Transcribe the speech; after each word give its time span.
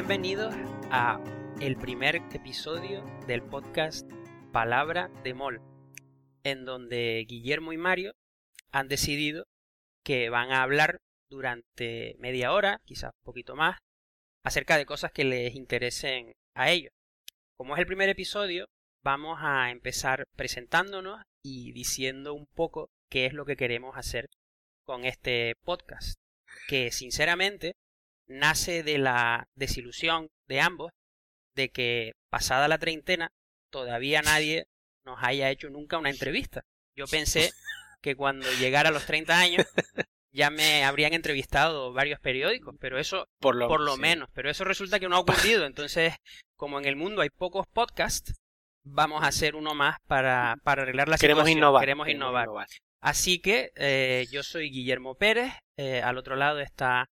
Bienvenidos 0.00 0.54
a 0.90 1.22
el 1.60 1.76
primer 1.76 2.16
episodio 2.32 3.04
del 3.26 3.42
podcast 3.42 4.10
Palabra 4.50 5.10
de 5.22 5.34
Mol, 5.34 5.60
en 6.42 6.64
donde 6.64 7.22
Guillermo 7.28 7.74
y 7.74 7.76
Mario 7.76 8.14
han 8.72 8.88
decidido 8.88 9.44
que 10.02 10.30
van 10.30 10.52
a 10.52 10.62
hablar 10.62 11.02
durante 11.28 12.16
media 12.18 12.54
hora, 12.54 12.80
quizás 12.86 13.10
un 13.14 13.24
poquito 13.24 13.56
más, 13.56 13.76
acerca 14.42 14.78
de 14.78 14.86
cosas 14.86 15.12
que 15.12 15.24
les 15.24 15.54
interesen 15.54 16.32
a 16.54 16.70
ellos. 16.70 16.92
Como 17.58 17.74
es 17.74 17.80
el 17.80 17.86
primer 17.86 18.08
episodio, 18.08 18.64
vamos 19.04 19.38
a 19.42 19.70
empezar 19.70 20.24
presentándonos 20.34 21.20
y 21.44 21.72
diciendo 21.72 22.32
un 22.32 22.46
poco 22.46 22.88
qué 23.10 23.26
es 23.26 23.34
lo 23.34 23.44
que 23.44 23.56
queremos 23.56 23.98
hacer 23.98 24.30
con 24.86 25.04
este 25.04 25.56
podcast, 25.62 26.18
que 26.68 26.90
sinceramente 26.90 27.74
nace 28.30 28.82
de 28.82 28.98
la 28.98 29.48
desilusión 29.54 30.28
de 30.46 30.60
ambos 30.60 30.92
de 31.54 31.68
que 31.68 32.12
pasada 32.30 32.68
la 32.68 32.78
treintena 32.78 33.30
todavía 33.70 34.22
nadie 34.22 34.66
nos 35.04 35.18
haya 35.22 35.50
hecho 35.50 35.68
nunca 35.70 35.98
una 35.98 36.10
entrevista. 36.10 36.62
Yo 36.96 37.06
pensé 37.06 37.50
que 38.00 38.14
cuando 38.14 38.50
llegara 38.58 38.88
a 38.88 38.92
los 38.92 39.06
30 39.06 39.38
años 39.38 39.66
ya 40.32 40.50
me 40.50 40.84
habrían 40.84 41.12
entrevistado 41.12 41.92
varios 41.92 42.20
periódicos, 42.20 42.76
pero 42.80 42.98
eso 42.98 43.26
por 43.40 43.56
lo, 43.56 43.96
menos, 43.96 44.28
pero 44.32 44.50
eso 44.50 44.64
resulta 44.64 45.00
que 45.00 45.08
no 45.08 45.16
ha 45.16 45.20
ocurrido. 45.20 45.66
Entonces, 45.66 46.14
como 46.56 46.78
en 46.78 46.84
el 46.84 46.96
mundo 46.96 47.22
hay 47.22 47.30
pocos 47.30 47.66
podcasts, 47.66 48.34
vamos 48.84 49.22
a 49.22 49.28
hacer 49.28 49.56
uno 49.56 49.74
más 49.74 49.96
para, 50.06 50.56
para 50.62 50.82
arreglar 50.82 51.08
la 51.08 51.18
Queremos 51.18 51.42
situación. 51.42 51.58
Innovar. 51.58 51.82
Queremos 51.82 52.08
innovar. 52.08 52.48
Así 53.00 53.40
que 53.40 53.72
eh, 53.76 54.26
yo 54.30 54.42
soy 54.42 54.70
Guillermo 54.70 55.14
Pérez, 55.14 55.52
eh, 55.76 56.02
al 56.02 56.18
otro 56.18 56.36
lado 56.36 56.60
está 56.60 57.08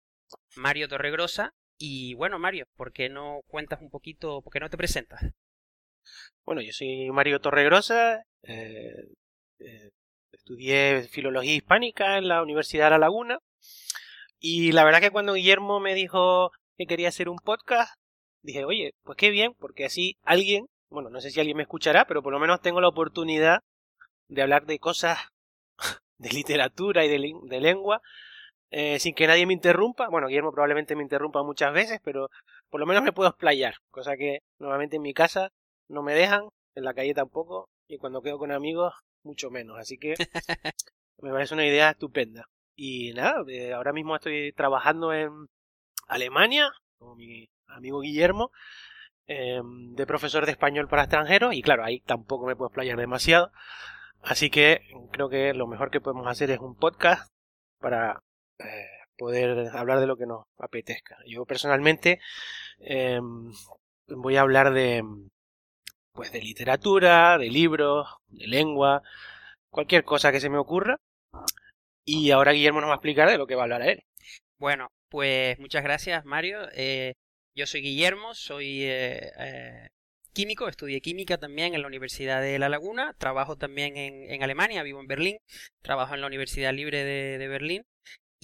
Mario 0.57 0.89
Torregrosa. 0.89 1.53
Y 1.79 2.15
bueno, 2.15 2.39
Mario, 2.39 2.67
¿por 2.77 2.93
qué 2.93 3.09
no 3.09 3.41
cuentas 3.47 3.81
un 3.81 3.91
poquito, 3.91 4.43
por 4.43 4.53
qué 4.53 4.61
no 4.61 4.71
te 4.71 4.77
presentas? 4.77 5.21
Bueno, 6.45 6.61
yo 6.61 6.73
soy 6.73 7.11
Mario 7.11 7.41
Torregrosa, 7.41 8.23
eh, 8.43 8.95
eh, 9.59 9.91
estudié 10.33 11.09
filología 11.11 11.55
hispánica 11.55 12.19
en 12.19 12.29
la 12.29 12.43
Universidad 12.43 12.87
de 12.87 12.91
La 12.91 12.99
Laguna 12.99 13.39
y 14.39 14.73
la 14.73 14.85
verdad 14.85 15.01
que 15.01 15.11
cuando 15.11 15.35
Guillermo 15.35 15.81
me 15.81 15.95
dijo 15.95 16.51
que 16.77 16.87
quería 16.87 17.09
hacer 17.09 17.31
un 17.31 17.39
podcast, 17.39 17.95
dije, 18.43 18.65
oye, 18.65 18.93
pues 19.03 19.17
qué 19.17 19.31
bien, 19.31 19.55
porque 19.59 19.87
así 19.87 20.19
alguien, 20.23 20.67
bueno, 20.91 21.09
no 21.09 21.21
sé 21.21 21.31
si 21.31 21.41
alguien 21.41 21.57
me 21.57 21.62
escuchará, 21.62 22.07
pero 22.07 22.23
por 22.23 22.33
lo 22.33 22.39
menos 22.39 22.61
tengo 22.61 22.81
la 22.83 22.89
oportunidad 22.89 23.61
de 24.29 24.43
hablar 24.43 24.67
de 24.67 24.79
cosas 24.79 25.19
de 26.19 26.29
literatura 26.29 27.07
y 27.07 27.09
de, 27.09 27.33
de 27.45 27.61
lengua 27.61 28.03
eh, 28.70 28.98
sin 28.98 29.15
que 29.15 29.27
nadie 29.27 29.47
me 29.47 29.53
interrumpa. 29.53 30.09
Bueno, 30.09 30.29
Guillermo 30.29 30.53
probablemente 30.53 30.97
me 30.97 31.03
interrumpa 31.03 31.43
muchas 31.43 31.73
veces, 31.73 32.01
pero 32.03 32.29
por 32.71 32.81
lo 32.81 32.87
menos 32.87 33.03
me 33.03 33.12
puedo 33.12 33.31
explayar, 33.31 33.77
cosa 33.91 34.17
que 34.17 34.41
normalmente 34.59 34.97
en 34.97 35.03
mi 35.03 35.15
casa 35.15 35.51
no 35.89 36.03
me 36.03 36.15
dejan, 36.15 36.48
en 36.75 36.84
la 36.84 36.95
calle 36.95 37.15
tampoco, 37.15 37.69
y 37.89 37.98
cuando 37.98 38.23
quedo 38.23 38.39
con 38.39 38.53
amigos, 38.53 38.95
mucho 39.23 39.51
menos. 39.51 39.79
Así 39.79 39.98
que 39.98 40.15
me 41.19 41.31
parece 41.31 41.55
una 41.55 41.67
idea 41.67 41.91
estupenda. 41.91 42.47
Y 42.77 43.12
nada, 43.12 43.45
eh, 43.48 43.73
ahora 43.73 43.93
mismo 43.93 44.17
estoy 44.17 44.53
trabajando 44.53 45.12
en 45.12 45.31
Alemania, 46.09 46.71
con 46.99 47.17
mi 47.17 47.49
amigo 47.69 48.00
Guillermo, 48.00 48.50
eh, 49.27 49.61
de 49.62 50.06
profesor 50.06 50.44
de 50.47 50.53
español 50.53 50.88
para 50.88 51.03
extranjeros, 51.03 51.55
y 51.55 51.62
claro, 51.62 51.84
ahí 51.84 52.00
tampoco 52.00 52.47
me 52.47 52.56
puedo 52.56 52.69
explayar 52.69 52.99
demasiado. 52.99 53.53
Así 54.22 54.50
que 54.50 54.81
creo 55.12 55.28
que 55.28 55.55
lo 55.55 55.67
mejor 55.67 55.91
que 55.91 56.00
podemos 56.00 56.27
hacer 56.27 56.50
es 56.50 56.59
un 56.59 56.75
podcast 56.75 57.31
para 57.78 58.22
eh, 58.59 58.87
poder 59.16 59.69
hablar 59.72 60.00
de 60.00 60.06
lo 60.06 60.16
que 60.16 60.26
nos 60.26 60.44
apetezca. 60.59 61.16
Yo 61.26 61.44
personalmente 61.44 62.20
eh, 62.78 63.20
voy 64.09 64.37
a 64.37 64.42
hablar 64.42 64.72
de 64.72 65.03
pues 66.12 66.31
de 66.32 66.41
literatura, 66.41 67.38
de 67.38 67.50
libros, 67.50 68.09
de 68.28 68.47
lengua, 68.47 69.03
cualquier 69.69 70.04
cosa 70.04 70.31
que 70.31 70.41
se 70.41 70.48
me 70.48 70.59
ocurra. 70.59 70.97
Y 72.04 72.31
ahora 72.31 72.53
Guillermo 72.53 72.81
nos 72.81 72.88
va 72.88 72.94
a 72.94 72.97
explicar 72.97 73.28
de 73.28 73.38
lo 73.38 73.47
que 73.47 73.56
va 73.56 73.62
a 73.62 73.64
hablar 73.64 73.82
a 73.82 73.91
él. 73.91 74.04
Bueno, 74.59 74.88
pues 75.09 75.59
muchas 75.59 75.82
gracias 75.82 76.25
Mario. 76.25 76.69
Eh, 76.72 77.14
yo 77.56 77.66
soy 77.66 77.82
Guillermo, 77.82 78.34
soy 78.34 78.84
eh, 78.84 79.32
eh, 79.38 79.88
químico, 80.32 80.69
estudié 80.69 81.00
química 81.00 81.38
también 81.38 81.75
en 81.75 81.82
la 81.82 81.88
Universidad 81.88 82.41
de 82.41 82.59
La 82.59 82.69
Laguna, 82.69 83.14
trabajo 83.19 83.56
también 83.56 83.97
en, 83.97 84.31
en 84.31 84.43
Alemania, 84.43 84.82
vivo 84.84 85.00
en 85.00 85.09
Berlín, 85.09 85.38
trabajo 85.82 86.14
en 86.14 86.20
la 86.20 86.28
Universidad 86.28 86.72
Libre 86.72 87.04
de, 87.04 87.38
de 87.38 87.48
Berlín 87.48 87.82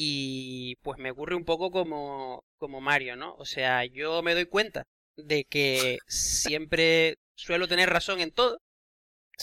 y 0.03 0.77
pues 0.77 0.99
me 0.99 1.11
ocurre 1.11 1.35
un 1.35 1.45
poco 1.45 1.71
como, 1.71 2.43
como 2.57 2.81
Mario, 2.81 3.17
¿no? 3.17 3.35
O 3.35 3.45
sea, 3.45 3.85
yo 3.85 4.23
me 4.23 4.33
doy 4.33 4.47
cuenta 4.47 4.85
de 5.15 5.45
que 5.45 5.99
siempre 6.07 7.17
suelo 7.35 7.69
tener 7.69 7.91
razón 7.91 8.21
en 8.21 8.31
todo 8.31 8.57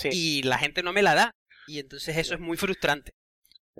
y 0.06 0.41
la 0.41 0.57
gente 0.57 0.81
no 0.81 0.94
me 0.94 1.03
la 1.03 1.13
da 1.13 1.31
y 1.68 1.78
entonces 1.78 2.18
eso 2.18 2.34
es 2.34 2.40
muy 2.40 2.57
frustrante. 2.57 3.12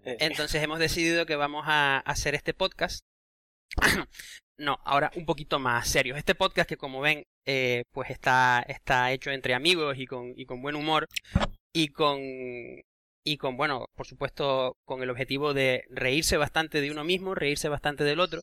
Eh. 0.04 0.18
Entonces 0.20 0.62
hemos 0.62 0.78
decidido 0.78 1.26
que 1.26 1.36
vamos 1.36 1.64
a 1.66 1.98
hacer 1.98 2.36
este 2.36 2.54
podcast. 2.54 3.04
no, 4.60 4.78
ahora 4.86 5.12
un 5.16 5.26
poquito 5.26 5.58
más 5.58 5.90
serio. 5.90 6.16
Este 6.16 6.36
podcast 6.36 6.70
que 6.70 6.78
como 6.78 7.02
ven, 7.02 7.24
eh, 7.48 7.86
pues 7.92 8.12
está, 8.12 8.64
está 8.68 9.12
hecho 9.12 9.32
entre 9.32 9.56
amigos 9.56 9.98
y 9.98 10.06
con, 10.06 10.32
y 10.36 10.46
con 10.46 10.62
buen 10.62 10.76
humor 10.76 11.08
y 11.74 11.88
con 11.88 12.20
y 13.28 13.38
con, 13.38 13.58
bueno, 13.58 13.90
por 13.96 14.08
supuesto, 14.08 14.78
con 14.86 15.04
el 15.04 15.10
objetivo 15.10 15.54
de 15.54 15.84
reírse 15.90 16.38
bastante 16.38 16.80
de 16.80 16.92
uno 16.92 17.04
mismo, 17.04 17.36
reírse 17.36 17.68
bastante 17.68 18.06
del 18.06 18.22
otro. 18.22 18.40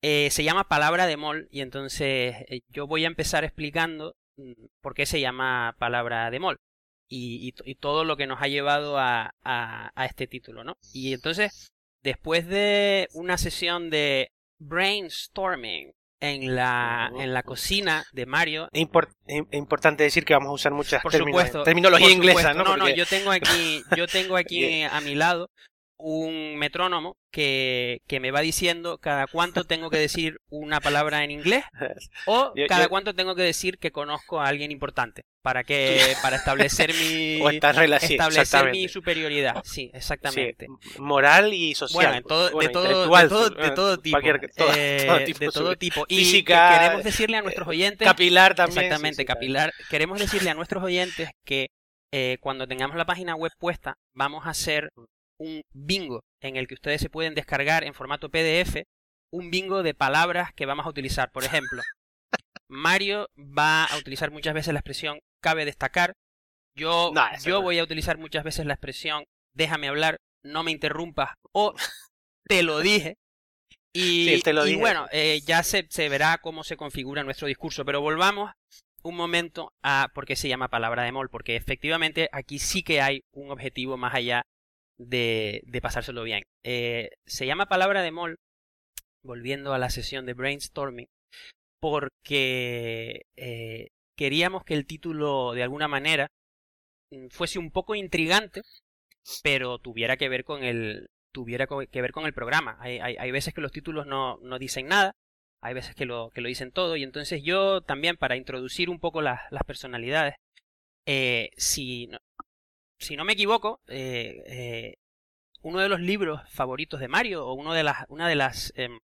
Eh, 0.00 0.30
se 0.30 0.44
llama 0.44 0.68
Palabra 0.68 1.06
de 1.06 1.18
Mol 1.18 1.46
y 1.50 1.60
entonces 1.60 2.34
eh, 2.48 2.60
yo 2.68 2.86
voy 2.86 3.04
a 3.04 3.08
empezar 3.08 3.44
explicando 3.44 4.14
mm, 4.36 4.52
por 4.80 4.94
qué 4.94 5.04
se 5.04 5.20
llama 5.20 5.76
Palabra 5.78 6.30
de 6.30 6.40
Mol 6.40 6.56
y, 7.08 7.52
todo 7.80 8.04
lo 8.04 8.16
que 8.16 8.26
nos 8.26 8.40
ha 8.40 8.48
llevado 8.48 8.98
a, 8.98 9.34
a, 9.42 9.92
a 9.94 10.06
este 10.06 10.26
título, 10.26 10.64
¿no? 10.64 10.78
Y 10.94 11.12
entonces, 11.12 11.68
después 12.02 12.46
de 12.48 13.08
una 13.12 13.36
sesión 13.36 13.90
de 13.90 14.30
brainstorming 14.58 15.92
en 16.32 16.54
la, 16.54 17.10
en 17.18 17.34
la 17.34 17.42
cocina 17.42 18.04
de 18.12 18.26
Mario. 18.26 18.68
Es, 18.72 18.86
importante 19.52 20.04
decir 20.04 20.24
que 20.24 20.34
vamos 20.34 20.50
a 20.50 20.52
usar 20.52 20.72
muchas 20.72 21.02
por 21.02 21.12
terminología 21.12 22.10
inglesa, 22.10 22.54
¿no? 22.54 22.64
No, 22.64 22.76
no, 22.76 22.88
yo 22.88 23.06
tengo 23.06 23.30
aquí, 23.30 23.82
yo 23.96 24.06
tengo 24.06 24.36
aquí 24.36 24.82
a 24.82 25.00
mi 25.00 25.14
lado 25.14 25.50
un 26.06 26.56
metrónomo 26.56 27.16
que, 27.30 28.02
que 28.06 28.20
me 28.20 28.30
va 28.30 28.42
diciendo 28.42 28.98
cada 28.98 29.26
cuánto 29.26 29.64
tengo 29.64 29.88
que 29.88 29.96
decir 29.96 30.36
una 30.50 30.78
palabra 30.80 31.24
en 31.24 31.30
inglés 31.30 31.64
o 32.26 32.52
cada 32.68 32.88
cuánto 32.88 33.14
tengo 33.14 33.34
que 33.34 33.40
decir 33.40 33.78
que 33.78 33.90
conozco 33.90 34.38
a 34.38 34.48
alguien 34.48 34.70
importante 34.70 35.22
para 35.40 35.64
que 35.64 36.14
para 36.22 36.36
establecer 36.36 36.92
mi 36.92 37.40
establecer 37.48 38.70
mi 38.70 38.86
superioridad. 38.88 39.62
Sí 39.64 39.90
exactamente. 39.94 40.66
moral 40.98 41.54
y 41.54 41.74
social 41.74 42.12
bueno, 42.12 42.26
todo, 42.28 42.58
de, 42.60 42.68
todo, 42.68 43.08
de, 43.08 43.28
todo, 43.28 43.50
de 43.50 43.70
todo 43.70 43.98
tipo 43.98 44.18
eh, 44.76 45.34
de 45.38 45.48
todo 45.48 45.76
tipo. 45.76 46.04
Y 46.08 46.18
Física, 46.18 46.78
queremos 46.78 47.02
decirle 47.02 47.38
a 47.38 47.42
nuestros 47.42 47.66
oyentes 47.66 48.06
capilar 48.06 48.54
también 48.54 48.84
exactamente 48.84 49.24
capilar 49.24 49.72
queremos 49.88 50.18
decirle 50.18 50.50
a 50.50 50.54
nuestros 50.54 50.84
oyentes 50.84 51.30
que 51.46 51.68
eh, 52.12 52.36
cuando 52.42 52.68
tengamos 52.68 52.94
la 52.94 53.06
página 53.06 53.34
web 53.34 53.52
puesta 53.58 53.96
vamos 54.12 54.46
a 54.46 54.50
hacer 54.50 54.90
un 55.38 55.62
bingo 55.72 56.20
en 56.40 56.56
el 56.56 56.66
que 56.66 56.74
ustedes 56.74 57.00
se 57.00 57.10
pueden 57.10 57.34
descargar 57.34 57.84
en 57.84 57.94
formato 57.94 58.30
PDF 58.30 58.82
un 59.32 59.50
bingo 59.50 59.82
de 59.82 59.94
palabras 59.94 60.52
que 60.54 60.66
vamos 60.66 60.86
a 60.86 60.90
utilizar. 60.90 61.30
Por 61.32 61.44
ejemplo, 61.44 61.82
Mario 62.68 63.28
va 63.36 63.84
a 63.84 63.96
utilizar 63.98 64.30
muchas 64.30 64.54
veces 64.54 64.72
la 64.72 64.80
expresión 64.80 65.18
cabe 65.42 65.64
destacar. 65.64 66.14
Yo, 66.76 67.12
yo 67.44 67.62
voy 67.62 67.78
a 67.78 67.84
utilizar 67.84 68.18
muchas 68.18 68.44
veces 68.44 68.66
la 68.66 68.74
expresión 68.74 69.24
déjame 69.54 69.88
hablar, 69.88 70.18
no 70.42 70.62
me 70.64 70.72
interrumpas 70.72 71.30
o 71.52 71.74
te 72.48 72.62
lo 72.62 72.80
dije. 72.80 73.16
Y, 73.96 74.42
y 74.66 74.74
bueno, 74.74 75.06
eh, 75.12 75.40
ya 75.46 75.62
se, 75.62 75.86
se 75.88 76.08
verá 76.08 76.38
cómo 76.38 76.64
se 76.64 76.76
configura 76.76 77.22
nuestro 77.22 77.46
discurso, 77.46 77.84
pero 77.84 78.00
volvamos 78.00 78.50
un 79.04 79.14
momento 79.14 79.72
a 79.84 80.08
por 80.14 80.26
qué 80.26 80.34
se 80.34 80.48
llama 80.48 80.68
palabra 80.68 81.04
de 81.04 81.12
mol, 81.12 81.28
porque 81.30 81.54
efectivamente 81.54 82.28
aquí 82.32 82.58
sí 82.58 82.82
que 82.82 83.00
hay 83.00 83.22
un 83.32 83.52
objetivo 83.52 83.96
más 83.96 84.14
allá 84.14 84.42
de, 84.98 85.62
de 85.66 85.80
pasárselo 85.80 86.22
bien. 86.22 86.42
Eh, 86.62 87.10
se 87.26 87.46
llama 87.46 87.66
palabra 87.66 88.02
de 88.02 88.12
mol, 88.12 88.38
volviendo 89.22 89.74
a 89.74 89.78
la 89.78 89.90
sesión 89.90 90.26
de 90.26 90.34
brainstorming, 90.34 91.08
porque 91.80 93.26
eh, 93.36 93.88
queríamos 94.16 94.64
que 94.64 94.74
el 94.74 94.86
título 94.86 95.52
de 95.52 95.62
alguna 95.62 95.88
manera 95.88 96.28
mm, 97.10 97.28
fuese 97.28 97.58
un 97.58 97.70
poco 97.70 97.94
intrigante, 97.94 98.62
pero 99.42 99.78
tuviera 99.78 100.16
que 100.16 100.28
ver 100.28 100.44
con 100.44 100.64
el 100.64 101.08
tuviera 101.32 101.66
que 101.66 102.02
ver 102.02 102.12
con 102.12 102.26
el 102.26 102.32
programa. 102.32 102.76
Hay, 102.80 102.98
hay, 103.00 103.16
hay 103.18 103.30
veces 103.32 103.52
que 103.54 103.60
los 103.60 103.72
títulos 103.72 104.06
no, 104.06 104.38
no, 104.42 104.58
dicen 104.58 104.86
nada, 104.86 105.12
hay 105.60 105.74
veces 105.74 105.96
que 105.96 106.06
lo, 106.06 106.30
que 106.30 106.40
lo 106.40 106.48
dicen 106.48 106.70
todo, 106.70 106.96
y 106.96 107.02
entonces 107.02 107.42
yo 107.42 107.80
también 107.80 108.16
para 108.16 108.36
introducir 108.36 108.88
un 108.88 109.00
poco 109.00 109.20
las, 109.20 109.40
las 109.50 109.64
personalidades, 109.64 110.36
eh, 111.06 111.50
si 111.56 112.08
si 113.04 113.16
no 113.16 113.24
me 113.24 113.34
equivoco, 113.34 113.80
eh, 113.86 114.42
eh, 114.46 114.94
uno 115.62 115.78
de 115.80 115.88
los 115.88 116.00
libros 116.00 116.40
favoritos 116.50 117.00
de 117.00 117.08
Mario, 117.08 117.46
o 117.46 117.54
uno 117.54 117.72
de 117.72 117.84
las, 117.84 118.04
una 118.08 118.28
de 118.28 118.34
las, 118.34 118.72
em, 118.76 118.98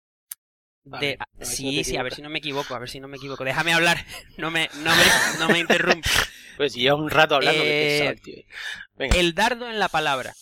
de, 0.83 1.17
sí, 1.41 1.83
sí, 1.83 1.95
a 1.97 2.03
ver 2.03 2.13
si 2.13 2.21
no 2.21 2.29
me 2.29 2.39
equivoco, 2.39 2.75
a 2.75 2.79
ver 2.79 2.89
si 2.89 2.99
no 2.99 3.07
me 3.07 3.17
equivoco. 3.17 3.43
Déjame 3.43 3.73
hablar, 3.73 3.97
no 4.37 4.51
me, 4.51 4.69
no 4.83 4.95
me, 4.95 5.03
no 5.39 5.49
me 5.49 5.59
interrumpa. 5.59 6.09
Pues 6.57 6.75
lleva 6.75 6.95
un 6.95 7.09
rato 7.09 7.35
hablando 7.35 7.61
Eh, 7.63 8.19
tío. 8.21 8.43
El 8.99 9.33
dardo 9.33 9.67
en 9.67 9.79
la 9.79 9.87
palabra. 9.87 10.35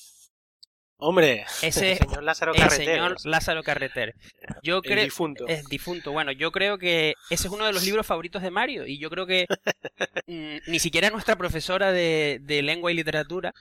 Hombre, 1.01 1.45
Ese- 1.61 1.93
el 1.93 1.97
señor 1.97 2.23
Lázaro 2.23 2.53
El 2.53 2.59
Carreter. 2.59 2.85
señor 2.85 3.15
Lázaro 3.25 3.63
Carreter. 3.63 4.15
Yo 4.63 4.81
creo 4.81 5.03
difunto. 5.05 5.47
es 5.47 5.65
difunto. 5.69 6.11
Bueno, 6.11 6.33
yo 6.33 6.51
creo 6.51 6.77
que 6.77 7.13
ese 7.29 7.47
es 7.47 7.53
uno 7.53 7.65
de 7.65 7.71
los 7.71 7.85
libros 7.85 8.05
favoritos 8.05 8.41
de 8.41 8.51
Mario 8.51 8.85
y 8.85 8.99
yo 8.99 9.09
creo 9.09 9.25
que 9.25 9.45
mm, 10.27 10.57
ni 10.69 10.79
siquiera 10.79 11.09
nuestra 11.09 11.37
profesora 11.37 11.93
de, 11.93 12.39
de 12.41 12.61
lengua 12.61 12.91
y 12.91 12.95
literatura 12.95 13.53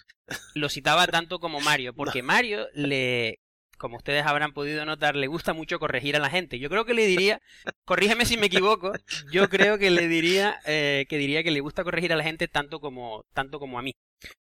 lo 0.54 0.68
citaba 0.68 1.06
tanto 1.06 1.38
como 1.38 1.60
Mario, 1.60 1.94
porque 1.94 2.22
Mario 2.24 2.66
le, 2.74 3.38
como 3.78 3.98
ustedes 3.98 4.26
habrán 4.26 4.52
podido 4.52 4.84
notar, 4.84 5.14
le 5.14 5.28
gusta 5.28 5.52
mucho 5.52 5.78
corregir 5.78 6.16
a 6.16 6.18
la 6.18 6.30
gente. 6.30 6.58
Yo 6.58 6.68
creo 6.68 6.84
que 6.84 6.92
le 6.94 7.06
diría, 7.06 7.40
corrígeme 7.84 8.26
si 8.26 8.36
me 8.36 8.46
equivoco, 8.46 8.92
yo 9.32 9.48
creo 9.48 9.78
que 9.78 9.90
le 9.92 10.08
diría 10.08 10.58
eh, 10.66 11.06
que 11.08 11.16
diría 11.18 11.44
que 11.44 11.52
le 11.52 11.60
gusta 11.60 11.84
corregir 11.84 12.12
a 12.12 12.16
la 12.16 12.24
gente 12.24 12.48
tanto 12.48 12.80
como 12.80 13.22
tanto 13.32 13.60
como 13.60 13.78
a 13.78 13.82
mí. 13.82 13.94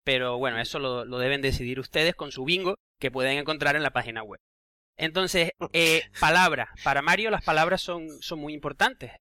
Pero 0.09 0.39
bueno, 0.39 0.59
eso 0.59 0.79
lo, 0.79 1.05
lo 1.05 1.19
deben 1.19 1.43
decidir 1.43 1.79
ustedes 1.79 2.15
con 2.15 2.33
su 2.33 2.47
bingo 2.47 2.79
que 2.99 3.11
pueden 3.11 3.37
encontrar 3.37 3.77
en 3.77 3.83
la 3.83 3.91
página 3.91 4.23
web. 4.23 4.41
Entonces, 4.97 5.51
eh, 5.75 6.01
palabras. 6.19 6.71
Para 6.83 7.03
Mario 7.03 7.29
las 7.29 7.45
palabras 7.45 7.83
son, 7.83 8.09
son 8.23 8.39
muy 8.39 8.55
importantes. 8.55 9.13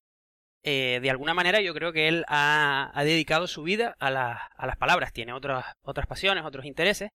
Eh, 0.64 1.00
de 1.02 1.10
alguna 1.10 1.34
manera 1.34 1.60
yo 1.60 1.74
creo 1.74 1.92
que 1.92 2.08
él 2.08 2.24
ha, 2.30 2.90
ha 2.94 3.04
dedicado 3.04 3.48
su 3.48 3.64
vida 3.64 3.98
a, 4.00 4.10
las 4.12 4.40
a 4.56 4.66
las 4.66 4.78
palabras. 4.78 5.12
Tiene 5.12 5.34
otras, 5.34 5.66
otras 5.82 6.08
pasiones, 6.08 6.46
otros 6.46 6.64
intereses. 6.64 7.10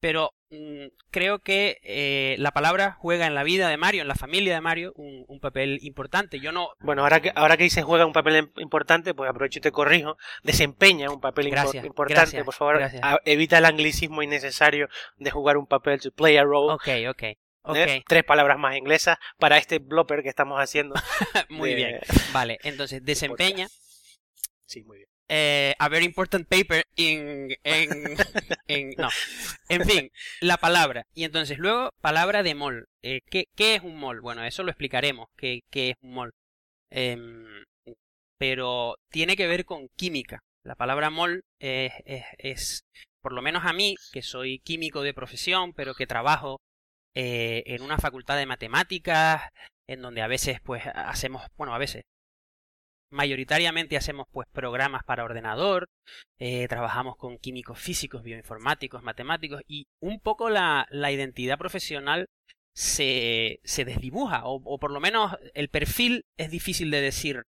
Pero 0.00 0.32
mm, 0.50 0.86
creo 1.10 1.38
que 1.40 1.78
eh, 1.82 2.34
la 2.38 2.52
palabra 2.52 2.92
juega 2.98 3.26
en 3.26 3.34
la 3.34 3.42
vida 3.44 3.68
de 3.68 3.76
Mario, 3.76 4.02
en 4.02 4.08
la 4.08 4.14
familia 4.14 4.54
de 4.54 4.60
Mario, 4.62 4.92
un, 4.96 5.24
un 5.28 5.40
papel 5.40 5.78
importante. 5.82 6.40
Yo 6.40 6.52
no... 6.52 6.70
Bueno, 6.80 7.02
ahora 7.02 7.20
que, 7.20 7.30
ahora 7.34 7.56
que 7.58 7.64
dices 7.64 7.84
juega 7.84 8.06
un 8.06 8.12
papel 8.14 8.44
im- 8.46 8.52
importante, 8.62 9.12
pues 9.14 9.28
aprovecho 9.28 9.58
y 9.58 9.62
te 9.62 9.70
corrijo. 9.72 10.16
Desempeña 10.42 11.10
un 11.10 11.20
papel 11.20 11.50
Gracias, 11.50 11.84
importante, 11.84 12.20
gracias, 12.22 12.44
por 12.44 12.54
favor. 12.54 12.82
a- 13.02 13.18
evita 13.26 13.58
el 13.58 13.66
anglicismo 13.66 14.22
innecesario 14.22 14.88
de 15.18 15.30
jugar 15.30 15.56
un 15.58 15.66
papel, 15.66 16.00
to 16.00 16.10
play 16.12 16.36
a 16.38 16.44
role. 16.44 16.72
Ok, 16.72 16.88
ok. 17.10 17.22
Ok, 17.62 17.76
¿eh? 17.76 18.02
Tres 18.08 18.24
palabras 18.24 18.58
más 18.58 18.74
inglesas 18.76 19.18
para 19.38 19.58
este 19.58 19.80
blooper 19.80 20.22
que 20.22 20.30
estamos 20.30 20.58
haciendo. 20.58 20.94
muy 21.50 21.70
de- 21.70 21.74
bien. 21.76 22.00
Vale, 22.32 22.58
entonces 22.62 23.04
desempeña 23.04 23.68
Sí, 24.64 24.82
muy 24.84 24.96
bien. 24.98 25.08
Eh, 25.30 25.74
a 25.78 25.88
very 25.88 26.04
important 26.04 26.46
paper 26.48 26.84
in, 26.96 27.54
en, 27.64 27.88
en- 28.68 28.90
no. 28.98 29.08
En 29.68 29.84
fin 29.86 30.10
la 30.40 30.56
palabra. 30.58 31.04
Y 31.14 31.24
entonces 31.24 31.58
luego 31.58 31.90
palabra 32.00 32.42
de 32.42 32.54
mol. 32.54 32.86
Eh, 33.02 33.20
¿qué, 33.30 33.46
qué 33.56 33.76
es 33.76 33.82
un 33.82 33.96
mol? 33.96 34.20
bueno 34.20 34.44
eso 34.44 34.62
lo 34.64 34.70
explicaremos 34.70 35.28
qué, 35.36 35.60
qué 35.70 35.90
es 35.90 35.96
un 36.02 36.12
mol. 36.14 36.30
Em, 36.90 37.46
pero 38.38 38.96
tiene 39.10 39.36
que 39.36 39.46
ver 39.46 39.64
con 39.64 39.88
química. 39.96 40.40
La 40.64 40.74
palabra 40.74 41.10
mol 41.10 41.42
es, 41.58 41.92
es, 42.04 42.24
es, 42.38 42.84
por 43.22 43.32
lo 43.32 43.42
menos 43.42 43.64
a 43.64 43.72
mí 43.72 43.96
que 44.12 44.22
soy 44.22 44.58
químico 44.60 45.02
de 45.02 45.14
profesión 45.14 45.72
pero 45.74 45.94
que 45.94 46.06
trabajo 46.06 46.60
eh, 47.14 47.62
en 47.66 47.82
una 47.82 47.98
facultad 47.98 48.36
de 48.36 48.46
matemáticas 48.46 49.42
en 49.86 50.02
donde 50.02 50.22
a 50.22 50.26
veces 50.28 50.60
pues 50.62 50.84
hacemos 50.94 51.42
bueno 51.56 51.74
a 51.74 51.78
veces 51.78 52.04
mayoritariamente 53.10 53.96
hacemos 53.96 54.26
pues 54.32 54.48
programas 54.52 55.04
para 55.04 55.24
ordenador, 55.24 55.88
eh, 56.38 56.68
trabajamos 56.68 57.16
con 57.16 57.38
químicos 57.38 57.78
físicos, 57.78 58.22
bioinformáticos, 58.22 59.02
matemáticos 59.02 59.62
y 59.66 59.86
un 60.00 60.20
poco 60.20 60.50
la, 60.50 60.86
la 60.90 61.12
identidad 61.12 61.58
profesional 61.58 62.26
se, 62.74 63.60
se 63.64 63.84
desdibuja 63.84 64.44
o, 64.44 64.60
o 64.64 64.78
por 64.78 64.92
lo 64.92 65.00
menos 65.00 65.36
el 65.54 65.68
perfil 65.68 66.24
es 66.36 66.50
difícil 66.50 66.90
de 66.90 67.00
decir 67.00 67.42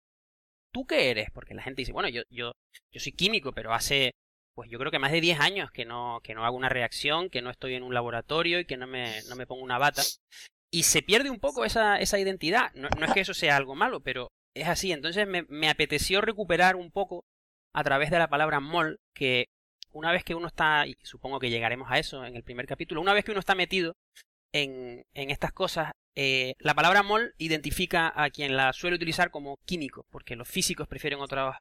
¿tú 0.73 0.87
qué 0.87 1.11
eres? 1.11 1.31
Porque 1.33 1.55
la 1.55 1.63
gente 1.63 1.83
dice, 1.83 1.93
bueno, 1.93 2.09
yo, 2.09 2.23
yo, 2.31 2.53
yo 2.93 3.01
soy 3.01 3.13
químico, 3.13 3.53
pero 3.53 3.73
hace 3.73 4.13
pues 4.55 4.71
yo 4.71 4.79
creo 4.81 4.91
que 4.91 4.99
más 4.99 5.13
de 5.13 5.21
10 5.21 5.39
años 5.39 5.71
que 5.71 5.85
no, 5.85 6.21
que 6.25 6.35
no 6.35 6.45
hago 6.45 6.57
una 6.57 6.69
reacción, 6.69 7.31
que 7.31 7.43
no 7.43 7.51
estoy 7.51 7.75
en 7.75 7.85
un 7.85 7.95
laboratorio 7.95 8.59
y 8.59 8.65
que 8.65 8.77
no 8.77 8.89
me, 8.89 9.23
no 9.29 9.37
me 9.37 9.47
pongo 9.47 9.63
una 9.63 9.79
bata. 9.79 10.03
Y 10.71 10.83
se 10.83 11.01
pierde 11.01 11.31
un 11.31 11.39
poco 11.39 11.65
esa, 11.65 11.97
esa 12.01 12.19
identidad. 12.19 12.73
No, 12.75 12.89
no 12.99 13.07
es 13.07 13.13
que 13.13 13.21
eso 13.21 13.35
sea 13.35 13.57
algo 13.57 13.77
malo, 13.77 14.01
pero 14.01 14.33
es 14.61 14.69
así. 14.69 14.93
Entonces 14.93 15.27
me, 15.27 15.69
apeteció 15.69 16.21
recuperar 16.21 16.77
un 16.77 16.91
poco 16.91 17.25
a 17.73 17.85
través 17.85 18.11
de 18.11 18.19
la 18.19 18.29
palabra 18.29 18.61
mol, 18.61 18.99
que 19.15 19.47
una 19.93 20.13
vez 20.13 20.25
que 20.25 20.35
uno 20.35 20.49
está, 20.49 20.87
y 20.87 20.97
supongo 21.03 21.39
que 21.39 21.51
llegaremos 21.51 21.91
a 21.91 21.99
eso 21.99 22.25
en 22.25 22.37
el 22.37 22.43
primer 22.43 22.67
capítulo, 22.67 23.01
una 23.01 23.15
vez 23.15 23.25
que 23.25 23.31
uno 23.33 23.41
está 23.41 23.55
metido 23.55 23.97
en, 24.53 25.05
en 25.15 25.31
estas 25.31 25.53
cosas, 25.53 25.93
eh, 26.15 26.55
la 26.59 26.75
palabra 26.75 27.03
mol 27.03 27.35
identifica 27.39 28.13
a 28.15 28.31
quien 28.31 28.57
la 28.57 28.73
suele 28.73 28.97
utilizar 28.97 29.31
como 29.31 29.59
químico, 29.65 30.05
porque 30.11 30.37
los 30.37 30.49
físicos 30.49 30.89
prefieren 30.89 31.21
otras, 31.21 31.57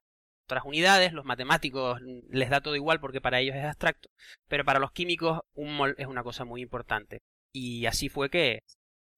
otras 0.45 0.63
unidades, 0.65 1.13
los 1.13 1.25
matemáticos 1.25 1.99
les 2.29 2.49
da 2.49 2.61
todo 2.61 2.75
igual 2.75 2.99
porque 2.99 3.21
para 3.21 3.39
ellos 3.39 3.55
es 3.55 3.65
abstracto, 3.65 4.09
pero 4.47 4.65
para 4.65 4.79
los 4.79 4.91
químicos 4.91 5.41
un 5.53 5.75
mol 5.75 5.95
es 5.97 6.07
una 6.07 6.23
cosa 6.23 6.45
muy 6.45 6.61
importante. 6.61 7.21
Y 7.53 7.85
así 7.85 8.09
fue 8.09 8.29
que, 8.29 8.61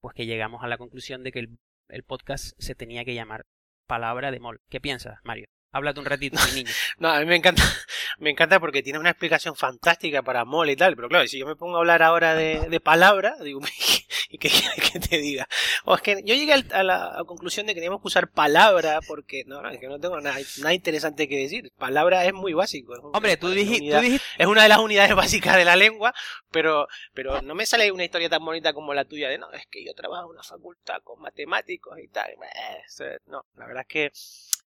pues 0.01 0.15
que 0.15 0.25
llegamos 0.25 0.63
a 0.63 0.67
la 0.67 0.77
conclusión 0.77 1.23
de 1.23 1.31
que 1.31 1.39
el, 1.39 1.57
el 1.89 2.03
podcast 2.03 2.53
se 2.57 2.75
tenía 2.75 3.05
que 3.05 3.15
llamar 3.15 3.45
Palabra 3.89 4.29
de 4.29 4.39
Mol. 4.39 4.61
¿Qué 4.69 4.79
piensas, 4.79 5.17
Mario? 5.23 5.47
Háblate 5.71 5.99
un 5.99 6.05
ratito, 6.05 6.37
mi 6.49 6.63
niño. 6.63 6.71
No, 6.97 7.09
a 7.09 7.19
mí 7.19 7.25
me 7.25 7.35
encanta, 7.35 7.61
me 8.19 8.29
encanta 8.31 8.59
porque 8.59 8.81
tienes 8.83 8.99
una 8.99 9.11
explicación 9.11 9.55
fantástica 9.55 10.21
para 10.23 10.43
mole 10.45 10.71
y 10.73 10.75
tal, 10.75 10.95
pero 10.95 11.07
claro, 11.09 11.27
si 11.27 11.37
yo 11.39 11.45
me 11.45 11.55
pongo 11.55 11.75
a 11.77 11.79
hablar 11.79 12.01
ahora 12.03 12.33
de, 12.35 12.67
de 12.69 12.79
palabra, 12.79 13.35
digo, 13.43 13.61
¿y 14.29 14.37
qué 14.37 14.49
quieres 14.49 14.91
que 14.91 14.99
te 14.99 15.17
diga? 15.19 15.47
O 15.85 15.95
es 15.95 16.01
que 16.01 16.21
yo 16.25 16.35
llegué 16.35 16.53
a 16.53 16.57
la, 16.57 16.65
a 16.79 16.83
la 17.19 17.23
conclusión 17.25 17.65
de 17.67 17.73
que 17.73 17.79
teníamos 17.79 18.01
que 18.01 18.07
usar 18.07 18.29
palabra 18.31 18.99
porque, 19.07 19.43
no, 19.45 19.61
no, 19.61 19.69
es 19.69 19.79
que 19.79 19.87
no 19.87 19.99
tengo 19.99 20.19
nada, 20.19 20.37
nada 20.57 20.73
interesante 20.73 21.27
que 21.27 21.37
decir. 21.37 21.71
Palabra 21.77 22.25
es 22.25 22.33
muy 22.33 22.53
básico. 22.53 22.95
es 22.95 23.01
Hombre, 23.03 23.37
tú, 23.37 23.47
una 23.47 23.55
diji- 23.55 23.91
tú 23.91 24.01
dijiste... 24.01 24.25
es 24.37 24.47
una 24.47 24.63
de 24.63 24.69
las 24.69 24.79
unidades 24.79 25.15
básicas 25.15 25.55
de 25.55 25.65
la 25.65 25.75
lengua, 25.75 26.13
pero, 26.51 26.87
pero 27.13 27.41
no 27.41 27.55
me 27.55 27.65
sale 27.65 27.91
una 27.91 28.03
historia 28.03 28.29
tan 28.29 28.43
bonita 28.43 28.73
como 28.73 28.93
la 28.93 29.05
tuya 29.05 29.29
de 29.29 29.37
no, 29.37 29.51
es 29.53 29.65
que 29.67 29.85
yo 29.85 29.93
trabajo 29.93 30.25
en 30.25 30.31
una 30.31 30.43
facultad 30.43 30.97
con 31.03 31.21
matemáticos 31.21 31.97
y 31.99 32.07
tal. 32.07 32.31
No, 33.27 33.45
la 33.55 33.65
verdad 33.67 33.81
es 33.81 33.87
que 33.87 34.11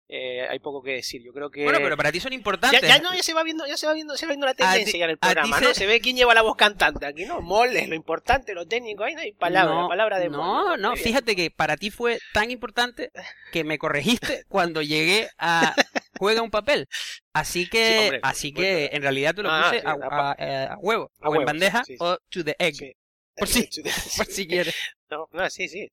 eh, 0.09 0.47
hay 0.49 0.59
poco 0.59 0.81
que 0.81 0.91
decir. 0.91 1.21
Yo 1.21 1.33
creo 1.33 1.49
que 1.51 1.63
Bueno, 1.63 1.79
pero 1.81 1.97
para 1.97 2.11
ti 2.11 2.19
son 2.19 2.31
importantes. 2.33 2.81
ya 2.81 2.99
no, 2.99 3.13
ya 3.13 3.21
se 3.23 3.33
va 3.33 3.43
viendo, 3.43 3.67
ya 3.67 3.75
se 3.77 3.87
va 3.87 3.93
viendo, 3.93 4.15
se 4.15 4.25
va 4.25 4.29
viendo 4.31 4.45
la 4.45 4.53
ti- 4.53 4.63
tendencia 4.63 4.97
ya 4.99 5.05
en 5.05 5.11
el 5.11 5.17
programa, 5.17 5.59
¿no? 5.59 5.73
Se 5.73 5.85
ve 5.85 5.99
quién 5.99 6.15
lleva 6.15 6.33
la 6.33 6.41
voz 6.41 6.55
cantante 6.55 7.05
aquí, 7.05 7.25
¿no? 7.25 7.41
Mole, 7.41 7.87
lo 7.87 7.95
importante, 7.95 8.53
lo 8.53 8.65
técnico, 8.65 9.03
ahí 9.03 9.15
no 9.15 9.21
hay 9.21 9.33
palabra, 9.33 9.73
no, 9.75 9.87
palabra 9.89 10.19
de 10.19 10.29
no, 10.29 10.77
no, 10.77 10.95
fíjate 10.95 11.35
que 11.35 11.51
para 11.51 11.75
ti 11.77 11.91
fue 11.91 12.19
tan 12.33 12.51
importante 12.51 13.11
que 13.51 13.63
me 13.63 13.77
corregiste 13.77 14.45
cuando 14.49 14.81
llegué 14.81 15.29
a 15.37 15.75
juega 16.17 16.41
un 16.41 16.51
papel. 16.51 16.87
Así 17.33 17.69
que, 17.69 17.87
Sí, 17.91 17.97
hombre, 17.99 18.19
por 18.21 18.29
así 18.29 18.53
que 18.53 18.89
en 18.93 19.01
realidad 19.01 19.35
te 19.35 19.43
lo 19.43 19.49
Ah, 19.51 19.63
puse 19.69 19.81
sí, 19.81 19.85
a, 19.87 19.91
a 19.91 19.97
pa- 20.09 20.31
a- 20.31 20.35
eh, 20.39 20.67
a 20.71 20.77
huevo, 20.79 21.11
o 21.21 21.29
huevo, 21.29 21.41
en 21.41 21.45
bandeja, 21.45 21.83
sí, 21.83 21.95
o 21.99 22.17
to 22.29 22.43
the 22.43 22.55
egg, 22.59 22.75
Sí. 22.75 22.93
por 23.35 23.47
si, 23.47 23.69
por 24.17 24.25
si 24.25 24.47
quieres. 24.47 24.75
No, 25.11 25.27
no, 25.31 25.49
sí, 25.49 25.67
sí. 25.67 25.91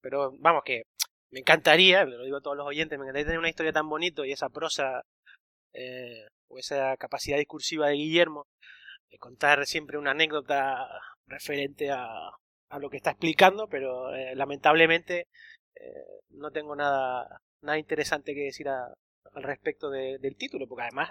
Pero 0.00 0.32
vamos, 0.38 0.62
que 0.64 0.84
me 1.30 1.40
encantaría, 1.40 2.04
lo 2.04 2.24
digo 2.24 2.38
a 2.38 2.40
todos 2.40 2.56
los 2.56 2.66
oyentes, 2.66 2.98
me 2.98 3.04
encantaría 3.04 3.26
tener 3.26 3.38
una 3.38 3.48
historia 3.50 3.72
tan 3.72 3.88
bonita 3.88 4.26
y 4.26 4.32
esa 4.32 4.48
prosa 4.48 5.02
eh, 5.72 6.26
o 6.48 6.58
esa 6.58 6.96
capacidad 6.96 7.38
discursiva 7.38 7.88
de 7.88 7.94
Guillermo 7.94 8.46
de 9.10 9.18
contar 9.18 9.66
siempre 9.66 9.98
una 9.98 10.12
anécdota 10.12 10.88
referente 11.26 11.90
a, 11.90 12.30
lo 12.80 12.90
que 12.90 12.98
está 12.98 13.10
explicando, 13.12 13.68
pero 13.68 14.14
eh, 14.14 14.34
lamentablemente 14.36 15.28
eh, 15.76 16.20
no 16.30 16.50
tengo 16.50 16.76
nada, 16.76 17.40
nada 17.62 17.78
interesante 17.78 18.34
que 18.34 18.44
decir 18.44 18.68
a- 18.68 18.92
al 19.34 19.42
respecto 19.42 19.90
de- 19.90 20.18
del 20.18 20.36
título, 20.36 20.66
porque 20.68 20.84
además 20.84 21.10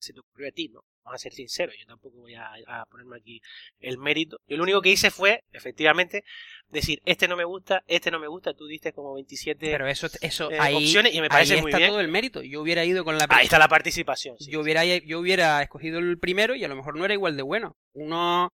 se 0.00 0.12
te 0.12 0.20
ocurrió 0.20 0.48
a 0.48 0.52
ti, 0.52 0.68
¿no? 0.68 0.82
Vamos 1.04 1.20
a 1.20 1.22
ser 1.22 1.32
sinceros, 1.32 1.74
yo 1.78 1.86
tampoco 1.86 2.18
voy 2.18 2.34
a, 2.34 2.50
a 2.66 2.86
ponerme 2.86 3.16
aquí 3.16 3.40
el 3.80 3.98
mérito. 3.98 4.38
Yo 4.46 4.56
lo 4.56 4.62
único 4.62 4.80
que 4.80 4.90
hice 4.90 5.10
fue, 5.10 5.42
efectivamente, 5.52 6.24
decir, 6.68 7.00
este 7.04 7.28
no 7.28 7.36
me 7.36 7.44
gusta, 7.44 7.82
este 7.86 8.10
no 8.10 8.18
me 8.18 8.28
gusta, 8.28 8.54
tú 8.54 8.66
diste 8.66 8.92
como 8.92 9.14
27 9.14 9.70
Pero 9.70 9.86
eso, 9.86 10.08
eso 10.20 10.50
eh, 10.50 10.58
ahí, 10.60 10.76
opciones 10.76 11.14
y 11.14 11.18
me 11.18 11.24
ahí 11.24 11.30
parece 11.30 11.60
muy 11.60 11.70
está 11.70 11.78
bien. 11.78 11.90
todo 11.90 12.00
el 12.00 12.08
mérito. 12.08 12.42
Yo 12.42 12.60
hubiera 12.62 12.84
ido 12.84 13.04
con 13.04 13.18
la 13.18 13.26
Ahí 13.28 13.44
está 13.44 13.58
la 13.58 13.68
participación. 13.68 14.36
sí. 14.38 14.50
yo 14.50 14.60
hubiera 14.60 14.84
yo 14.84 15.20
hubiera 15.20 15.62
escogido 15.62 15.98
el 15.98 16.18
primero 16.18 16.54
y 16.54 16.64
a 16.64 16.68
lo 16.68 16.76
mejor 16.76 16.96
no 16.96 17.04
era 17.04 17.14
igual 17.14 17.36
de 17.36 17.42
bueno. 17.42 17.76
Uno 17.92 18.50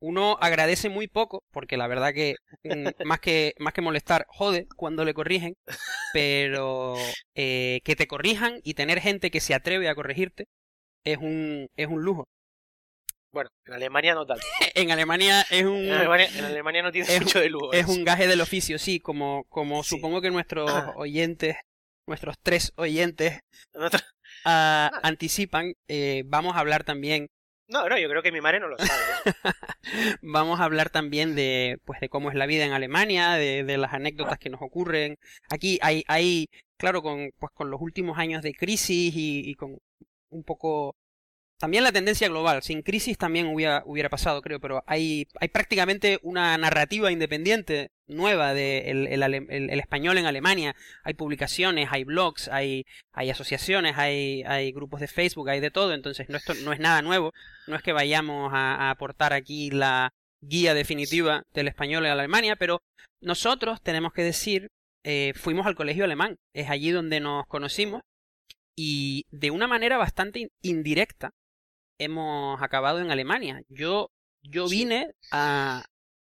uno 0.00 0.36
agradece 0.40 0.88
muy 0.88 1.06
poco 1.06 1.44
porque 1.52 1.76
la 1.76 1.86
verdad 1.86 2.12
que 2.12 2.34
mm, 2.64 2.64
más 3.06 3.20
que 3.20 3.54
más 3.58 3.72
que 3.72 3.80
molestar 3.82 4.26
jode 4.28 4.66
cuando 4.76 5.04
le 5.04 5.14
corrigen, 5.14 5.54
pero 6.12 6.94
eh, 7.34 7.80
que 7.84 7.96
te 7.96 8.06
corrijan 8.06 8.60
y 8.64 8.74
tener 8.74 9.00
gente 9.00 9.30
que 9.30 9.40
se 9.40 9.54
atreve 9.54 9.88
a 9.88 9.94
corregirte 9.94 10.46
es 11.04 11.18
un 11.18 11.66
es 11.76 11.86
un 11.88 12.02
lujo. 12.02 12.24
Bueno, 13.32 13.48
en 13.66 13.72
Alemania 13.74 14.14
no 14.14 14.26
tanto. 14.26 14.42
En 14.74 14.90
Alemania 14.90 15.42
es 15.50 15.64
un 15.64 15.76
En 15.86 15.92
Alemania, 15.92 16.28
en 16.36 16.44
Alemania 16.44 16.82
no 16.82 16.92
tiene 16.92 17.08
Es- 17.14 17.20
mucho 17.22 17.40
de 17.40 17.48
lujo. 17.50 17.72
es 17.72 17.86
un 17.86 18.04
gaje 18.04 18.26
del 18.26 18.40
oficio, 18.40 18.78
sí, 18.78 19.00
como 19.00 19.44
como 19.48 19.82
Sí. 19.82 19.90
supongo 19.90 20.20
que 20.20 20.30
nuestros 20.30 20.70
Ah. 20.70 20.92
oyentes 20.96 21.56
nuestros 22.06 22.36
tres 22.42 22.72
oyentes 22.76 23.40
ah, 23.74 23.90
Ah. 24.44 25.00
anticipan, 25.02 25.74
eh, 25.88 26.24
vamos 26.26 26.56
a 26.56 26.60
hablar 26.60 26.84
también 26.84 27.28
No, 27.68 27.88
no, 27.88 27.96
yo 27.98 28.08
creo 28.08 28.22
que 28.22 28.32
mi 28.32 28.40
madre 28.42 28.60
no 28.60 28.68
lo 28.68 28.76
sabe. 28.76 28.90
Vamos 30.20 30.60
a 30.60 30.64
hablar 30.64 30.90
también 30.90 31.34
de, 31.34 31.78
pues, 31.84 32.00
de 32.00 32.08
cómo 32.10 32.28
es 32.28 32.34
la 32.36 32.44
vida 32.44 32.64
en 32.66 32.72
Alemania, 32.72 33.32
de, 33.34 33.64
de 33.64 33.78
las 33.78 33.94
anécdotas 33.94 34.38
que 34.38 34.50
nos 34.50 34.60
ocurren. 34.60 35.16
Aquí 35.48 35.78
hay, 35.80 36.02
hay, 36.06 36.48
claro, 36.76 37.00
con, 37.02 37.30
pues, 37.38 37.50
con 37.54 37.70
los 37.70 37.80
últimos 37.80 38.18
años 38.18 38.42
de 38.42 38.52
crisis 38.52 39.14
y, 39.16 39.48
y 39.48 39.54
con 39.54 39.78
un 40.32 40.44
poco 40.44 40.96
también 41.62 41.84
la 41.84 41.92
tendencia 41.92 42.26
global, 42.28 42.60
sin 42.64 42.82
crisis 42.82 43.16
también 43.16 43.46
hubiera, 43.46 43.84
hubiera 43.86 44.08
pasado, 44.08 44.42
creo, 44.42 44.58
pero 44.58 44.82
hay, 44.88 45.28
hay 45.40 45.46
prácticamente 45.46 46.18
una 46.22 46.58
narrativa 46.58 47.12
independiente 47.12 47.92
nueva 48.08 48.52
de 48.52 48.90
el, 48.90 49.78
español 49.78 50.18
en 50.18 50.26
Alemania. 50.26 50.74
Hay 51.04 51.14
publicaciones, 51.14 51.88
hay 51.92 52.02
blogs, 52.02 52.48
hay, 52.48 52.84
hay 53.12 53.30
asociaciones, 53.30 53.96
hay, 53.96 54.42
hay 54.42 54.72
grupos 54.72 54.98
de 54.98 55.06
Facebook, 55.06 55.50
hay 55.50 55.60
de 55.60 55.70
todo, 55.70 55.94
entonces 55.94 56.28
no, 56.28 56.36
esto 56.36 56.54
no 56.64 56.72
es 56.72 56.80
nada 56.80 57.00
nuevo. 57.00 57.32
No 57.68 57.76
es 57.76 57.82
que 57.84 57.92
vayamos 57.92 58.52
a, 58.52 58.74
a 58.74 58.90
aportar 58.90 59.32
aquí 59.32 59.70
la 59.70 60.10
guía 60.40 60.74
definitiva 60.74 61.44
del 61.54 61.68
español 61.68 62.04
en 62.04 62.10
Alemania, 62.10 62.56
pero 62.56 62.82
nosotros 63.20 63.80
tenemos 63.82 64.12
que 64.12 64.24
decir, 64.24 64.66
eh, 65.04 65.32
fuimos 65.36 65.68
al 65.68 65.76
colegio 65.76 66.02
alemán, 66.02 66.38
es 66.54 66.70
allí 66.70 66.90
donde 66.90 67.20
nos 67.20 67.46
conocimos 67.46 68.02
y 68.76 69.26
de 69.30 69.50
una 69.50 69.66
manera 69.66 69.98
bastante 69.98 70.50
indirecta 70.62 71.32
hemos 71.98 72.60
acabado 72.62 73.00
en 73.00 73.10
Alemania. 73.10 73.62
Yo, 73.68 74.10
yo 74.42 74.68
vine 74.68 75.12
a... 75.30 75.84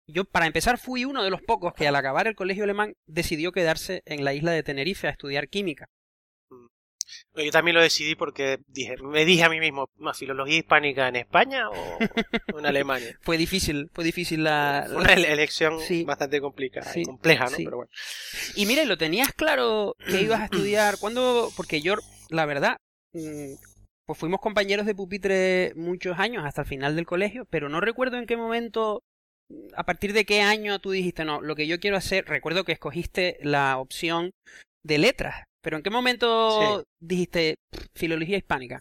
Yo, 0.06 0.24
para 0.24 0.46
empezar, 0.46 0.78
fui 0.78 1.04
uno 1.04 1.22
de 1.22 1.30
los 1.30 1.42
pocos 1.42 1.74
que 1.74 1.86
al 1.86 1.96
acabar 1.96 2.26
el 2.26 2.34
colegio 2.34 2.64
alemán 2.64 2.94
decidió 3.06 3.52
quedarse 3.52 4.02
en 4.06 4.24
la 4.24 4.32
isla 4.32 4.52
de 4.52 4.62
Tenerife 4.62 5.06
a 5.06 5.10
estudiar 5.10 5.48
química. 5.48 5.86
Mm. 6.48 7.44
Yo 7.44 7.50
también 7.50 7.74
lo 7.74 7.82
decidí 7.82 8.14
porque 8.14 8.58
dije, 8.68 8.96
me 9.02 9.26
dije 9.26 9.44
a 9.44 9.50
mí 9.50 9.60
mismo, 9.60 9.90
¿más 9.96 10.16
filología 10.16 10.56
hispánica 10.56 11.08
en 11.08 11.16
España 11.16 11.68
o, 11.68 11.98
en 12.58 12.64
Alemania? 12.64 13.18
fue 13.20 13.36
difícil, 13.36 13.90
fue 13.92 14.02
difícil 14.02 14.44
la... 14.44 14.86
Fue 14.90 15.02
una 15.02 15.12
elección 15.12 15.78
bastante 16.06 16.40
complicada, 16.40 16.90
compleja, 17.04 17.44
¿no? 17.50 17.56
Pero 17.58 17.76
bueno. 17.76 17.90
Y 18.54 18.64
mire, 18.64 18.86
¿lo 18.86 18.96
tenías 18.96 19.34
claro 19.34 19.94
que 20.06 20.22
ibas 20.22 20.40
a 20.40 20.44
estudiar? 20.44 20.96
¿Cuándo? 20.98 21.52
Porque 21.54 21.82
yo, 21.82 21.96
la 22.28 22.46
verdad, 22.46 22.76
mm, 23.12 23.54
pues 24.06 24.18
fuimos 24.18 24.40
compañeros 24.40 24.86
de 24.86 24.94
pupitre 24.94 25.72
muchos 25.76 26.18
años 26.18 26.44
hasta 26.44 26.62
el 26.62 26.68
final 26.68 26.96
del 26.96 27.06
colegio, 27.06 27.44
pero 27.50 27.68
no 27.68 27.80
recuerdo 27.80 28.16
en 28.16 28.26
qué 28.26 28.36
momento, 28.36 29.02
a 29.74 29.84
partir 29.84 30.12
de 30.12 30.24
qué 30.24 30.40
año 30.40 30.78
tú 30.78 30.92
dijiste, 30.92 31.24
no, 31.24 31.40
lo 31.40 31.54
que 31.54 31.66
yo 31.66 31.78
quiero 31.78 31.96
hacer, 31.96 32.24
recuerdo 32.26 32.64
que 32.64 32.72
escogiste 32.72 33.38
la 33.42 33.76
opción 33.78 34.30
de 34.82 34.98
letras, 34.98 35.44
pero 35.62 35.76
en 35.76 35.82
qué 35.82 35.90
momento 35.90 36.84
dijiste 37.00 37.56
filología 37.94 38.38
hispánica. 38.38 38.80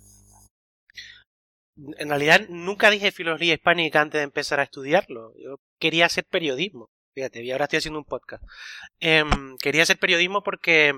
En 1.97 2.09
realidad 2.09 2.47
nunca 2.49 2.89
dije 2.89 3.11
filología 3.11 3.53
hispánica 3.53 4.01
antes 4.01 4.19
de 4.19 4.23
empezar 4.23 4.59
a 4.59 4.63
estudiarlo. 4.63 5.33
Yo 5.37 5.57
quería 5.79 6.05
hacer 6.05 6.23
periodismo. 6.25 6.87
Fíjate, 7.13 7.43
y 7.43 7.51
ahora 7.51 7.65
estoy 7.65 7.77
haciendo 7.77 7.99
un 7.99 8.05
podcast. 8.05 8.43
Em, 8.99 9.57
quería 9.57 9.83
hacer 9.83 9.97
periodismo 9.99 10.41
porque 10.41 10.93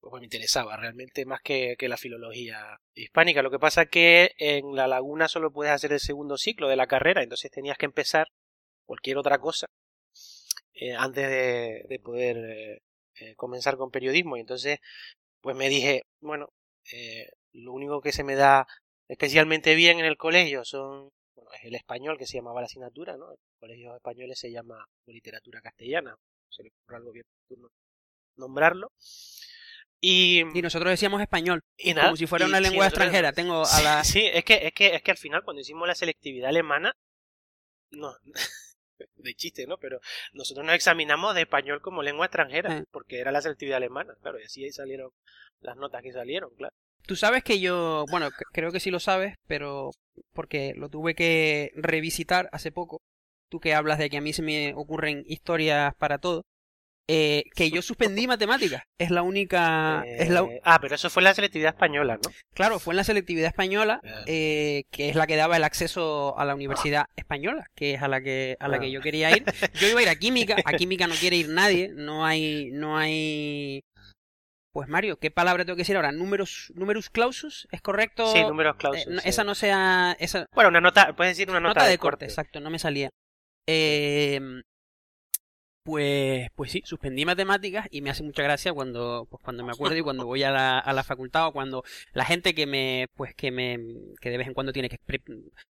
pues 0.00 0.12
me 0.20 0.24
interesaba 0.24 0.76
realmente 0.76 1.24
más 1.26 1.40
que, 1.42 1.76
que, 1.78 1.88
la 1.88 1.96
filología 1.96 2.80
hispánica. 2.94 3.42
Lo 3.42 3.50
que 3.50 3.58
pasa 3.58 3.86
que 3.86 4.32
en 4.38 4.74
La 4.74 4.88
Laguna 4.88 5.28
solo 5.28 5.52
puedes 5.52 5.72
hacer 5.72 5.92
el 5.92 6.00
segundo 6.00 6.38
ciclo 6.38 6.68
de 6.68 6.76
la 6.76 6.86
carrera, 6.86 7.22
entonces 7.22 7.50
tenías 7.50 7.78
que 7.78 7.86
empezar 7.86 8.28
cualquier 8.86 9.18
otra 9.18 9.38
cosa 9.38 9.68
eh, 10.74 10.94
antes 10.94 11.28
de, 11.28 11.84
de 11.88 11.98
poder 12.00 12.36
eh, 12.38 12.82
eh, 13.20 13.34
comenzar 13.36 13.76
con 13.76 13.90
periodismo. 13.90 14.36
Y 14.36 14.40
entonces, 14.40 14.78
pues 15.40 15.54
me 15.56 15.68
dije, 15.68 16.04
bueno, 16.20 16.48
lo 17.52 17.72
único 17.72 18.00
que 18.00 18.12
se 18.12 18.24
me 18.24 18.34
da 18.34 18.66
especialmente 19.08 19.74
bien 19.74 20.00
en 20.00 20.06
el 20.06 20.16
colegio 20.16 20.64
son, 20.64 21.10
bueno, 21.34 21.50
es 21.52 21.64
el 21.64 21.74
español 21.74 22.18
que 22.18 22.26
se 22.26 22.38
llamaba 22.38 22.60
la 22.60 22.66
asignatura, 22.66 23.16
¿no? 23.16 23.32
En 23.32 23.38
colegios 23.58 23.94
españoles 23.94 24.38
se 24.38 24.50
llama 24.50 24.84
literatura 25.06 25.60
castellana, 25.60 26.16
se 26.48 26.62
le 26.62 26.70
ocurre 26.70 26.96
algo 26.96 27.12
bien 27.12 27.24
nombrarlo. 28.36 28.90
Y, 30.00 30.44
nosotros 30.62 30.90
decíamos 30.90 31.20
español, 31.20 31.62
como 32.00 32.16
si 32.16 32.26
fuera 32.26 32.46
una 32.46 32.60
lengua 32.60 32.86
extranjera. 32.86 33.32
Tengo 33.32 33.64
a 33.66 33.82
la... 33.82 34.04
Sí, 34.04 34.24
es 34.32 34.44
que, 34.44 34.66
es 34.66 34.72
que, 34.72 34.94
es 34.94 35.02
que 35.02 35.10
al 35.10 35.18
final 35.18 35.42
cuando 35.44 35.60
hicimos 35.60 35.86
la 35.86 35.94
selectividad 35.94 36.48
alemana, 36.48 36.94
no, 37.90 38.14
de 39.16 39.34
chiste, 39.34 39.66
¿no? 39.66 39.76
Pero 39.78 40.00
nosotros 40.32 40.64
nos 40.64 40.74
examinamos 40.74 41.34
de 41.34 41.42
español 41.42 41.80
como 41.80 42.02
lengua 42.02 42.26
extranjera, 42.26 42.84
porque 42.90 43.20
era 43.20 43.32
la 43.32 43.42
selectividad 43.42 43.76
alemana, 43.76 44.14
claro, 44.22 44.40
y 44.40 44.44
así 44.44 44.64
ahí 44.64 44.72
salieron 44.72 45.10
las 45.60 45.76
notas 45.76 46.02
que 46.02 46.12
salieron, 46.12 46.50
claro. 46.56 46.74
Tú 47.06 47.16
sabes 47.16 47.42
que 47.42 47.60
yo, 47.60 48.04
bueno, 48.10 48.28
creo 48.52 48.72
que 48.72 48.80
sí 48.80 48.90
lo 48.90 49.00
sabes, 49.00 49.36
pero 49.46 49.90
porque 50.32 50.74
lo 50.76 50.88
tuve 50.88 51.14
que 51.14 51.72
revisitar 51.74 52.48
hace 52.52 52.72
poco. 52.72 53.00
Tú 53.48 53.58
que 53.58 53.74
hablas 53.74 53.98
de 53.98 54.10
que 54.10 54.18
a 54.18 54.20
mí 54.20 54.32
se 54.32 54.42
me 54.42 54.74
ocurren 54.74 55.24
historias 55.26 55.94
para 55.96 56.18
todo. 56.18 56.44
Eh, 57.12 57.42
que 57.56 57.72
yo 57.72 57.82
suspendí 57.82 58.28
matemáticas. 58.28 58.84
Es 58.96 59.10
la 59.10 59.22
única. 59.22 60.04
es 60.06 60.30
la... 60.30 60.42
Eh, 60.42 60.60
ah, 60.62 60.78
pero 60.80 60.94
eso 60.94 61.10
fue 61.10 61.22
en 61.22 61.24
la 61.24 61.34
selectividad 61.34 61.70
española, 61.74 62.20
¿no? 62.22 62.30
Claro, 62.54 62.78
fue 62.78 62.92
en 62.92 62.98
la 62.98 63.04
selectividad 63.04 63.48
española, 63.48 64.00
ah. 64.04 64.22
eh, 64.26 64.84
que 64.92 65.08
es 65.08 65.16
la 65.16 65.26
que 65.26 65.34
daba 65.34 65.56
el 65.56 65.64
acceso 65.64 66.38
a 66.38 66.44
la 66.44 66.54
universidad 66.54 67.06
española, 67.16 67.66
que 67.74 67.94
es 67.94 68.02
a 68.02 68.06
la 68.06 68.20
que 68.20 68.56
a 68.60 68.68
la 68.68 68.78
que 68.78 68.86
ah. 68.86 68.90
yo 68.90 69.00
quería 69.00 69.36
ir. 69.36 69.44
Yo 69.74 69.88
iba 69.88 69.98
a 69.98 70.02
ir 70.04 70.08
a 70.08 70.14
química, 70.14 70.54
a 70.64 70.72
química 70.74 71.08
no 71.08 71.16
quiere 71.16 71.34
ir 71.34 71.48
nadie, 71.48 71.90
no 71.92 72.24
hay, 72.24 72.70
no 72.70 72.96
hay. 72.96 73.82
Pues 74.72 74.88
Mario, 74.88 75.18
¿qué 75.18 75.32
palabra 75.32 75.64
tengo 75.64 75.74
que 75.74 75.80
decir 75.80 75.96
ahora? 75.96 76.12
¿Números, 76.12 76.72
numerus 76.76 77.10
clausus? 77.10 77.66
¿Es 77.72 77.82
correcto? 77.82 78.32
Sí, 78.32 78.40
números 78.44 78.76
clausus. 78.76 79.24
Esa 79.24 79.42
no 79.42 79.56
sea. 79.56 80.16
Esa... 80.20 80.46
Bueno, 80.54 80.68
una 80.68 80.80
nota, 80.80 81.16
puedes 81.16 81.36
decir 81.36 81.50
una 81.50 81.58
nota, 81.58 81.86
de, 81.86 81.98
corte. 81.98 82.26
Exacto, 82.26 82.60
no 82.60 82.70
me 82.70 82.78
salía. 82.78 83.10
Eh, 83.66 84.62
pues, 85.82 86.48
pues 86.54 86.72
sí, 86.72 86.82
suspendí 86.84 87.24
matemáticas 87.24 87.88
y 87.90 88.02
me 88.02 88.10
hace 88.10 88.22
mucha 88.22 88.42
gracia 88.42 88.72
cuando, 88.72 89.26
pues 89.30 89.42
cuando 89.42 89.64
me 89.64 89.72
acuerdo 89.72 89.96
y 89.96 90.02
cuando 90.02 90.26
voy 90.26 90.42
a 90.42 90.50
la, 90.50 90.78
a 90.78 90.92
la 90.92 91.04
facultad 91.04 91.46
o 91.46 91.52
cuando 91.52 91.82
la 92.12 92.24
gente 92.24 92.54
que 92.54 92.66
me, 92.66 93.06
pues 93.16 93.34
que 93.34 93.50
me, 93.50 93.78
que 94.20 94.30
de 94.30 94.38
vez 94.38 94.46
en 94.46 94.54
cuando 94.54 94.72
tiene 94.72 94.88
que, 94.88 94.98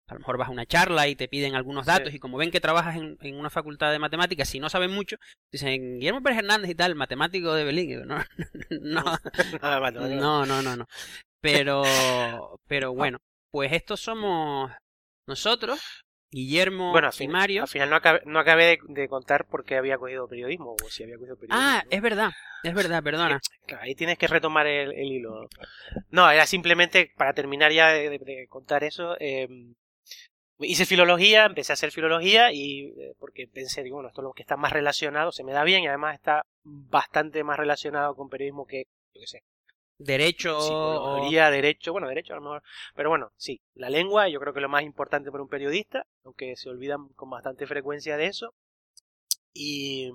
a 0.08 0.14
lo 0.14 0.20
mejor 0.20 0.38
vas 0.38 0.50
a 0.50 0.52
una 0.52 0.66
charla 0.66 1.08
y 1.08 1.16
te 1.16 1.28
piden 1.28 1.56
algunos 1.56 1.86
datos 1.86 2.14
y 2.14 2.20
como 2.20 2.38
ven 2.38 2.52
que 2.52 2.62
trabajas 2.62 2.96
en, 2.98 3.18
en, 3.22 3.36
una 3.36 3.50
facultad 3.50 3.92
de 3.92 4.00
matemáticas, 4.00 4.48
si 4.48 4.60
no 4.60 4.70
saben 4.70 4.92
mucho, 4.92 5.18
dicen 5.52 6.00
Guillermo 6.00 6.22
Pérez 6.22 6.40
Hernández 6.40 6.70
y 6.70 6.76
tal, 6.76 6.96
matemático 6.96 7.54
de 7.54 7.64
Belín. 7.64 8.06
No, 8.06 8.24
no, 8.82 9.04
no, 10.10 10.46
no, 10.46 10.62
no, 10.62 10.76
no. 10.76 10.86
Pero, 11.42 11.84
pero 12.68 12.94
bueno, 12.94 13.20
pues 13.52 13.72
estos 13.72 14.02
somos 14.02 14.72
nosotros 15.28 16.05
Guillermo 16.32 16.92
bueno, 16.92 17.10
y 17.18 17.28
Mario. 17.28 17.62
Al 17.64 17.68
final 17.68 17.90
no 17.90 17.96
acabé, 17.96 18.22
no 18.26 18.40
acabé 18.40 18.80
de, 18.88 19.08
contar 19.08 19.46
por 19.46 19.64
qué 19.64 19.78
había 19.78 19.98
cogido 19.98 20.28
periodismo 20.28 20.76
o 20.84 20.90
si 20.90 21.04
había 21.04 21.18
cogido 21.18 21.38
periodismo. 21.38 21.62
Ah, 21.62 21.84
es 21.90 22.02
verdad, 22.02 22.32
es 22.64 22.74
verdad, 22.74 23.04
perdona. 23.04 23.40
ahí 23.82 23.96
tienes 23.96 24.18
que 24.18 24.28
retomar 24.28 24.68
el, 24.68 24.92
hilo. 24.94 25.48
No, 26.10 26.30
era 26.30 26.46
simplemente 26.46 27.12
para 27.16 27.34
terminar 27.34 27.72
ya 27.72 27.90
de, 27.90 28.48
contar 28.50 28.84
eso. 28.84 29.16
Eh, 29.20 29.48
hice 30.60 30.86
filología, 30.86 31.46
empecé 31.46 31.72
a 31.72 31.76
hacer 31.76 31.92
filología 31.92 32.52
y 32.52 32.94
eh, 32.98 33.14
porque 33.20 33.48
pensé, 33.48 33.84
digo, 33.84 33.98
bueno, 33.98 34.10
esto 34.10 34.22
es 34.22 34.26
lo 34.26 34.34
que 34.34 34.44
está 34.44 34.58
más 34.58 34.72
relacionado, 34.72 35.32
se 35.32 35.44
me 35.44 35.54
da 35.54 35.64
bien 35.64 35.84
y 35.84 35.88
además 35.88 36.16
está 36.16 36.44
bastante 36.64 37.44
más 37.44 37.58
relacionado 37.58 38.16
con 38.16 38.30
periodismo 38.30 38.66
que, 38.66 38.84
yo 39.14 39.22
qué 39.22 39.28
sé, 39.28 39.44
derecho 39.98 40.60
psicología, 40.60 41.50
derecho, 41.50 41.92
bueno, 41.92 42.08
derecho 42.08 42.34
a 42.34 42.38
lo 42.38 42.42
mejor, 42.42 42.64
pero 42.96 43.10
bueno, 43.10 43.32
sí, 43.38 43.62
la 43.74 43.90
lengua 43.90 44.28
yo 44.28 44.40
creo 44.40 44.54
que 44.54 44.60
es 44.60 44.64
lo 44.64 44.70
más 44.70 44.84
importante 44.84 45.32
para 45.32 45.44
un 45.44 45.50
periodista, 45.50 46.06
aunque 46.24 46.56
se 46.56 46.70
olvidan 46.70 47.08
con 47.16 47.30
bastante 47.30 47.68
frecuencia 47.68 48.18
de 48.18 48.28
eso. 48.28 48.54
Y, 49.54 50.12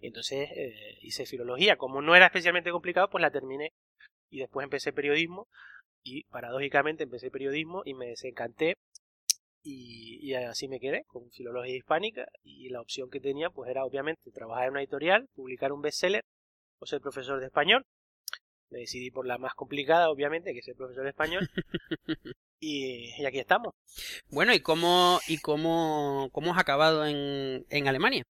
entonces 0.00 0.48
eh, 0.54 0.98
hice 1.02 1.26
filología, 1.26 1.76
como 1.76 2.00
no 2.00 2.14
era 2.14 2.26
especialmente 2.26 2.70
complicado, 2.70 3.10
pues 3.10 3.22
la 3.22 3.30
terminé 3.30 3.72
y 4.30 4.38
después 4.38 4.64
empecé 4.64 4.92
periodismo. 4.92 5.48
Y 6.04 6.24
paradójicamente 6.24 7.02
empecé 7.02 7.30
periodismo 7.30 7.82
y 7.84 7.94
me 7.94 8.06
desencanté 8.06 8.76
y, 9.62 10.20
y, 10.22 10.34
así 10.34 10.68
me 10.68 10.78
quedé 10.78 11.04
con 11.08 11.28
filología 11.32 11.76
hispánica. 11.76 12.28
Y 12.44 12.68
la 12.70 12.80
opción 12.80 13.10
que 13.10 13.20
tenía 13.20 13.50
pues 13.50 13.68
era 13.70 13.84
obviamente 13.84 14.30
trabajar 14.30 14.66
en 14.66 14.70
una 14.70 14.80
editorial, 14.80 15.28
publicar 15.34 15.72
un 15.72 15.82
bestseller 15.82 16.24
o 16.78 16.86
ser 16.86 17.00
profesor 17.00 17.40
de 17.40 17.46
español 17.46 17.84
me 18.70 18.80
decidí 18.80 19.10
por 19.10 19.26
la 19.26 19.38
más 19.38 19.54
complicada, 19.54 20.10
obviamente, 20.10 20.52
que 20.52 20.60
es 20.60 20.68
el 20.68 20.76
profesor 20.76 21.04
de 21.04 21.10
español. 21.10 21.48
y, 22.60 23.24
aquí 23.24 23.38
estamos. 23.38 23.74
Bueno, 24.28 24.52
¿y 24.54 24.60
cómo, 24.60 25.20
y 25.26 25.38
cómo, 25.38 26.28
cómo 26.32 26.52
has 26.52 26.60
acabado 26.60 27.06
en, 27.06 27.66
en 27.70 27.88
Alemania? 27.88 28.24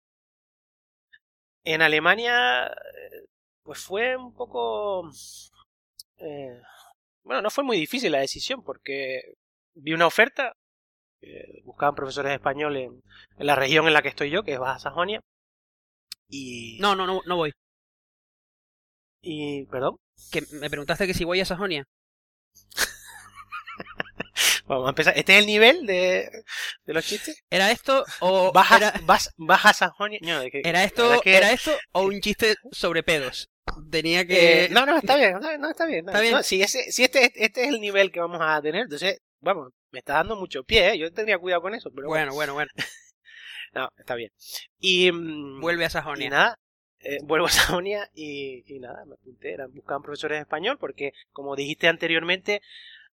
En 1.64 1.82
Alemania, 1.82 2.70
pues 3.62 3.80
fue 3.80 4.16
un 4.16 4.34
poco... 4.34 5.10
Eh, 6.18 6.60
bueno, 7.24 7.42
no 7.42 7.50
fue 7.50 7.64
muy 7.64 7.76
difícil 7.76 8.12
la 8.12 8.20
decisión 8.20 8.62
porque 8.62 9.34
vi 9.74 9.92
una 9.92 10.06
oferta, 10.06 10.52
buscaban 11.64 11.96
profesores 11.96 12.30
de 12.30 12.36
español 12.36 12.76
en, 12.76 13.02
en, 13.36 13.46
la 13.46 13.56
región 13.56 13.86
en 13.86 13.94
la 13.94 14.02
que 14.02 14.08
estoy 14.08 14.30
yo, 14.30 14.44
que 14.44 14.52
es 14.52 14.58
Baja 14.58 14.78
Sajonia. 14.78 15.20
Y... 16.28 16.78
No, 16.80 16.94
no, 16.94 17.06
no, 17.06 17.20
no 17.26 17.36
voy. 17.36 17.52
Y, 19.28 19.66
perdón. 19.66 19.96
Que 20.30 20.42
me 20.52 20.70
preguntaste 20.70 21.06
que 21.06 21.14
si 21.14 21.24
voy 21.24 21.40
a 21.40 21.44
Sajonia. 21.44 21.84
Vamos 24.66 24.86
a 24.86 24.90
empezar. 24.90 25.14
¿Este 25.16 25.34
es 25.34 25.38
el 25.40 25.46
nivel 25.46 25.86
de, 25.86 26.30
de 26.84 26.94
los 26.94 27.04
chistes? 27.04 27.42
¿Era 27.50 27.70
esto 27.70 28.04
o 28.20 28.52
Baja, 28.52 28.76
era, 28.76 28.94
vas, 29.04 29.32
baja 29.36 29.72
Sajonia. 29.72 30.18
No, 30.22 30.40
de 30.40 30.50
que- 30.50 30.62
era 30.64 30.84
esto, 30.84 31.20
que- 31.22 31.36
era 31.36 31.52
esto 31.52 31.72
o 31.92 32.02
un 32.04 32.20
chiste 32.20 32.56
sobre 32.72 33.02
pedos? 33.02 33.48
Tenía 33.90 34.26
que 34.26 34.64
Eh, 34.64 34.68
no, 34.70 34.86
no, 34.86 34.96
está 34.98 35.16
bien, 35.16 35.38
no, 35.40 35.58
no, 35.58 35.70
está 35.70 35.86
bien. 35.86 36.04
no. 36.04 36.10
Está 36.12 36.20
bien. 36.20 36.34
No, 36.34 36.42
si 36.42 36.62
ese, 36.62 36.90
si 36.92 37.04
este, 37.04 37.32
este 37.44 37.62
es 37.64 37.68
el 37.68 37.80
nivel 37.80 38.10
que 38.12 38.20
vamos 38.20 38.38
a 38.40 38.60
tener, 38.62 38.82
entonces, 38.82 39.18
vamos, 39.40 39.72
me 39.90 39.98
está 40.00 40.14
dando 40.14 40.36
mucho 40.36 40.62
pie, 40.64 40.90
¿eh? 40.92 40.98
Yo 40.98 41.12
tendría 41.12 41.38
cuidado 41.38 41.62
con 41.62 41.74
eso, 41.74 41.90
pero 41.94 42.08
bueno, 42.08 42.32
Bueno, 42.34 42.54
bueno, 42.54 42.54
bueno. 42.54 42.70
no, 43.74 43.88
está 43.98 44.14
bien. 44.14 44.30
Y, 44.78 45.10
mm, 45.12 45.60
Vuelve 45.60 45.84
a 45.84 45.88
y 45.88 45.90
Sajonia. 45.90 46.30
nada, 46.30 46.58
eh, 47.00 47.18
vuelvo 47.22 47.46
a 47.46 47.50
Sajonia 47.80 48.10
y, 48.14 48.64
y 48.66 48.78
nada, 48.78 49.04
me 49.04 49.14
apunté, 49.14 49.52
eran, 49.52 49.72
buscaban 49.72 50.02
profesores 50.02 50.38
de 50.38 50.42
español 50.42 50.78
porque, 50.78 51.12
como 51.32 51.56
dijiste 51.56 51.88
anteriormente, 51.88 52.60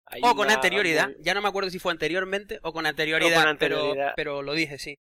hay 0.05 0.21
O 0.23 0.35
con 0.35 0.45
una 0.45 0.55
anterioridad. 0.55 1.09
Ya 1.19 1.33
no 1.33 1.41
me 1.41 1.49
acuerdo 1.49 1.69
si 1.69 1.79
fue 1.79 1.91
anteriormente 1.91 2.59
o 2.63 2.71
con 2.71 2.85
anterioridad, 2.85 3.47
anterioridad. 3.47 4.13
Pero, 4.15 4.37
pero 4.37 4.41
lo 4.41 4.53
dije, 4.53 4.77
sí. 4.77 4.97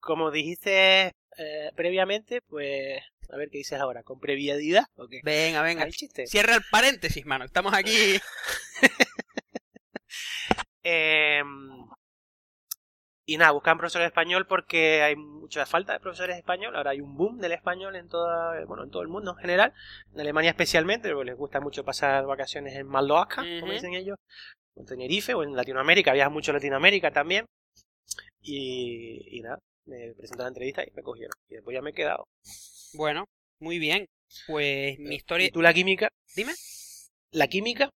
como 0.00 0.32
dijiste 0.32 1.12
eh, 1.38 1.70
previamente, 1.76 2.40
pues, 2.48 3.02
a 3.30 3.36
ver 3.36 3.50
qué 3.50 3.58
dices 3.58 3.78
ahora, 3.78 4.02
con 4.02 4.18
previedad, 4.18 4.84
¿o 4.96 5.06
qué? 5.06 5.20
Venga, 5.22 5.62
venga. 5.62 5.84
el 5.84 5.92
chiste. 5.92 6.26
Cierra 6.26 6.56
el 6.56 6.62
paréntesis, 6.70 7.24
mano. 7.26 7.44
Estamos 7.44 7.72
aquí. 7.74 8.18
Eh, 10.88 11.42
y 13.28 13.38
nada, 13.38 13.50
buscaban 13.50 13.78
profesores 13.78 14.04
de 14.04 14.08
español 14.08 14.46
porque 14.46 15.02
hay 15.02 15.16
mucha 15.16 15.66
falta 15.66 15.92
de 15.92 16.00
profesores 16.00 16.36
de 16.36 16.40
español. 16.40 16.76
Ahora 16.76 16.92
hay 16.92 17.00
un 17.00 17.16
boom 17.16 17.38
del 17.38 17.52
español 17.52 17.96
en 17.96 18.08
toda, 18.08 18.64
bueno, 18.66 18.84
en 18.84 18.90
todo 18.90 19.02
el 19.02 19.08
mundo 19.08 19.32
en 19.32 19.38
general. 19.38 19.74
En 20.14 20.20
Alemania 20.20 20.50
especialmente, 20.50 21.10
porque 21.10 21.30
les 21.30 21.36
gusta 21.36 21.60
mucho 21.60 21.84
pasar 21.84 22.24
vacaciones 22.24 22.76
en 22.76 22.86
Mallorca, 22.86 23.44
como 23.60 23.72
dicen 23.72 23.94
ellos, 23.94 24.16
o 24.76 24.80
en 24.80 24.86
Tenerife, 24.86 25.34
o 25.34 25.42
en 25.42 25.56
Latinoamérica. 25.56 26.12
Viajan 26.12 26.32
mucho 26.32 26.52
a 26.52 26.54
Latinoamérica 26.54 27.10
también. 27.10 27.46
Y, 28.40 29.36
y 29.36 29.40
nada, 29.40 29.58
me 29.86 30.14
presenté 30.14 30.42
a 30.42 30.44
la 30.44 30.50
entrevista 30.50 30.84
y 30.84 30.92
me 30.94 31.02
cogieron. 31.02 31.32
Y 31.48 31.54
después 31.54 31.74
ya 31.74 31.82
me 31.82 31.90
he 31.90 31.94
quedado. 31.94 32.28
Bueno, 32.94 33.24
muy 33.58 33.80
bien. 33.80 34.06
Pues 34.46 35.00
mi 35.00 35.16
historia. 35.16 35.48
¿Y 35.48 35.50
tú 35.50 35.62
la 35.62 35.74
química? 35.74 36.08
Dime. 36.36 36.52
¿La 37.32 37.48
química? 37.48 37.90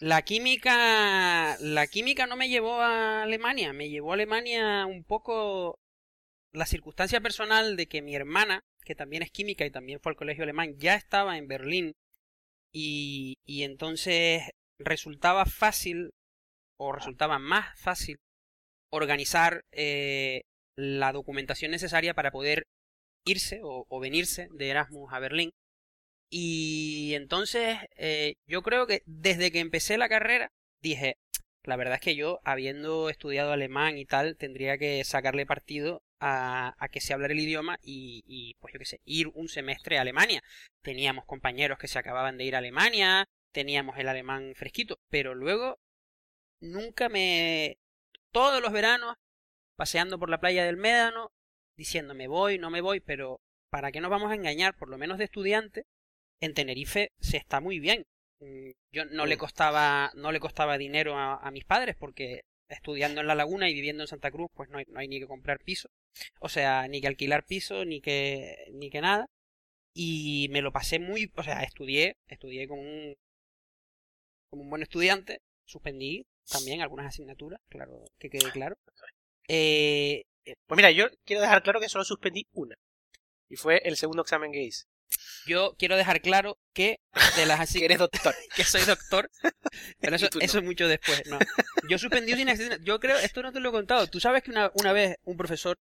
La 0.00 0.22
química. 0.22 1.56
La 1.60 1.86
química 1.88 2.26
no 2.26 2.36
me 2.36 2.48
llevó 2.48 2.80
a 2.80 3.22
Alemania. 3.22 3.72
Me 3.72 3.90
llevó 3.90 4.12
a 4.12 4.14
Alemania 4.14 4.86
un 4.86 5.04
poco. 5.04 5.78
La 6.52 6.66
circunstancia 6.66 7.20
personal 7.20 7.76
de 7.76 7.86
que 7.88 8.00
mi 8.02 8.14
hermana, 8.14 8.62
que 8.84 8.94
también 8.94 9.22
es 9.22 9.30
química 9.30 9.66
y 9.66 9.70
también 9.70 10.00
fue 10.00 10.10
al 10.10 10.16
colegio 10.16 10.44
alemán, 10.44 10.76
ya 10.78 10.94
estaba 10.94 11.36
en 11.36 11.48
Berlín. 11.48 11.92
Y, 12.72 13.36
y 13.44 13.64
entonces 13.64 14.42
resultaba 14.78 15.46
fácil, 15.46 16.10
o 16.78 16.92
resultaba 16.92 17.38
más 17.38 17.78
fácil, 17.80 18.18
organizar 18.90 19.62
eh, 19.72 20.42
la 20.76 21.12
documentación 21.12 21.70
necesaria 21.70 22.14
para 22.14 22.30
poder 22.30 22.64
irse 23.26 23.60
o, 23.62 23.84
o 23.88 24.00
venirse 24.00 24.48
de 24.52 24.68
Erasmus 24.68 25.12
a 25.12 25.18
Berlín. 25.18 25.50
Y 26.30 27.14
entonces 27.14 27.78
eh, 27.96 28.36
yo 28.46 28.62
creo 28.62 28.86
que 28.86 29.02
desde 29.06 29.50
que 29.50 29.60
empecé 29.60 29.98
la 29.98 30.08
carrera 30.08 30.52
dije, 30.80 31.16
la 31.64 31.76
verdad 31.76 31.96
es 31.96 32.00
que 32.00 32.16
yo, 32.16 32.40
habiendo 32.44 33.10
estudiado 33.10 33.52
alemán 33.52 33.98
y 33.98 34.06
tal, 34.06 34.36
tendría 34.36 34.78
que 34.78 35.04
sacarle 35.04 35.46
partido 35.46 36.02
a, 36.20 36.74
a 36.78 36.88
que 36.88 37.00
se 37.00 37.12
hablara 37.12 37.32
el 37.32 37.40
idioma 37.40 37.78
y, 37.82 38.24
y, 38.26 38.54
pues 38.60 38.72
yo 38.72 38.78
qué 38.78 38.86
sé, 38.86 39.00
ir 39.04 39.28
un 39.34 39.48
semestre 39.48 39.98
a 39.98 40.02
Alemania. 40.02 40.42
Teníamos 40.82 41.26
compañeros 41.26 41.78
que 41.78 41.88
se 41.88 41.98
acababan 41.98 42.38
de 42.38 42.44
ir 42.44 42.54
a 42.54 42.58
Alemania, 42.58 43.28
teníamos 43.52 43.98
el 43.98 44.08
alemán 44.08 44.54
fresquito, 44.54 44.98
pero 45.10 45.34
luego 45.34 45.78
nunca 46.60 47.08
me... 47.08 47.78
Todos 48.32 48.62
los 48.62 48.72
veranos, 48.72 49.16
paseando 49.76 50.18
por 50.18 50.30
la 50.30 50.40
playa 50.40 50.64
del 50.64 50.76
Médano, 50.76 51.32
diciendo 51.76 52.14
me 52.14 52.28
voy, 52.28 52.58
no 52.58 52.70
me 52.70 52.80
voy, 52.80 53.00
pero 53.00 53.40
¿para 53.70 53.92
qué 53.92 54.00
nos 54.00 54.10
vamos 54.10 54.30
a 54.30 54.34
engañar? 54.34 54.76
Por 54.76 54.88
lo 54.88 54.98
menos 54.98 55.18
de 55.18 55.24
estudiante, 55.24 55.84
en 56.40 56.54
Tenerife 56.54 57.10
se 57.20 57.36
está 57.36 57.60
muy 57.60 57.78
bien. 57.80 58.04
Mm, 58.40 58.70
Yo 58.92 59.04
no 59.06 59.26
le 59.26 59.36
Mm. 59.36 59.38
costaba, 59.38 60.10
no 60.14 60.32
le 60.32 60.40
costaba 60.40 60.78
dinero 60.78 61.16
a, 61.16 61.36
a 61.36 61.50
mis 61.50 61.64
padres 61.64 61.96
porque 61.98 62.42
estudiando 62.68 63.20
en 63.20 63.26
la 63.26 63.34
laguna 63.34 63.68
y 63.70 63.74
viviendo 63.74 64.02
en 64.04 64.08
Santa 64.08 64.30
Cruz, 64.30 64.50
pues 64.54 64.68
no 64.70 64.78
hay, 64.78 64.84
no 64.88 65.00
hay 65.00 65.08
ni 65.08 65.18
que 65.20 65.26
comprar 65.26 65.58
piso. 65.64 65.88
O 66.40 66.48
sea, 66.48 66.86
ni 66.88 67.00
que 67.00 67.06
alquilar 67.08 67.44
piso, 67.44 67.84
ni 67.84 68.00
que, 68.00 68.56
ni 68.72 68.90
que 68.90 69.00
nada. 69.00 69.26
Y 69.94 70.48
me 70.50 70.62
lo 70.62 70.72
pasé 70.72 70.98
muy, 71.00 71.32
o 71.36 71.42
sea, 71.42 71.62
estudié, 71.64 72.16
estudié 72.28 72.68
como 72.68 72.82
un, 72.82 73.16
como 74.50 74.62
un 74.62 74.70
buen 74.70 74.82
estudiante, 74.82 75.40
suspendí 75.64 76.26
también 76.50 76.80
algunas 76.80 77.06
asignaturas, 77.06 77.60
claro, 77.68 78.04
que 78.18 78.30
quede 78.30 78.50
claro. 78.50 78.76
Eh, 79.48 80.24
Pues 80.66 80.76
mira, 80.76 80.90
yo 80.90 81.06
quiero 81.24 81.42
dejar 81.42 81.62
claro 81.62 81.80
que 81.80 81.88
solo 81.88 82.04
suspendí 82.04 82.46
una. 82.52 82.76
Y 83.50 83.56
fue 83.56 83.82
el 83.84 83.96
segundo 83.96 84.22
examen 84.22 84.52
que 84.52 84.62
hice. 84.62 84.84
Yo 85.46 85.74
quiero 85.78 85.96
dejar 85.96 86.20
claro 86.20 86.58
que 86.72 87.00
de 87.36 87.46
las 87.46 87.58
Que 87.58 87.62
asignaturas 87.62 87.84
eres 87.84 87.98
doctor. 87.98 88.34
que 88.56 88.64
soy 88.64 88.82
doctor, 88.82 89.30
pero 89.98 90.16
eso, 90.16 90.28
no. 90.34 90.40
eso 90.40 90.58
es 90.58 90.64
mucho 90.64 90.86
después, 90.86 91.22
no. 91.26 91.38
Yo 91.88 91.98
suspendí 91.98 92.32
una 92.34 92.52
asignatura, 92.52 92.84
yo 92.84 93.00
creo, 93.00 93.18
esto 93.18 93.42
no 93.42 93.52
te 93.52 93.60
lo 93.60 93.70
he 93.70 93.72
contado, 93.72 94.06
tú 94.06 94.20
sabes 94.20 94.42
que 94.42 94.50
una, 94.50 94.70
una 94.74 94.92
vez 94.92 95.16
un 95.24 95.36
profesor 95.36 95.78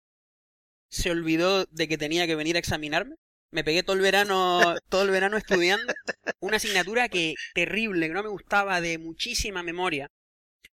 se 0.88 1.10
olvidó 1.10 1.64
de 1.66 1.88
que 1.88 1.98
tenía 1.98 2.26
que 2.26 2.36
venir 2.36 2.56
a 2.56 2.60
examinarme, 2.60 3.16
me 3.50 3.64
pegué 3.64 3.82
todo 3.82 3.96
el 3.96 4.02
verano, 4.02 4.76
todo 4.88 5.02
el 5.02 5.10
verano 5.10 5.36
estudiando, 5.36 5.92
una 6.40 6.56
asignatura 6.56 7.08
que 7.08 7.34
terrible, 7.54 8.08
que 8.08 8.14
no 8.14 8.22
me 8.22 8.28
gustaba, 8.28 8.80
de 8.80 8.98
muchísima 8.98 9.62
memoria, 9.62 10.08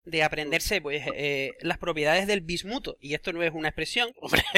de 0.04 0.24
aprenderse 0.24 0.82
pues 0.82 1.04
eh, 1.16 1.52
las 1.62 1.78
propiedades 1.78 2.26
del 2.26 2.42
bismuto, 2.42 2.98
y 3.00 3.14
esto 3.14 3.34
no 3.34 3.44
es 3.44 3.54
una 3.54 3.70
expresión, 3.70 4.12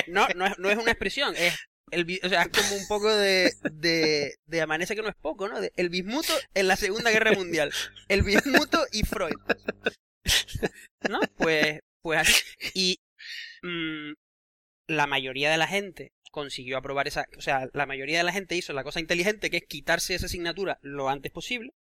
no, 0.08 0.28
no 0.36 0.46
es, 0.46 0.58
no 0.58 0.70
es 0.70 0.78
una 0.78 0.92
expresión, 0.92 1.36
es 1.36 1.54
el, 1.92 2.20
o 2.24 2.30
sea, 2.30 2.44
es 2.44 2.48
como 2.58 2.76
un 2.76 2.88
poco 2.88 3.14
de, 3.14 3.54
de, 3.72 4.36
de 4.46 4.62
amanece 4.62 4.96
que 4.96 5.02
no 5.02 5.10
es 5.10 5.16
poco, 5.16 5.48
¿no? 5.48 5.60
De- 5.62 5.72
el 5.76 5.90
bismuto 5.90 6.34
en 6.54 6.68
la 6.68 6.76
Segunda 6.76 7.12
Guerra 7.12 7.34
Mundial. 7.34 7.72
El 8.08 8.24
bismuto 8.24 8.86
y 8.92 9.04
Freud. 9.04 9.36
¿No? 11.10 11.20
Pues, 11.38 11.80
pues 12.02 12.20
así. 12.20 12.44
Y 12.74 13.00
mm, 13.62 14.14
la 14.88 15.08
mayoría 15.08 15.52
de 15.52 15.58
la 15.58 15.68
gente 15.68 16.12
consiguió 16.32 16.78
aprobar 16.78 17.08
esa, 17.08 17.26
o 17.38 17.42
sea, 17.42 17.68
la 17.74 17.86
mayoría 17.86 18.20
de 18.20 18.24
la 18.24 18.32
gente 18.32 18.56
hizo 18.56 18.72
la 18.74 18.84
cosa 18.84 19.00
inteligente 19.02 19.50
que 19.50 19.58
es 19.58 19.64
quitarse 19.68 20.16
esa 20.16 20.28
asignatura 20.28 20.80
lo 20.82 21.10
antes 21.10 21.32
posible. 21.32 21.72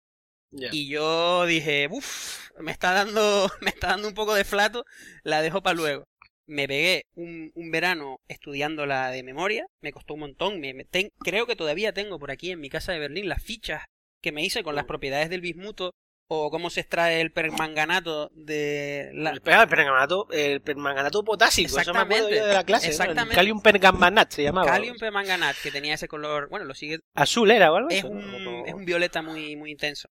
Y 0.72 0.88
yo 0.88 1.46
dije, 1.46 1.86
uff, 1.88 2.50
me 2.58 2.72
está 2.72 2.92
dando, 2.92 3.48
me 3.60 3.70
está 3.70 3.88
dando 3.88 4.08
un 4.08 4.14
poco 4.14 4.34
de 4.34 4.44
flato, 4.44 4.84
la 5.22 5.42
dejo 5.42 5.62
para 5.62 5.76
luego. 5.76 6.08
Me 6.46 6.66
pegué 6.66 7.04
un, 7.14 7.52
un 7.54 7.70
verano 7.70 8.18
estudiándola 8.28 9.10
de 9.10 9.22
memoria, 9.22 9.66
me 9.82 9.92
costó 9.92 10.14
un 10.14 10.20
montón, 10.20 10.60
me, 10.60 10.74
me 10.74 10.84
ten- 10.84 11.10
creo 11.20 11.46
que 11.46 11.56
todavía 11.56 11.92
tengo 11.92 12.18
por 12.18 12.30
aquí 12.30 12.50
en 12.50 12.60
mi 12.60 12.68
casa 12.70 12.92
de 12.92 12.98
Berlín 12.98 13.28
las 13.28 13.42
fichas 13.42 13.84
que 14.22 14.32
me 14.32 14.42
hice 14.44 14.62
con 14.62 14.74
las 14.74 14.84
Mm. 14.84 14.88
propiedades 14.88 15.30
del 15.30 15.40
bismuto 15.40 15.92
o 16.32 16.50
cómo 16.50 16.70
se 16.70 16.80
extrae 16.80 17.20
el 17.20 17.32
permanganato 17.32 18.30
de 18.34 19.10
la... 19.14 19.30
El, 19.30 19.40
permanganato, 19.40 20.28
el 20.30 20.60
permanganato 20.60 21.24
potásico, 21.24 21.78
eso 21.80 21.92
me 21.92 21.98
acuerdo 22.00 22.28
Exactamente, 22.28 22.36
yo 22.36 22.46
de 22.46 22.54
la 22.54 22.64
clase. 22.64 22.86
¿no? 22.86 22.90
Exactamente. 22.92 23.34
Calium 23.34 23.60
permanganat 23.62 24.30
se 24.32 24.42
llamaba. 24.44 24.66
Calium 24.70 24.96
permanganat, 24.96 25.56
que 25.60 25.70
tenía 25.72 25.94
ese 25.94 26.06
color, 26.06 26.48
bueno, 26.48 26.66
lo 26.66 26.74
sigue, 26.74 27.00
Azul 27.14 27.50
era 27.50 27.72
o 27.72 27.76
algo 27.76 27.90
es 27.90 28.04
así, 28.04 28.08
¿no? 28.12 28.14
un, 28.60 28.66
es 28.68 28.74
un 28.74 28.84
violeta 28.84 29.22
muy, 29.22 29.56
muy 29.56 29.72
intenso. 29.72 30.08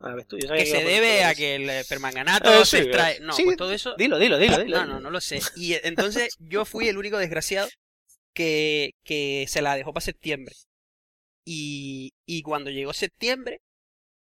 Ah, 0.00 0.14
Que 0.28 0.66
se 0.66 0.84
debe 0.84 1.24
a 1.24 1.34
que 1.34 1.56
el 1.56 1.68
eh, 1.68 1.84
permanganato 1.88 2.52
Eh, 2.52 2.64
se 2.64 2.76
sí, 2.78 2.82
extrae... 2.84 3.18
No, 3.20 3.32
sí, 3.32 3.42
pues 3.44 3.56
todo 3.56 3.72
eso... 3.72 3.94
Dilo, 3.98 4.18
dilo, 4.18 4.38
dilo. 4.38 4.58
dilo. 4.58 4.78
No, 4.78 4.86
no, 4.86 5.00
no 5.00 5.10
lo 5.10 5.20
sé. 5.20 5.40
Y 5.56 5.74
eh, 5.74 5.80
entonces 5.84 6.36
yo 6.38 6.64
fui 6.64 6.88
el 6.88 6.98
único 6.98 7.18
desgraciado 7.18 7.68
que, 8.32 8.92
que 9.04 9.46
se 9.48 9.60
la 9.62 9.74
dejó 9.76 9.92
para 9.92 10.04
septiembre. 10.04 10.54
Y, 11.44 12.12
y 12.26 12.42
cuando 12.42 12.70
llegó 12.70 12.92
septiembre, 12.92 13.60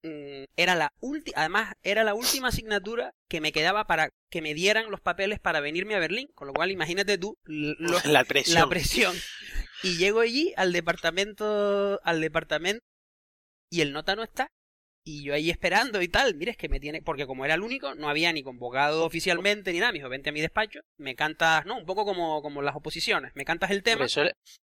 mm, 0.02 0.44
era 0.56 0.74
la 0.76 0.92
última, 1.00 1.40
además 1.40 1.74
era 1.82 2.04
la 2.04 2.14
última 2.14 2.48
asignatura 2.48 3.12
que 3.28 3.40
me 3.42 3.52
quedaba 3.52 3.86
para 3.86 4.10
que 4.30 4.40
me 4.42 4.54
dieran 4.54 4.90
los 4.90 5.00
papeles 5.00 5.40
para 5.40 5.60
venirme 5.60 5.94
a 5.94 5.98
Berlín. 5.98 6.28
Con 6.34 6.46
lo 6.48 6.54
cual, 6.54 6.70
imagínate 6.70 7.18
tú 7.18 7.36
lo- 7.44 8.00
La 8.04 8.24
presión. 8.24 8.54
la 8.60 8.68
presión. 8.68 9.16
Y 9.82 9.98
llego 9.98 10.20
allí 10.20 10.54
al 10.56 10.72
departamento, 10.72 12.00
al 12.02 12.20
departamento, 12.22 12.82
y 13.70 13.82
el 13.82 13.92
nota 13.92 14.16
no 14.16 14.22
está. 14.22 14.48
Y 15.08 15.22
yo 15.22 15.34
ahí 15.34 15.50
esperando 15.50 16.02
y 16.02 16.08
tal, 16.08 16.34
mire, 16.34 16.50
es 16.50 16.56
que 16.56 16.68
me 16.68 16.80
tiene, 16.80 17.00
porque 17.00 17.26
como 17.26 17.44
era 17.44 17.54
el 17.54 17.60
único, 17.62 17.94
no 17.94 18.08
había 18.08 18.32
ni 18.32 18.42
convocado 18.42 19.04
oficialmente 19.04 19.72
ni 19.72 19.78
nada, 19.78 19.92
me 19.92 19.98
dijo, 19.98 20.08
vente 20.08 20.30
a 20.30 20.32
mi 20.32 20.40
despacho, 20.40 20.80
me 20.98 21.14
cantas, 21.14 21.64
no, 21.64 21.78
un 21.78 21.86
poco 21.86 22.04
como, 22.04 22.42
como 22.42 22.60
las 22.60 22.74
oposiciones, 22.74 23.30
me 23.36 23.44
cantas 23.44 23.70
el 23.70 23.84
tema 23.84 24.06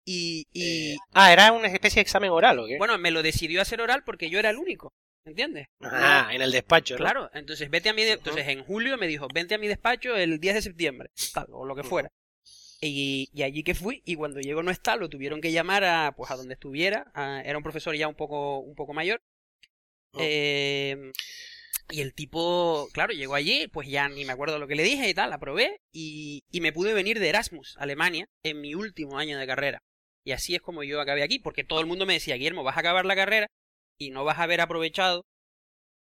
y, 0.06 0.46
y 0.54 0.94
eh, 0.94 0.98
Ah, 1.14 1.34
era 1.34 1.52
una 1.52 1.68
especie 1.68 1.96
de 1.96 2.02
examen 2.02 2.30
oral, 2.30 2.60
¿o 2.60 2.68
qué? 2.68 2.78
bueno, 2.78 2.98
me 3.00 3.10
lo 3.10 3.24
decidió 3.24 3.60
hacer 3.60 3.82
oral 3.82 4.04
porque 4.06 4.30
yo 4.30 4.38
era 4.38 4.52
el 4.52 4.58
único, 4.58 4.94
¿entiendes? 5.26 5.66
ah, 5.82 6.30
en 6.32 6.42
el 6.44 6.52
despacho, 6.52 6.94
¿no? 6.96 7.00
Claro, 7.06 7.32
entonces 7.34 7.70
vete 7.72 7.90
a 7.90 7.94
mi 7.94 8.04
de- 8.04 8.12
entonces 8.14 8.48
en 8.48 8.64
julio 8.64 8.98
me 8.98 9.08
dijo, 9.08 9.28
"Vente 9.34 9.56
a 9.56 9.58
mi 9.58 9.68
despacho 9.68 10.16
el 10.16 10.40
10 10.40 10.54
de 10.54 10.62
septiembre", 10.62 11.10
tal, 11.34 11.48
o 11.52 11.66
lo 11.66 11.76
que 11.76 11.84
fuera. 11.84 12.10
Y, 12.82 13.30
y 13.34 13.44
allí 13.44 13.64
que 13.64 13.76
fui 13.76 14.02
y 14.06 14.16
cuando 14.16 14.40
llegó 14.40 14.64
no 14.64 14.72
está, 14.72 14.96
lo 14.96 15.10
tuvieron 15.10 15.42
que 15.42 15.52
llamar 15.52 15.84
a 15.84 16.14
pues 16.16 16.32
a 16.32 16.36
donde 16.38 16.54
estuviera, 16.54 17.12
a- 17.14 17.42
era 17.44 17.58
un 17.58 17.64
profesor 17.64 17.96
ya 17.96 18.08
un 18.08 18.16
poco 18.16 18.60
un 18.60 18.76
poco 18.76 18.94
mayor. 18.94 19.20
Eh, 20.18 21.12
Y 21.92 22.02
el 22.02 22.14
tipo, 22.14 22.88
claro, 22.94 23.14
llegó 23.14 23.34
allí, 23.36 23.68
pues 23.68 23.88
ya 23.88 24.08
ni 24.10 24.24
me 24.26 24.34
acuerdo 24.34 24.60
lo 24.60 24.68
que 24.68 24.76
le 24.76 24.84
dije 24.84 25.10
y 25.10 25.14
tal, 25.14 25.32
la 25.32 25.40
probé 25.40 25.82
y, 25.92 26.44
y 26.52 26.62
me 26.62 26.72
pude 26.72 26.94
venir 26.94 27.20
de 27.20 27.30
Erasmus, 27.30 27.76
Alemania, 27.80 28.28
en 28.44 28.62
mi 28.62 28.76
último 28.76 29.18
año 29.18 29.40
de 29.40 29.48
carrera. 29.48 29.80
Y 30.24 30.32
así 30.34 30.54
es 30.56 30.62
como 30.62 30.84
yo 30.84 31.02
acabé 31.02 31.24
aquí, 31.24 31.40
porque 31.40 31.64
todo 31.64 31.80
el 31.80 31.88
mundo 31.88 32.06
me 32.06 32.14
decía, 32.14 32.36
Guillermo, 32.36 32.64
vas 32.64 32.78
a 32.78 32.82
acabar 32.82 33.06
la 33.06 33.16
carrera 33.16 33.48
y 33.98 34.12
no 34.12 34.24
vas 34.24 34.38
a 34.40 34.44
haber 34.44 34.62
aprovechado 34.62 35.26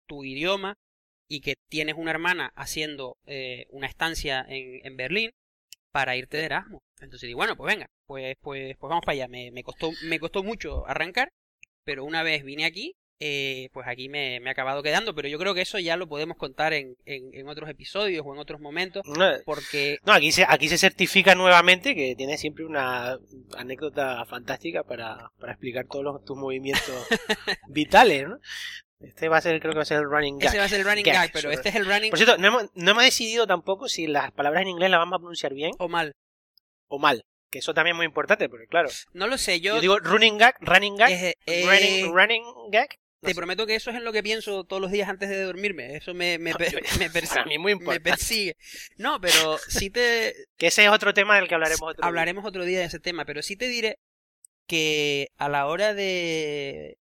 tu 0.06 0.24
idioma 0.24 0.76
y 1.28 1.40
que 1.40 1.56
tienes 1.68 1.94
una 1.96 2.10
hermana 2.10 2.52
haciendo 2.56 3.16
eh, 3.26 3.66
una 3.70 3.86
estancia 3.86 4.44
en, 4.48 4.84
en, 4.86 4.96
Berlín 4.96 5.30
para 5.92 6.16
irte 6.16 6.36
de 6.38 6.44
Erasmus. 6.44 6.80
Entonces 7.00 7.26
digo, 7.28 7.38
bueno, 7.38 7.56
pues 7.56 7.74
venga, 7.74 7.86
pues, 8.06 8.36
pues, 8.40 8.76
pues 8.78 8.88
vamos 8.90 9.04
para 9.04 9.14
allá. 9.14 9.28
Me, 9.28 9.50
me, 9.52 9.62
costó, 9.62 9.90
me 10.04 10.18
costó 10.20 10.42
mucho 10.42 10.86
arrancar, 10.86 11.30
pero 11.84 12.04
una 12.04 12.22
vez 12.22 12.44
vine 12.44 12.64
aquí, 12.66 12.94
eh, 13.20 13.68
pues 13.72 13.86
aquí 13.88 14.08
me, 14.08 14.38
me, 14.40 14.50
ha 14.50 14.52
acabado 14.52 14.82
quedando, 14.82 15.14
pero 15.14 15.28
yo 15.28 15.38
creo 15.38 15.54
que 15.54 15.62
eso 15.62 15.78
ya 15.78 15.96
lo 15.96 16.08
podemos 16.08 16.36
contar 16.36 16.72
en, 16.72 16.96
en, 17.04 17.34
en 17.34 17.48
otros 17.48 17.68
episodios 17.68 18.24
o 18.24 18.32
en 18.32 18.38
otros 18.38 18.60
momentos, 18.60 19.02
porque... 19.44 19.98
No, 20.06 20.12
aquí 20.12 20.30
se, 20.30 20.44
aquí 20.48 20.68
se 20.68 20.78
certifica 20.78 21.34
nuevamente 21.34 21.94
que 21.94 22.14
tienes 22.16 22.40
siempre 22.40 22.64
una 22.64 23.18
anécdota 23.56 24.24
fantástica 24.26 24.84
para, 24.84 25.30
para 25.40 25.52
explicar 25.52 25.86
todos 25.86 26.04
los, 26.04 26.24
tus 26.24 26.36
movimientos 26.36 27.06
vitales, 27.68 28.28
¿no? 28.28 28.38
Este 29.00 29.28
va 29.28 29.36
a 29.36 29.40
ser, 29.40 29.60
creo 29.60 29.72
que 29.72 29.78
va 29.78 29.82
a 29.82 29.86
ser 29.86 29.98
el 29.98 30.10
running 30.10 30.38
gag. 30.38 30.48
Ese 30.48 30.58
va 30.58 30.64
a 30.64 30.68
ser 30.68 30.80
el 30.80 30.86
running 30.86 31.04
gag, 31.04 31.14
gag 31.14 31.30
pero 31.32 31.50
este 31.50 31.68
es 31.68 31.74
el 31.76 31.86
running 31.86 32.10
Por 32.10 32.18
cierto, 32.18 32.36
no 32.36 32.48
hemos, 32.48 32.64
no 32.74 32.90
hemos 32.90 33.04
decidido 33.04 33.46
tampoco 33.46 33.88
si 33.88 34.08
las 34.08 34.32
palabras 34.32 34.62
en 34.62 34.68
inglés 34.68 34.90
las 34.90 34.98
vamos 34.98 35.16
a 35.16 35.18
pronunciar 35.18 35.54
bien. 35.54 35.70
O 35.78 35.88
mal. 35.88 36.12
O 36.88 36.98
mal. 36.98 37.22
Que 37.50 37.60
eso 37.60 37.72
también 37.74 37.94
es 37.94 37.98
muy 37.98 38.06
importante, 38.06 38.48
porque 38.48 38.66
claro. 38.66 38.88
No 39.12 39.26
lo 39.26 39.38
sé, 39.38 39.60
yo. 39.60 39.76
Yo 39.76 39.80
digo 39.80 39.98
running 40.00 40.36
gag, 40.36 40.56
running 40.60 40.96
gag, 40.96 41.12
eh, 41.12 41.34
eh, 41.46 41.64
running, 41.64 42.12
running 42.12 42.44
gag. 42.70 42.88
No 43.22 43.30
te 43.30 43.34
sé. 43.34 43.34
prometo 43.34 43.66
que 43.66 43.74
eso 43.74 43.90
es 43.90 43.96
en 43.96 44.04
lo 44.04 44.12
que 44.12 44.22
pienso 44.22 44.64
todos 44.64 44.80
los 44.82 44.90
días 44.90 45.08
antes 45.08 45.28
de 45.28 45.42
dormirme. 45.42 45.96
Eso 45.96 46.14
me, 46.14 46.38
me, 46.38 46.54
me, 46.54 46.72
me 46.98 47.10
persigue. 47.10 47.58
muy 47.58 47.76
me 47.76 48.00
persigue. 48.00 48.56
No, 48.96 49.20
pero 49.20 49.58
sí 49.68 49.90
te. 49.90 50.34
que 50.56 50.68
ese 50.68 50.84
es 50.84 50.90
otro 50.90 51.14
tema 51.14 51.36
del 51.36 51.48
que 51.48 51.54
hablaremos 51.54 51.90
otro 51.92 52.04
Hablaremos 52.04 52.44
día. 52.44 52.44
otro 52.44 52.64
día 52.64 52.78
de 52.80 52.86
ese 52.86 53.00
tema, 53.00 53.24
pero 53.24 53.42
sí 53.42 53.56
te 53.56 53.68
diré 53.68 53.98
que 54.66 55.28
a 55.38 55.48
la 55.48 55.66
hora 55.66 55.94
de 55.94 56.98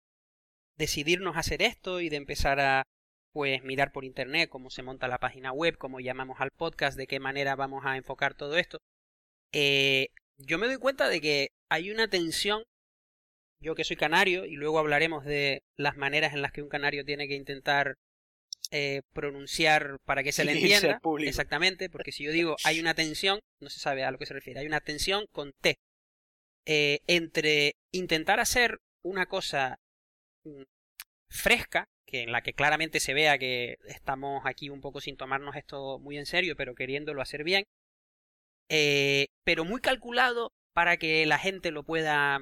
decidirnos 0.77 1.38
hacer 1.38 1.62
esto 1.62 2.01
y 2.01 2.10
de 2.10 2.17
empezar 2.17 2.60
a 2.60 2.84
pues 3.34 3.63
mirar 3.63 3.91
por 3.91 4.06
internet 4.06 4.49
cómo 4.49 4.69
se 4.69 4.84
monta 4.84 5.08
la 5.08 5.19
página 5.19 5.51
web, 5.51 5.77
cómo 5.77 5.99
llamamos 5.99 6.41
al 6.41 6.51
podcast, 6.51 6.97
de 6.97 7.08
qué 7.08 7.19
manera 7.19 7.56
vamos 7.56 7.86
a 7.86 7.97
enfocar 7.97 8.36
todo 8.36 8.58
esto, 8.58 8.80
eh, 9.53 10.10
yo 10.38 10.58
me 10.58 10.67
doy 10.67 10.77
cuenta 10.77 11.10
de 11.10 11.21
que 11.21 11.49
hay 11.69 11.91
una 11.91 12.10
tensión, 12.10 12.63
yo 13.60 13.76
que 13.76 13.84
soy 13.84 13.96
canario, 13.96 14.46
y 14.46 14.56
luego 14.56 14.80
hablaremos 14.80 15.26
de 15.26 15.63
las 15.76 15.98
maneras 15.98 16.34
en 16.34 16.41
las 16.41 16.52
que 16.52 16.62
un 16.62 16.70
canario 16.70 17.06
tiene 17.06 17.28
que 17.28 17.36
intentar 17.36 17.96
eh, 18.72 19.02
pronunciar 19.13 19.98
para 20.06 20.24
que 20.24 20.32
se 20.32 20.46
le 20.46 20.52
entienda. 20.60 21.00
Exactamente, 21.22 21.89
porque 21.89 22.12
si 22.12 22.24
yo 22.24 22.32
digo 22.32 22.56
hay 22.63 22.80
una 22.80 22.93
tensión, 22.93 23.39
no 23.60 23.70
se 23.70 23.80
sabe 23.80 24.04
a 24.04 24.12
lo 24.12 24.17
que 24.17 24.26
se 24.26 24.34
refiere, 24.34 24.60
hay 24.60 24.67
una 24.67 24.82
tensión 24.82 25.26
con 25.32 25.54
T. 25.62 25.78
Eh, 26.65 27.00
entre 27.08 27.76
intentar 27.93 28.41
hacer 28.41 28.80
una 29.02 29.26
cosa 29.26 29.80
fresca, 31.30 31.88
que 32.06 32.24
en 32.24 32.32
la 32.32 32.41
que 32.41 32.54
claramente 32.54 33.00
se 33.00 33.13
vea 33.13 33.38
que 33.38 33.78
estamos 33.86 34.41
aquí 34.46 34.70
un 34.70 34.82
poco 34.82 35.02
sin 35.02 35.17
tomarnos 35.17 35.56
esto 35.56 36.00
muy 36.00 36.17
en 36.17 36.26
serio, 36.26 36.56
pero 36.56 36.76
queriéndolo 36.76 37.22
hacer 37.22 37.43
bien, 37.43 37.63
eh, 38.70 39.28
pero 39.43 39.65
muy 39.65 39.82
calculado 39.82 40.52
para 40.74 40.98
que 40.98 41.26
la 41.26 41.39
gente 41.39 41.72
lo 41.72 41.84
pueda, 41.84 42.41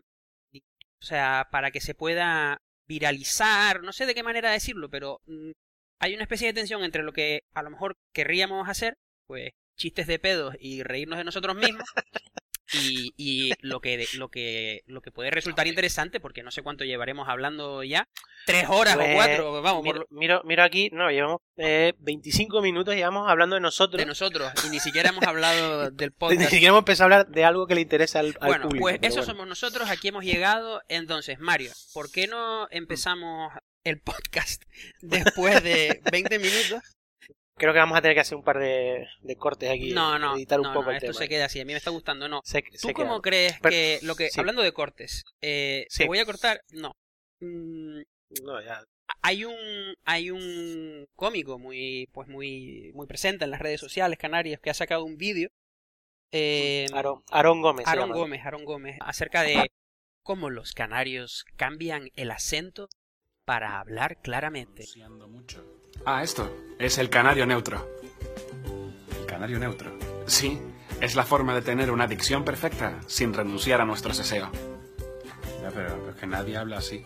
o 1.05 1.07
sea, 1.07 1.47
para 1.51 1.69
que 1.69 1.81
se 1.81 1.93
pueda 1.93 2.57
viralizar, 2.87 3.83
no 3.83 3.93
sé 3.93 4.07
de 4.07 4.15
qué 4.15 4.23
manera 4.23 4.49
decirlo, 4.49 4.89
pero 4.89 5.21
mmm, 5.27 5.51
hay 5.99 6.15
una 6.15 6.23
especie 6.23 6.47
de 6.47 6.53
tensión 6.53 6.83
entre 6.83 7.03
lo 7.03 7.13
que 7.13 7.43
a 7.53 7.61
lo 7.61 7.69
mejor 7.69 7.93
querríamos 8.11 8.67
hacer, 8.67 8.95
pues 9.27 9.51
chistes 9.77 10.07
de 10.07 10.17
pedos 10.17 10.55
y 10.59 10.81
reírnos 10.81 11.19
de 11.19 11.23
nosotros 11.23 11.55
mismos, 11.55 11.83
y, 12.73 13.13
y 13.17 13.53
lo 13.61 13.79
que 13.79 14.07
lo 14.15 14.29
que 14.29 14.83
lo 14.87 15.01
que 15.01 15.11
puede 15.11 15.29
resultar 15.29 15.67
interesante 15.67 16.19
porque 16.19 16.43
no 16.43 16.51
sé 16.51 16.63
cuánto 16.63 16.83
llevaremos 16.83 17.29
hablando 17.29 17.83
ya 17.83 18.07
tres 18.45 18.67
horas 18.69 18.95
pues, 18.95 19.09
o 19.09 19.13
cuatro 19.13 19.61
vamos 19.61 19.83
miro, 19.83 20.05
por... 20.07 20.17
miro, 20.17 20.41
miro 20.45 20.63
aquí 20.63 20.89
no 20.91 21.09
llevamos 21.09 21.41
eh, 21.57 21.93
25 21.99 22.61
minutos 22.61 22.95
llevamos 22.95 23.29
hablando 23.29 23.55
de 23.55 23.61
nosotros. 23.61 23.99
De 23.99 24.05
nosotros 24.05 24.51
y 24.65 24.69
ni 24.69 24.79
siquiera 24.79 25.09
hemos 25.09 25.23
hablado 25.23 25.91
del 25.91 26.11
podcast. 26.13 26.41
ni 26.41 26.47
siquiera 26.47 26.69
hemos 26.69 26.79
empezado 26.79 27.03
a 27.03 27.17
hablar 27.17 27.31
de 27.31 27.45
algo 27.45 27.67
que 27.67 27.75
le 27.75 27.81
interesa 27.81 28.19
al, 28.19 28.35
al 28.39 28.47
bueno 28.47 28.63
público, 28.63 28.83
pues 28.83 28.99
eso 29.01 29.17
bueno. 29.17 29.25
somos 29.25 29.47
nosotros 29.47 29.89
aquí 29.89 30.07
hemos 30.07 30.23
llegado. 30.23 30.81
Entonces 30.89 31.39
Mario 31.39 31.71
¿por 31.93 32.11
qué 32.11 32.27
no 32.27 32.67
empezamos 32.71 33.53
el 33.83 33.99
podcast 33.99 34.63
después 35.01 35.63
de 35.63 36.01
20 36.11 36.39
minutos 36.39 36.94
Creo 37.57 37.71
que 37.71 37.79
vamos 37.79 37.97
a 37.97 38.01
tener 38.01 38.15
que 38.15 38.21
hacer 38.21 38.37
un 38.37 38.43
par 38.43 38.59
de, 38.59 39.07
de 39.21 39.35
cortes 39.37 39.69
aquí. 39.69 39.91
No, 39.93 40.19
no. 40.19 40.35
Editar 40.35 40.59
no, 40.59 40.67
un 40.69 40.73
poco 40.73 40.85
no, 40.85 40.91
el 40.91 40.97
esto 40.97 41.07
tema. 41.07 41.19
se 41.19 41.29
queda 41.29 41.45
así. 41.45 41.59
A 41.61 41.65
mí 41.65 41.71
me 41.71 41.77
está 41.77 41.89
gustando. 41.91 42.27
No. 42.27 42.41
Se, 42.43 42.61
¿Tú 42.61 42.87
se 42.89 42.93
cómo 42.93 43.21
queda. 43.21 43.29
crees 43.31 43.53
Pero, 43.61 43.71
que 43.71 43.99
lo 44.03 44.15
que 44.15 44.29
sí. 44.29 44.39
hablando 44.39 44.61
de 44.61 44.73
cortes, 44.73 45.23
eh, 45.41 45.85
Sí. 45.89 45.99
¿te 46.03 46.07
voy 46.07 46.19
a 46.19 46.25
cortar? 46.25 46.61
No. 46.71 46.91
Mm, 47.39 48.01
No, 48.43 48.61
ya. 48.61 48.83
hay 49.21 49.45
un 49.45 49.55
hay 50.03 50.31
un 50.31 51.05
cómico 51.15 51.57
muy 51.59 52.09
pues 52.11 52.27
muy 52.27 52.91
muy 52.93 53.07
presente 53.07 53.45
en 53.45 53.51
las 53.51 53.61
redes 53.61 53.79
sociales 53.79 54.17
canarias 54.17 54.59
que 54.59 54.69
ha 54.69 54.73
sacado 54.73 55.05
un 55.05 55.15
vídeo. 55.17 55.49
Eh, 56.31 56.87
Aarón, 56.93 57.23
Aarón 57.31 57.61
Gómez. 57.61 57.85
llama. 57.85 58.13
Gómez, 58.15 58.41
Aaron 58.45 58.65
Gómez, 58.65 58.97
acerca 58.99 59.43
de 59.43 59.71
cómo 60.23 60.49
los 60.49 60.73
canarios 60.73 61.45
cambian 61.55 62.09
el 62.15 62.31
acento 62.31 62.89
para 63.45 63.79
hablar 63.79 64.17
claramente. 64.21 64.85
Mucho. 65.29 65.63
Ah, 66.03 66.23
esto 66.23 66.51
es 66.79 66.97
el 66.97 67.09
canario 67.09 67.45
neutro. 67.45 67.87
¿El 69.19 69.25
canario 69.25 69.59
neutro? 69.59 69.97
Sí, 70.27 70.59
es 71.01 71.15
la 71.15 71.23
forma 71.23 71.53
de 71.55 71.61
tener 71.61 71.91
una 71.91 72.07
dicción 72.07 72.43
perfecta 72.43 72.99
sin 73.07 73.33
renunciar 73.33 73.81
a 73.81 73.85
nuestro 73.85 74.13
seseo. 74.13 74.51
Ya, 75.61 75.71
pero, 75.71 75.97
pero 75.99 76.09
es 76.11 76.15
que 76.15 76.27
nadie 76.27 76.57
habla 76.57 76.77
así. 76.77 77.03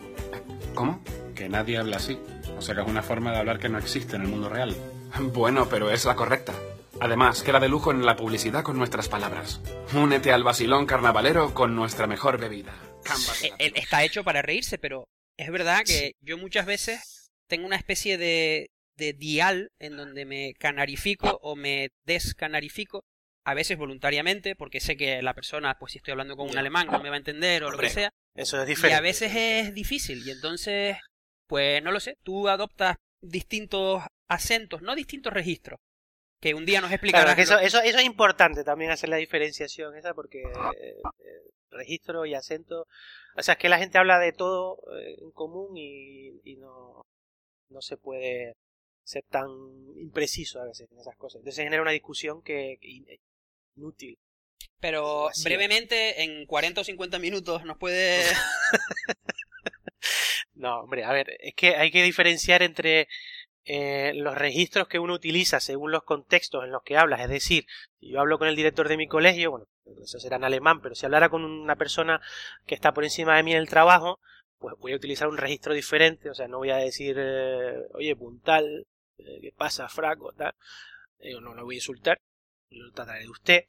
¿Cómo? 0.74 1.02
Que 1.34 1.48
nadie 1.48 1.78
habla 1.78 1.96
así. 1.96 2.18
O 2.58 2.62
sea 2.62 2.74
que 2.74 2.82
es 2.82 2.86
una 2.86 3.02
forma 3.02 3.32
de 3.32 3.38
hablar 3.38 3.58
que 3.58 3.68
no 3.68 3.78
existe 3.78 4.16
en 4.16 4.22
el 4.22 4.28
mundo 4.28 4.48
real. 4.48 4.74
Bueno, 5.32 5.68
pero 5.68 5.90
es 5.90 6.04
la 6.04 6.14
correcta. 6.14 6.52
Además, 7.00 7.42
queda 7.42 7.58
de 7.60 7.68
lujo 7.68 7.90
en 7.90 8.04
la 8.04 8.14
publicidad 8.16 8.62
con 8.62 8.76
nuestras 8.76 9.08
palabras. 9.08 9.60
Únete 9.94 10.32
al 10.32 10.44
vacilón 10.44 10.84
carnavalero 10.84 11.54
con 11.54 11.74
nuestra 11.74 12.06
mejor 12.06 12.38
bebida. 12.38 12.74
Eh, 13.42 13.50
eh, 13.58 13.72
está 13.74 14.04
hecho 14.04 14.22
para 14.22 14.42
reírse, 14.42 14.76
pero 14.76 15.08
es 15.38 15.50
verdad 15.50 15.82
que 15.86 16.12
yo 16.20 16.36
muchas 16.36 16.66
veces 16.66 17.30
tengo 17.48 17.66
una 17.66 17.76
especie 17.76 18.18
de, 18.18 18.70
de 19.00 19.12
dial 19.14 19.72
en 19.80 19.96
donde 19.96 20.24
me 20.24 20.54
canarifico 20.54 21.40
o 21.42 21.56
me 21.56 21.90
descanarifico, 22.04 23.02
a 23.44 23.54
veces 23.54 23.76
voluntariamente, 23.78 24.54
porque 24.54 24.78
sé 24.80 24.96
que 24.96 25.20
la 25.22 25.34
persona, 25.34 25.76
pues 25.80 25.92
si 25.92 25.98
estoy 25.98 26.12
hablando 26.12 26.36
con 26.36 26.48
un 26.48 26.56
alemán, 26.58 26.86
no 26.92 27.00
me 27.00 27.08
va 27.08 27.16
a 27.16 27.18
entender 27.18 27.64
o 27.64 27.70
lo 27.70 27.78
que 27.78 27.86
Hombre, 27.86 27.90
sea, 27.90 28.10
Eso 28.36 28.58
es 28.62 28.68
y 28.68 28.70
diferente. 28.70 28.94
a 28.96 29.00
veces 29.00 29.32
es 29.34 29.74
difícil, 29.74 30.22
y 30.24 30.30
entonces, 30.30 30.96
pues 31.48 31.82
no 31.82 31.90
lo 31.90 31.98
sé, 31.98 32.16
tú 32.22 32.48
adoptas 32.48 32.96
distintos 33.20 34.04
acentos, 34.28 34.82
no 34.82 34.94
distintos 34.94 35.32
registros, 35.32 35.80
que 36.40 36.54
un 36.54 36.64
día 36.66 36.80
nos 36.80 36.92
explicarás. 36.92 37.34
Claro, 37.34 37.42
eso, 37.42 37.54
lo- 37.54 37.60
eso, 37.60 37.80
eso 37.80 37.98
es 37.98 38.04
importante 38.04 38.62
también 38.62 38.90
hacer 38.92 39.08
la 39.08 39.16
diferenciación 39.16 39.96
esa 39.96 40.14
porque 40.14 40.42
eh, 40.42 40.96
eh, 41.18 41.50
registro 41.70 42.26
y 42.26 42.34
acento, 42.34 42.86
o 43.36 43.42
sea, 43.42 43.54
es 43.54 43.58
que 43.58 43.68
la 43.70 43.78
gente 43.78 43.98
habla 43.98 44.18
de 44.18 44.32
todo 44.32 44.78
eh, 44.98 45.16
en 45.20 45.30
común 45.32 45.76
y, 45.76 46.40
y 46.44 46.56
no, 46.56 47.02
no 47.70 47.80
se 47.82 47.96
puede 47.96 48.54
ser 49.04 49.24
tan 49.28 49.48
impreciso 49.96 50.60
a 50.60 50.64
veces 50.66 50.88
en 50.90 50.98
esas 50.98 51.16
cosas. 51.16 51.40
Entonces 51.40 51.64
genera 51.64 51.82
una 51.82 51.90
discusión 51.92 52.42
que, 52.42 52.78
que 52.80 52.88
in- 52.88 53.06
inútil. 53.76 54.18
Pero 54.80 55.28
brevemente, 55.44 56.22
en 56.22 56.46
40 56.46 56.80
o 56.80 56.84
50 56.84 57.18
minutos, 57.18 57.64
nos 57.64 57.76
puede... 57.78 58.22
No, 60.54 60.80
hombre, 60.80 61.04
a 61.04 61.12
ver, 61.12 61.36
es 61.40 61.54
que 61.54 61.76
hay 61.76 61.90
que 61.90 62.02
diferenciar 62.02 62.62
entre 62.62 63.08
eh, 63.64 64.12
los 64.14 64.34
registros 64.36 64.88
que 64.88 64.98
uno 64.98 65.14
utiliza 65.14 65.60
según 65.60 65.90
los 65.92 66.02
contextos 66.02 66.64
en 66.64 66.70
los 66.72 66.82
que 66.82 66.96
hablas. 66.98 67.20
Es 67.20 67.28
decir, 67.30 67.64
si 67.98 68.10
yo 68.10 68.20
hablo 68.20 68.38
con 68.38 68.48
el 68.48 68.56
director 68.56 68.88
de 68.88 68.96
mi 68.96 69.06
colegio, 69.06 69.50
bueno, 69.52 69.66
eso 70.02 70.18
será 70.18 70.36
en 70.36 70.44
alemán, 70.44 70.80
pero 70.82 70.94
si 70.94 71.06
hablara 71.06 71.28
con 71.30 71.44
una 71.44 71.76
persona 71.76 72.20
que 72.66 72.74
está 72.74 72.92
por 72.92 73.04
encima 73.04 73.36
de 73.36 73.42
mí 73.42 73.52
en 73.52 73.58
el 73.58 73.68
trabajo, 73.68 74.18
pues 74.58 74.74
voy 74.78 74.92
a 74.92 74.96
utilizar 74.96 75.28
un 75.28 75.38
registro 75.38 75.72
diferente. 75.74 76.28
O 76.30 76.34
sea, 76.34 76.48
no 76.48 76.58
voy 76.58 76.70
a 76.70 76.76
decir, 76.76 77.16
eh, 77.18 77.78
oye, 77.94 78.14
puntal, 78.16 78.86
¿qué 79.40 79.52
pasa, 79.56 79.88
fraco? 79.88 80.32
Tal. 80.32 80.54
Eh, 81.18 81.34
no 81.40 81.54
lo 81.54 81.64
voy 81.64 81.76
a 81.76 81.78
insultar, 81.78 82.20
lo 82.70 82.92
trataré 82.92 83.20
de 83.20 83.28
usted. 83.28 83.64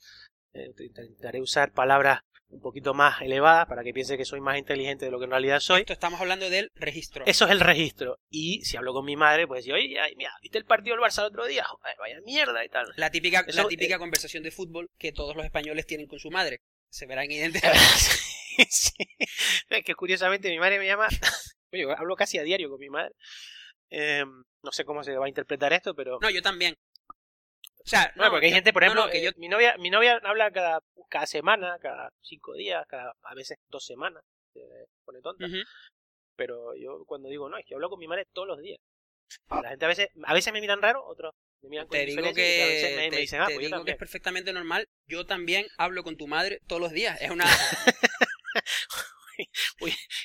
Eh, 0.53 0.73
intentaré 0.79 1.41
usar 1.41 1.71
palabras 1.71 2.21
un 2.51 2.59
poquito 2.59 2.93
más 2.93 3.21
elevadas 3.21 3.65
para 3.67 3.83
que 3.83 3.93
piense 3.93 4.17
que 4.17 4.25
soy 4.25 4.41
más 4.41 4.57
inteligente 4.57 5.05
de 5.05 5.11
lo 5.11 5.19
que 5.19 5.25
en 5.25 5.31
realidad 5.31 5.59
soy. 5.59 5.81
Esto 5.81 5.93
estamos 5.93 6.19
hablando 6.19 6.49
del 6.49 6.69
registro. 6.75 7.25
Eso 7.25 7.45
es 7.45 7.51
el 7.51 7.61
registro. 7.61 8.19
Y 8.29 8.63
si 8.65 8.77
hablo 8.77 8.93
con 8.93 9.05
mi 9.05 9.15
madre, 9.15 9.47
pues 9.47 9.59
decir, 9.59 9.73
oye, 9.73 9.99
ay, 9.99 10.15
mira, 10.17 10.31
¿viste 10.41 10.57
el 10.57 10.65
partido 10.65 10.95
del 10.95 11.03
Barça 11.03 11.19
el 11.19 11.27
otro 11.27 11.45
día? 11.45 11.63
Joder, 11.63 11.95
vaya 11.97 12.19
mierda 12.25 12.63
y 12.63 12.69
tal. 12.69 12.91
La 12.97 13.09
típica, 13.09 13.45
Eso, 13.47 13.63
la 13.63 13.69
típica 13.69 13.95
eh, 13.95 13.99
conversación 13.99 14.43
de 14.43 14.51
fútbol 14.51 14.89
que 14.97 15.11
todos 15.11 15.35
los 15.35 15.45
españoles 15.45 15.85
tienen 15.85 16.07
con 16.07 16.19
su 16.19 16.29
madre. 16.29 16.61
Se 16.89 17.05
verán 17.05 17.29
sí, 17.31 18.65
sí. 18.69 19.07
Es 19.69 19.83
que 19.85 19.95
curiosamente 19.95 20.49
mi 20.49 20.59
madre 20.59 20.77
me 20.77 20.85
llama. 20.85 21.07
Oye, 21.71 21.85
hablo 21.97 22.17
casi 22.17 22.37
a 22.37 22.43
diario 22.43 22.69
con 22.69 22.79
mi 22.79 22.89
madre. 22.89 23.13
Eh, 23.89 24.25
No 24.63 24.71
sé 24.71 24.85
cómo 24.85 25.03
se 25.03 25.15
va 25.17 25.25
a 25.25 25.29
interpretar 25.29 25.73
esto, 25.73 25.95
pero... 25.95 26.19
No, 26.21 26.29
yo 26.29 26.41
también. 26.41 26.75
O 27.83 27.87
sea, 27.87 28.11
no, 28.15 28.29
porque 28.29 28.45
hay 28.47 28.53
gente, 28.53 28.73
por 28.73 28.83
ejemplo, 28.83 29.05
no, 29.05 29.11
que 29.11 29.17
eh, 29.19 29.23
yo- 29.23 29.31
mi 29.37 29.49
novia 29.49 29.75
mi 29.77 29.89
novia 29.89 30.19
habla 30.23 30.51
cada, 30.51 30.81
cada 31.09 31.25
semana, 31.25 31.77
cada 31.81 32.11
cinco 32.21 32.53
días, 32.53 32.85
cada, 32.87 33.15
a 33.23 33.33
veces 33.33 33.57
dos 33.69 33.83
semanas, 33.83 34.23
se 34.53 34.61
pone 35.03 35.19
tonta. 35.21 35.47
Pero 36.35 36.75
yo 36.75 37.03
cuando 37.05 37.27
digo, 37.29 37.49
no, 37.49 37.57
es 37.57 37.65
que 37.65 37.73
hablo 37.73 37.89
con 37.89 37.99
mi 37.99 38.07
madre 38.07 38.27
todos 38.33 38.47
los 38.47 38.59
días. 38.59 38.79
La 39.49 39.69
gente 39.69 39.85
a 39.85 39.87
veces, 39.87 40.09
a 40.23 40.33
veces 40.33 40.53
me 40.53 40.61
miran 40.61 40.81
raro, 40.81 41.03
otros 41.05 41.33
me 41.61 41.69
miran 41.69 41.87
con 41.87 41.97
Te 41.97 42.05
digo 42.05 42.19
a 42.27 42.31
veces 42.31 42.89
que, 42.89 42.95
me, 42.95 43.01
me 43.03 43.09
te, 43.09 43.17
dicen, 43.17 43.41
ah, 43.41 43.47
te 43.47 43.55
pues 43.55 43.63
yo 43.69 43.75
digo 43.75 43.85
que 43.85 43.91
es 43.91 43.97
perfectamente 43.97 44.53
normal. 44.53 44.87
Yo 45.07 45.25
también 45.25 45.65
hablo 45.77 46.03
con 46.03 46.17
tu 46.17 46.27
madre 46.27 46.59
todos 46.67 46.81
los 46.81 46.91
días. 46.91 47.19
Es 47.21 47.31
una, 47.31 47.45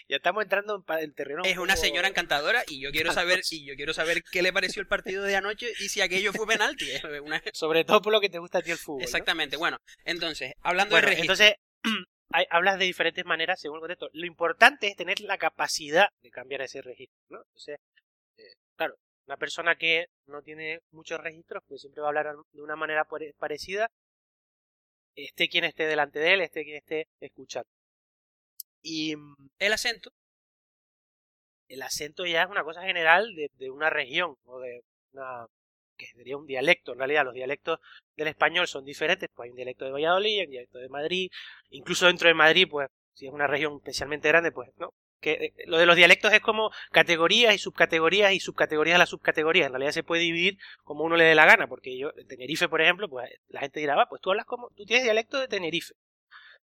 Ya 0.08 0.16
estamos 0.16 0.44
entrando 0.44 0.84
en, 0.88 0.98
en 0.98 1.12
terreno. 1.14 1.42
un 1.42 1.48
es 1.48 1.58
una 1.58 1.76
señora 1.76 2.06
encantadora 2.08 2.62
y 2.68 2.80
yo 2.80 2.90
quiero 2.92 3.12
saber 3.12 3.40
y 3.50 3.66
yo 3.66 3.74
quiero 3.74 3.92
saber 3.92 4.22
qué 4.30 4.40
le 4.42 4.52
pareció 4.52 4.80
el 4.80 4.86
partido 4.88 5.24
de 5.24 5.34
anoche 5.36 5.68
y 5.80 5.88
si 5.88 6.00
aquello 6.00 6.32
fue 6.32 6.46
penalti. 6.46 6.86
Una- 7.22 7.42
Sobre 7.52 7.84
todo 7.84 8.00
por 8.02 8.12
lo 8.12 8.20
que 8.20 8.28
te 8.28 8.38
gusta 8.38 8.58
a 8.58 8.62
ti 8.62 8.70
el 8.70 8.78
fútbol. 8.78 9.00
¿no? 9.00 9.04
Exactamente. 9.04 9.56
Bueno, 9.56 9.78
entonces, 10.04 10.52
hablando 10.60 10.92
Bueno, 10.92 11.08
de 11.08 11.14
registro. 11.16 11.44
entonces 11.44 11.56
hay- 12.32 12.46
hablas 12.50 12.78
de 12.78 12.84
diferentes 12.84 13.24
maneras 13.24 13.60
según 13.60 13.78
el 13.78 13.80
contexto. 13.80 14.08
Lo 14.12 14.26
importante 14.26 14.86
es 14.86 14.96
tener 14.96 15.20
la 15.20 15.38
capacidad 15.38 16.08
de 16.22 16.30
cambiar 16.30 16.62
ese 16.62 16.82
registro, 16.82 17.18
¿no? 17.30 17.38
Entonces, 17.42 17.78
eh, 18.38 18.52
claro, 18.76 18.94
una 19.26 19.36
persona 19.36 19.74
que 19.76 20.06
no 20.28 20.40
tiene 20.42 20.78
muchos 20.92 21.20
registros, 21.20 21.64
pues 21.66 21.80
siempre 21.80 22.00
va 22.00 22.06
a 22.06 22.10
hablar 22.10 22.36
de 22.52 22.62
una 22.62 22.76
manera 22.76 23.04
pare- 23.06 23.34
parecida, 23.38 23.88
esté 25.16 25.48
quien 25.48 25.64
esté 25.64 25.86
delante 25.86 26.20
de 26.20 26.34
él, 26.34 26.40
esté 26.42 26.62
quien 26.62 26.76
esté 26.76 27.08
escuchando. 27.20 27.68
Y 28.82 29.16
mm, 29.16 29.34
el 29.58 29.72
acento, 29.72 30.12
el 31.68 31.82
acento 31.82 32.24
ya 32.26 32.42
es 32.42 32.50
una 32.50 32.64
cosa 32.64 32.82
general 32.82 33.34
de, 33.34 33.50
de 33.58 33.70
una 33.70 33.90
región 33.90 34.36
o 34.44 34.60
de 34.60 34.82
una 35.12 35.46
que 35.96 36.06
sería 36.06 36.36
un 36.36 36.46
dialecto. 36.46 36.92
En 36.92 36.98
realidad, 36.98 37.24
los 37.24 37.34
dialectos 37.34 37.80
del 38.16 38.28
español 38.28 38.66
son 38.68 38.84
diferentes. 38.84 39.28
Pues 39.34 39.46
hay 39.46 39.50
un 39.50 39.56
dialecto 39.56 39.84
de 39.84 39.92
Valladolid, 39.92 40.38
hay 40.38 40.44
un 40.44 40.50
dialecto 40.50 40.78
de 40.78 40.88
Madrid. 40.88 41.30
Incluso 41.70 42.06
dentro 42.06 42.28
de 42.28 42.34
Madrid, 42.34 42.68
pues, 42.70 42.88
si 43.14 43.26
es 43.26 43.32
una 43.32 43.46
región 43.46 43.76
especialmente 43.76 44.28
grande, 44.28 44.52
pues, 44.52 44.70
no. 44.78 44.92
Que 45.20 45.32
eh, 45.32 45.54
lo 45.66 45.78
de 45.78 45.86
los 45.86 45.96
dialectos 45.96 46.32
es 46.32 46.40
como 46.40 46.70
categorías 46.92 47.54
y 47.54 47.58
subcategorías 47.58 48.32
y 48.32 48.40
subcategorías 48.40 48.96
de 48.96 48.98
las 48.98 49.08
subcategorías. 49.08 49.66
En 49.66 49.72
realidad 49.72 49.92
se 49.92 50.04
puede 50.04 50.22
dividir 50.22 50.58
como 50.84 51.04
uno 51.04 51.16
le 51.16 51.24
dé 51.24 51.34
la 51.34 51.46
gana. 51.46 51.66
Porque 51.66 51.98
yo, 51.98 52.12
en 52.16 52.26
Tenerife, 52.28 52.68
por 52.68 52.82
ejemplo, 52.82 53.08
pues 53.08 53.30
la 53.48 53.60
gente 53.60 53.80
dirá, 53.80 53.96
va, 53.96 54.08
pues 54.08 54.20
tú 54.20 54.30
hablas 54.30 54.46
como, 54.46 54.70
tú 54.76 54.84
tienes 54.84 55.04
dialecto 55.04 55.40
de 55.40 55.48
Tenerife. 55.48 55.94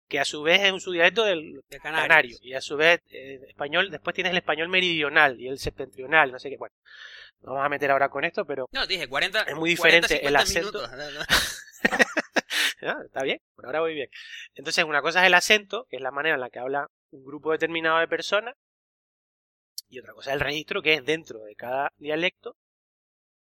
Que 0.09 0.19
a 0.19 0.25
su 0.25 0.41
vez 0.41 0.61
es 0.61 0.71
un 0.71 0.81
subdialecto 0.81 1.23
del, 1.23 1.61
canario. 1.81 2.35
Y 2.41 2.53
a 2.53 2.61
su 2.61 2.75
vez, 2.75 3.01
eh, 3.11 3.39
español, 3.47 3.89
después 3.89 4.13
tienes 4.13 4.31
el 4.31 4.37
español 4.37 4.67
meridional 4.67 5.39
y 5.39 5.47
el 5.47 5.59
septentrional, 5.59 6.31
no 6.31 6.39
sé 6.39 6.49
qué. 6.49 6.57
Bueno, 6.57 6.75
no 7.41 7.51
vamos 7.53 7.65
a 7.65 7.69
meter 7.69 7.91
ahora 7.91 8.09
con 8.09 8.25
esto, 8.25 8.43
pero 8.43 8.67
No, 8.71 8.85
dije 8.87 9.07
40 9.07 9.43
Es 9.43 9.55
muy 9.55 9.75
40, 9.75 10.07
diferente 10.07 10.27
el 10.27 10.35
50 10.35 10.39
acento. 10.39 10.81
minutos. 10.81 10.91
No, 10.91 11.11
no. 11.11 11.25
ah, 12.81 13.01
está 13.05 13.23
bien, 13.23 13.39
por 13.55 13.65
ahora 13.65 13.81
voy 13.81 13.93
bien. 13.93 14.09
Entonces, 14.55 14.83
una 14.83 15.01
cosa 15.01 15.21
es 15.21 15.27
el 15.27 15.33
acento, 15.33 15.85
que 15.89 15.97
es 15.97 16.01
la 16.01 16.11
manera 16.11 16.35
en 16.35 16.41
la 16.41 16.49
que 16.49 16.59
habla 16.59 16.87
un 17.11 17.23
grupo 17.23 17.51
determinado 17.51 17.99
de 17.99 18.07
personas, 18.07 18.55
y 19.87 19.99
otra 19.99 20.13
cosa 20.13 20.31
es 20.31 20.35
el 20.35 20.41
registro, 20.41 20.81
que 20.81 20.93
es 20.93 21.05
dentro 21.05 21.39
de 21.43 21.55
cada 21.55 21.91
dialecto, 21.97 22.55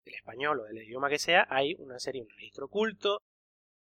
del 0.05 0.15
español 0.15 0.59
o 0.59 0.63
del 0.63 0.83
idioma 0.83 1.09
que 1.09 1.19
sea, 1.19 1.47
hay 1.49 1.75
una 1.77 1.99
serie, 1.99 2.21
un 2.21 2.29
registro 2.29 2.65
oculto, 2.65 3.21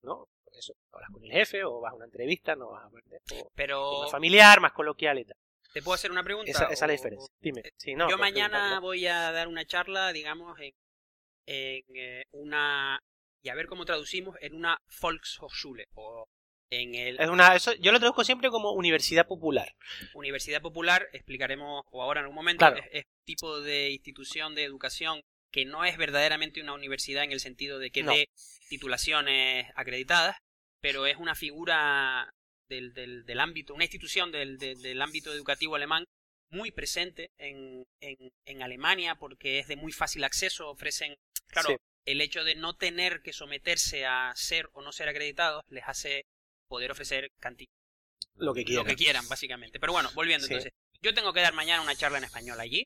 ¿no? 0.03 0.29
Eso 0.53 0.73
hablas 0.93 1.11
con 1.13 1.25
el 1.25 1.31
jefe 1.31 1.63
o 1.65 1.81
vas 1.81 1.93
a 1.93 1.97
una 1.97 2.07
entrevista, 2.07 2.57
no 2.57 2.71
vas 2.71 2.85
a 2.87 2.91
perder. 2.91 3.21
Pero 3.55 4.03
más 4.03 4.11
familiar, 4.11 4.61
más 4.61 4.73
coloquial 4.73 5.19
y 5.19 5.25
tal. 5.25 5.37
te 5.73 5.83
puedo 5.83 5.95
hacer 5.95 6.11
una 6.11 6.25
pregunta. 6.25 6.51
Esa, 6.51 6.65
esa 6.65 6.73
es 6.73 6.81
la 6.81 6.93
diferencia. 6.93 7.29
Dime. 7.41 7.63
Sí, 7.77 7.95
no, 7.95 8.09
yo 8.11 8.19
mañana 8.19 8.81
voy 8.81 9.07
a 9.07 9.31
dar 9.33 9.47
una 9.49 9.65
charla, 9.67 10.13
digamos, 10.13 10.59
en, 10.59 10.73
en 11.47 11.85
eh, 11.95 12.25
una 12.33 13.01
y 13.43 13.51
a 13.51 13.55
ver 13.55 13.67
cómo 13.67 13.85
traducimos 13.85 14.37
en 14.41 14.55
una 14.55 14.81
Volkshochschule 15.01 15.87
o 15.95 16.27
en 16.71 16.95
el 16.95 17.21
Es 17.21 17.29
una, 17.29 17.55
eso, 17.55 17.73
yo 17.75 17.93
lo 17.93 17.99
traduzco 17.99 18.25
siempre 18.25 18.51
como 18.51 18.73
universidad 18.73 19.27
popular. 19.27 19.75
Universidad 20.15 20.61
Popular, 20.61 21.07
explicaremos 21.13 21.85
o 21.91 22.03
ahora 22.03 22.21
en 22.21 22.25
algún 22.25 22.35
momento, 22.37 22.59
Claro. 22.67 22.77
es, 22.79 22.89
es 22.91 23.05
tipo 23.25 23.61
de 23.61 23.91
institución 23.91 24.55
de 24.55 24.65
educación 24.65 25.23
que 25.51 25.65
no 25.65 25.85
es 25.85 25.97
verdaderamente 25.97 26.61
una 26.61 26.75
universidad 26.75 27.25
en 27.25 27.33
el 27.33 27.41
sentido 27.41 27.79
de 27.79 27.91
que 27.91 28.03
No. 28.03 28.13
dé 28.13 28.29
titulaciones 28.69 29.67
acreditadas, 29.75 30.37
pero 30.81 31.07
es 31.07 31.17
una 31.17 31.35
figura 31.35 32.31
del, 32.69 32.93
del, 32.95 33.25
del 33.25 33.41
ámbito, 33.41 33.75
una 33.75 33.85
institución 33.85 34.31
del, 34.31 34.59
del, 34.59 34.81
del 34.83 35.01
ámbito 35.03 35.33
educativo 35.33 35.75
alemán 35.75 36.05
muy 36.51 36.71
presente 36.71 37.31
en, 37.39 37.85
en, 38.01 38.17
en 38.47 38.63
Alemania 38.63 39.15
porque 39.17 39.59
es 39.59 39.69
de 39.69 39.77
muy 39.77 39.93
fácil 39.93 40.25
acceso, 40.25 40.69
ofrecen, 40.71 41.15
claro, 41.49 41.71
Sí. 41.71 41.77
el 42.07 42.21
hecho 42.21 42.45
de 42.45 42.55
no 42.55 42.75
tener 42.77 43.21
que 43.23 43.33
someterse 43.33 44.07
a 44.07 44.33
ser 44.35 44.69
o 44.73 44.83
no 44.83 44.93
ser 44.93 45.09
acreditados 45.09 45.63
les 45.69 45.85
hace 45.87 46.23
poder 46.69 46.91
ofrecer 46.91 47.31
cantidad 47.41 47.69
Lo 48.37 48.55
que 48.55 48.61
lo 48.61 48.67
quieran. 48.67 48.87
que 48.87 48.97
quieran, 48.97 49.29
básicamente. 49.29 49.81
Pero 49.81 49.93
bueno, 49.93 50.11
volviendo 50.15 50.47
Sí. 50.47 50.53
entonces. 50.55 50.73
Yo 51.01 51.15
tengo 51.15 51.33
que 51.33 51.41
dar 51.41 51.53
mañana 51.55 51.83
una 51.83 51.95
charla 51.95 52.19
en 52.19 52.25
español 52.25 52.59
allí 52.61 52.85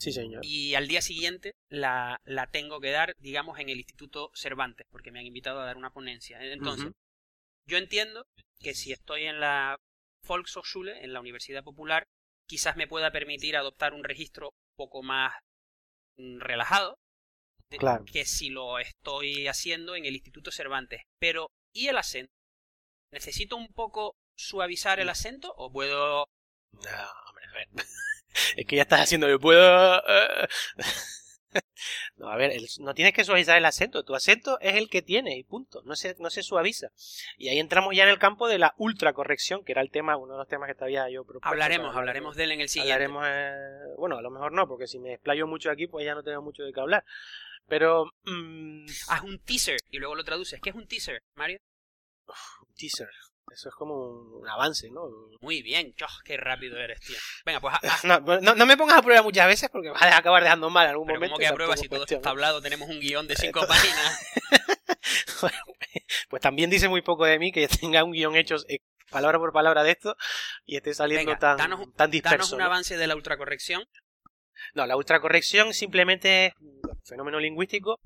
Sí, 0.00 0.12
señor. 0.12 0.40
y 0.44 0.74
al 0.74 0.88
día 0.88 1.02
siguiente 1.02 1.52
la, 1.68 2.18
la 2.24 2.46
tengo 2.46 2.80
que 2.80 2.90
dar, 2.90 3.14
digamos, 3.18 3.58
en 3.58 3.68
el 3.68 3.78
Instituto 3.78 4.30
Cervantes, 4.34 4.86
porque 4.90 5.12
me 5.12 5.20
han 5.20 5.26
invitado 5.26 5.60
a 5.60 5.66
dar 5.66 5.76
una 5.76 5.90
ponencia. 5.92 6.42
Entonces, 6.42 6.90
yo 7.66 7.76
entiendo 7.76 8.24
que 8.58 8.74
si 8.74 8.92
estoy 8.92 9.24
en 9.26 9.40
la 9.40 9.76
Volkshochschule, 10.26 11.04
en 11.04 11.12
la 11.12 11.20
Universidad 11.20 11.62
Popular, 11.62 12.04
quizás 12.48 12.76
me 12.76 12.88
pueda 12.88 13.10
permitir 13.12 13.56
adoptar 13.56 13.92
un 13.92 14.02
registro 14.02 14.46
un 14.48 14.76
poco 14.76 15.02
más 15.02 15.34
mm, 16.16 16.40
relajado 16.40 16.96
de- 17.68 17.76
Claro. 17.78 18.04
que 18.10 18.24
si 18.24 18.48
lo 18.48 18.78
estoy 18.78 19.46
haciendo 19.48 19.94
en 19.96 20.04
el 20.06 20.14
Instituto 20.14 20.50
Cervantes. 20.50 21.02
Pero, 21.20 21.50
¿y 21.74 21.88
el 21.88 21.98
acento? 21.98 22.32
¿Necesito 23.12 23.56
un 23.56 23.68
poco 23.68 24.14
suavizar 24.36 24.98
el 24.98 25.08
acento 25.10 25.52
o 25.56 25.70
puedo 25.70 26.26
No, 26.72 26.80
hombre, 27.28 27.44
a 27.46 27.52
ver. 27.52 27.68
Es 28.56 28.66
que 28.66 28.76
ya 28.76 28.82
estás 28.82 29.00
haciendo 29.00 29.28
yo 29.28 29.38
puedo. 29.40 29.98
eh. 29.98 30.48
No, 32.16 32.28
a 32.30 32.36
ver, 32.36 32.52
no 32.78 32.94
tienes 32.94 33.12
que 33.12 33.24
suavizar 33.24 33.58
el 33.58 33.64
acento. 33.64 34.04
Tu 34.04 34.14
acento 34.14 34.60
es 34.60 34.76
el 34.76 34.88
que 34.88 35.02
tiene 35.02 35.36
y 35.36 35.42
punto. 35.42 35.82
No 35.84 35.96
se, 35.96 36.14
no 36.20 36.30
se 36.30 36.44
suaviza. 36.44 36.90
Y 37.38 37.48
ahí 37.48 37.58
entramos 37.58 37.96
ya 37.96 38.04
en 38.04 38.08
el 38.10 38.20
campo 38.20 38.46
de 38.46 38.58
la 38.58 38.72
ultracorrección, 38.78 39.64
que 39.64 39.72
era 39.72 39.80
el 39.82 39.90
tema, 39.90 40.16
uno 40.16 40.34
de 40.34 40.38
los 40.38 40.46
temas 40.46 40.70
que 40.72 40.84
había 40.84 41.10
yo 41.10 41.24
propuesto. 41.24 41.48
hablaremos, 41.48 41.88
para- 41.88 41.98
hablaremos 41.98 42.36
de 42.36 42.44
él 42.44 42.52
en 42.52 42.60
el 42.60 42.68
siguiente? 42.68 42.92
Hablaremos, 42.92 43.24
eh, 43.26 43.94
bueno, 43.98 44.16
a 44.18 44.22
lo 44.22 44.30
mejor 44.30 44.52
no, 44.52 44.68
porque 44.68 44.86
si 44.86 45.00
me 45.00 45.14
explayo 45.14 45.48
mucho 45.48 45.72
aquí, 45.72 45.88
pues 45.88 46.04
ya 46.06 46.14
no 46.14 46.22
tengo 46.22 46.40
mucho 46.40 46.62
de 46.62 46.72
qué 46.72 46.78
hablar. 46.80 47.04
Pero, 47.66 48.04
mm, 48.26 48.86
Haz 49.08 49.22
un 49.22 49.40
teaser 49.40 49.78
y 49.90 49.98
luego 49.98 50.14
lo 50.14 50.22
traduces. 50.22 50.60
¿Qué 50.60 50.70
es 50.70 50.76
un 50.76 50.86
teaser, 50.86 51.20
Mario? 51.34 51.58
un 52.28 52.74
teaser. 52.76 53.08
Eso 53.52 53.68
es 53.68 53.74
como 53.74 53.94
un 54.38 54.48
avance, 54.48 54.88
¿no? 54.90 55.02
Muy 55.40 55.60
bien, 55.62 55.92
Choh, 55.96 56.06
qué 56.24 56.36
rápido 56.36 56.78
eres, 56.78 57.00
tío. 57.00 57.16
Venga, 57.44 57.60
pues 57.60 57.74
haz- 57.74 57.84
haz- 57.84 58.04
No, 58.04 58.20
no, 58.40 58.54
no 58.54 58.66
me 58.66 58.76
pongas 58.76 58.98
a 58.98 59.02
prueba 59.02 59.22
muchas 59.22 59.46
veces 59.46 59.68
porque 59.70 59.90
vas 59.90 60.02
a 60.02 60.16
acabar 60.16 60.42
dejando 60.42 60.70
mal 60.70 60.84
en 60.84 60.90
algún 60.92 61.06
pero 61.06 61.18
momento. 61.18 61.34
como 61.34 61.40
que 61.40 61.46
a 61.48 61.54
prueba 61.54 61.76
si 61.76 61.88
todo 61.88 62.04
está 62.04 62.20
¿no? 62.20 62.28
hablado, 62.30 62.62
tenemos 62.62 62.88
un 62.88 63.00
guion 63.00 63.26
de 63.26 63.34
cinco 63.36 63.60
páginas. 63.68 64.26
pues 66.28 66.42
también 66.42 66.70
dice 66.70 66.88
muy 66.88 67.02
poco 67.02 67.24
de 67.24 67.38
mí 67.38 67.52
que 67.52 67.66
tenga 67.68 68.04
un 68.04 68.12
guion 68.12 68.36
hecho 68.36 68.56
eh, 68.68 68.78
palabra 69.10 69.38
por 69.38 69.52
palabra 69.52 69.82
de 69.82 69.92
esto 69.92 70.16
y 70.64 70.76
esté 70.76 70.94
saliendo 70.94 71.26
Venga, 71.32 71.38
tan, 71.38 71.56
danos- 71.58 71.80
tan 71.86 71.96
Danos 71.96 72.10
disperso. 72.12 72.54
un 72.56 72.60
¿no? 72.60 72.66
avance 72.66 72.96
de 72.96 73.06
la 73.06 73.16
ultracorrección. 73.16 73.84
No, 74.74 74.86
la 74.86 74.96
ultracorrección 74.96 75.72
simplemente 75.74 76.46
es 76.46 76.52
un 76.60 76.80
fenómeno 77.04 77.38
lingüístico 77.40 77.98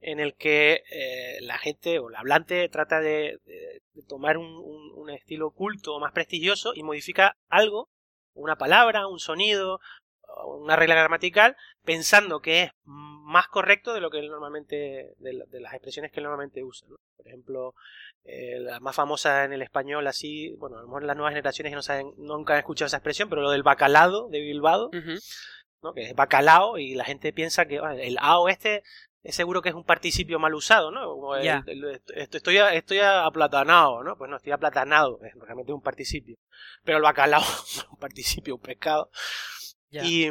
en 0.00 0.20
el 0.20 0.34
que 0.34 0.82
eh, 0.90 1.38
la 1.42 1.58
gente 1.58 1.98
o 1.98 2.08
el 2.08 2.16
hablante 2.16 2.68
trata 2.68 3.00
de, 3.00 3.38
de- 3.44 3.80
tomar 4.08 4.36
un, 4.36 4.46
un- 4.46 5.10
estilo 5.10 5.50
culto 5.50 5.94
o 5.94 6.00
más 6.00 6.12
prestigioso 6.12 6.72
y 6.74 6.82
modifica 6.82 7.36
algo, 7.48 7.88
una 8.34 8.56
palabra, 8.56 9.06
un 9.06 9.18
sonido, 9.20 9.78
una 10.46 10.76
regla 10.76 10.94
gramatical, 10.94 11.56
pensando 11.84 12.40
que 12.40 12.62
es 12.64 12.70
más 12.84 13.46
correcto 13.48 13.92
de 13.94 14.00
lo 14.00 14.10
que 14.10 14.18
él 14.18 14.28
normalmente, 14.28 15.12
de, 15.18 15.32
la- 15.34 15.44
de 15.46 15.60
las 15.60 15.74
expresiones 15.74 16.10
que 16.10 16.20
él 16.20 16.24
normalmente 16.24 16.64
usa. 16.64 16.88
¿no? 16.88 16.96
Por 17.16 17.28
ejemplo, 17.28 17.74
eh, 18.24 18.58
la 18.60 18.80
más 18.80 18.96
famosa 18.96 19.44
en 19.44 19.52
el 19.52 19.62
español 19.62 20.06
así, 20.06 20.54
bueno, 20.58 20.78
a 20.78 20.80
lo 20.80 20.86
mejor 20.86 21.04
las 21.04 21.16
nuevas 21.16 21.32
generaciones 21.32 21.72
no 21.74 21.82
saben, 21.82 22.12
nunca 22.16 22.54
han 22.54 22.60
escuchado 22.60 22.86
esa 22.86 22.96
expresión, 22.96 23.28
pero 23.28 23.42
lo 23.42 23.50
del 23.50 23.62
bacalado 23.62 24.28
de 24.28 24.40
Bilbao. 24.40 24.90
¿No? 25.82 25.92
que 25.94 26.02
es 26.02 26.14
bacalao 26.14 26.78
y 26.78 26.94
la 26.94 27.04
gente 27.04 27.32
piensa 27.32 27.66
que 27.66 27.80
bueno, 27.80 27.94
el 27.96 28.16
ao 28.20 28.48
este 28.48 28.82
es 29.24 29.36
seguro 29.36 29.62
que 29.62 29.68
es 29.68 29.74
un 29.74 29.84
participio 29.84 30.38
mal 30.40 30.52
usado, 30.54 30.90
¿no? 30.90 31.06
Como 31.06 31.36
el- 31.36 31.44
estoy, 32.16 32.56
estoy 32.58 32.98
aplatanado, 32.98 34.02
¿no? 34.02 34.16
Pues 34.18 34.28
no, 34.28 34.36
estoy 34.36 34.50
aplatanado, 34.52 35.20
es 35.22 35.32
realmente 35.36 35.72
un 35.72 35.80
participio. 35.82 36.36
Pero 36.82 36.96
el 36.98 37.04
bacalao 37.04 37.40
es 37.66 37.86
un 37.90 37.98
participio, 37.98 38.56
un 38.56 38.60
pescado. 38.60 39.10
Ya. 39.90 40.02
Y, 40.04 40.28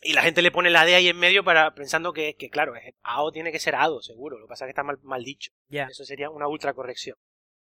y 0.00 0.12
la 0.14 0.22
gente 0.22 0.42
le 0.42 0.50
pone 0.50 0.70
la 0.70 0.84
D 0.84 0.96
ahí 0.96 1.06
en 1.08 1.16
medio 1.18 1.44
para 1.44 1.74
pensando 1.74 2.12
que, 2.12 2.34
que 2.34 2.50
claro, 2.50 2.74
es- 2.74 2.92
ao 3.02 3.30
tiene 3.30 3.52
que 3.52 3.60
ser 3.60 3.76
ado, 3.76 4.02
seguro. 4.02 4.36
Lo 4.38 4.46
que 4.46 4.48
pasa 4.50 4.64
es 4.64 4.66
que 4.68 4.70
está 4.72 4.82
mal, 4.82 4.98
mal 5.02 5.22
dicho. 5.22 5.52
Ya. 5.68 5.84
Eso 5.84 6.04
sería 6.04 6.28
una 6.28 6.48
ultracorrección. 6.48 7.16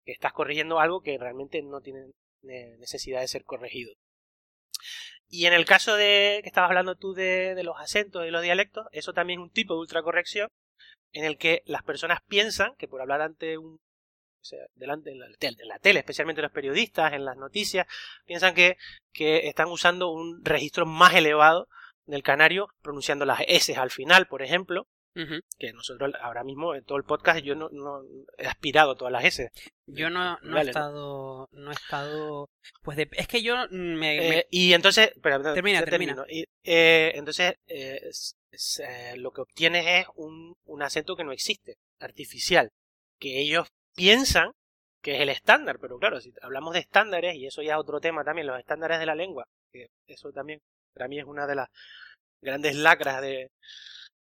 Que 0.05 0.13
estás 0.13 0.31
corrigiendo 0.31 0.79
algo 0.79 1.01
que 1.01 1.17
realmente 1.17 1.61
no 1.63 1.81
tiene 1.81 2.11
necesidad 2.41 3.19
de 3.19 3.27
ser 3.27 3.43
corregido. 3.43 3.91
Y 5.35 5.47
en 5.47 5.53
el 5.53 5.65
caso 5.65 5.95
de 5.95 6.41
que 6.43 6.49
estabas 6.49 6.69
hablando 6.69 6.93
tú 6.93 7.15
de, 7.15 7.55
de 7.55 7.63
los 7.63 7.79
acentos 7.79 8.23
y 8.23 8.29
los 8.29 8.43
dialectos, 8.43 8.85
eso 8.91 9.13
también 9.13 9.39
es 9.39 9.43
un 9.43 9.49
tipo 9.49 9.73
de 9.73 9.79
ultracorrección 9.79 10.47
en 11.11 11.25
el 11.25 11.39
que 11.39 11.63
las 11.65 11.81
personas 11.81 12.19
piensan 12.27 12.75
que 12.77 12.87
por 12.87 13.01
hablar 13.01 13.21
ante 13.21 13.57
un 13.57 13.73
o 13.73 14.45
sea, 14.45 14.59
delante 14.75 15.09
en 15.09 15.17
la, 15.17 15.25
en 15.25 15.67
la, 15.67 15.79
tele, 15.79 16.01
especialmente 16.01 16.43
los 16.43 16.51
periodistas, 16.51 17.13
en 17.13 17.25
las 17.25 17.35
noticias, 17.35 17.87
piensan 18.27 18.53
que, 18.53 18.77
que 19.11 19.47
están 19.47 19.69
usando 19.69 20.11
un 20.11 20.45
registro 20.45 20.85
más 20.85 21.15
elevado 21.15 21.67
del 22.05 22.21
canario, 22.21 22.67
pronunciando 22.83 23.25
las 23.25 23.39
S 23.47 23.75
al 23.75 23.89
final, 23.89 24.27
por 24.27 24.43
ejemplo, 24.43 24.85
que 25.59 25.73
nosotros 25.73 26.13
ahora 26.21 26.43
mismo 26.43 26.73
en 26.75 26.83
todo 26.83 26.97
el 26.97 27.03
podcast 27.03 27.43
yo 27.43 27.55
no, 27.55 27.69
no 27.69 28.01
he 28.37 28.47
aspirado 28.47 28.95
todas 28.95 29.13
las 29.13 29.25
S. 29.25 29.51
Yo 29.85 30.09
no, 30.09 30.37
no 30.41 30.57
he 30.57 30.61
estado, 30.61 31.49
no 31.51 31.71
he 31.71 31.73
estado, 31.73 32.49
pues 32.81 32.97
es 33.11 33.27
que 33.27 33.43
yo 33.43 33.55
me, 33.69 34.39
eh, 34.39 34.47
y 34.49 34.73
entonces, 34.73 35.11
espera, 35.13 35.41
termina, 35.53 35.83
termina. 35.83 36.25
Y, 36.29 36.45
eh, 36.63 37.11
entonces 37.15 37.55
eh, 37.67 38.09
eh, 38.79 39.13
lo 39.17 39.31
que 39.31 39.41
obtienes 39.41 39.85
es 39.87 40.07
un, 40.15 40.55
un 40.65 40.81
acento 40.81 41.15
que 41.15 41.23
no 41.23 41.31
existe, 41.31 41.75
artificial, 41.99 42.71
que 43.19 43.39
ellos 43.39 43.67
piensan 43.95 44.51
que 45.01 45.15
es 45.15 45.21
el 45.21 45.29
estándar, 45.29 45.79
pero 45.79 45.99
claro, 45.99 46.21
si 46.21 46.33
hablamos 46.41 46.73
de 46.73 46.79
estándares, 46.79 47.35
y 47.35 47.45
eso 47.45 47.61
ya 47.61 47.73
es 47.73 47.79
otro 47.79 47.99
tema 47.99 48.23
también, 48.23 48.47
los 48.47 48.57
estándares 48.57 48.99
de 48.99 49.05
la 49.05 49.15
lengua, 49.15 49.45
que 49.69 49.87
eso 50.07 50.31
también 50.31 50.61
para 50.93 51.09
mí 51.09 51.19
es 51.19 51.25
una 51.25 51.45
de 51.45 51.55
las 51.55 51.67
grandes 52.41 52.75
lacras 52.75 53.21
de, 53.21 53.51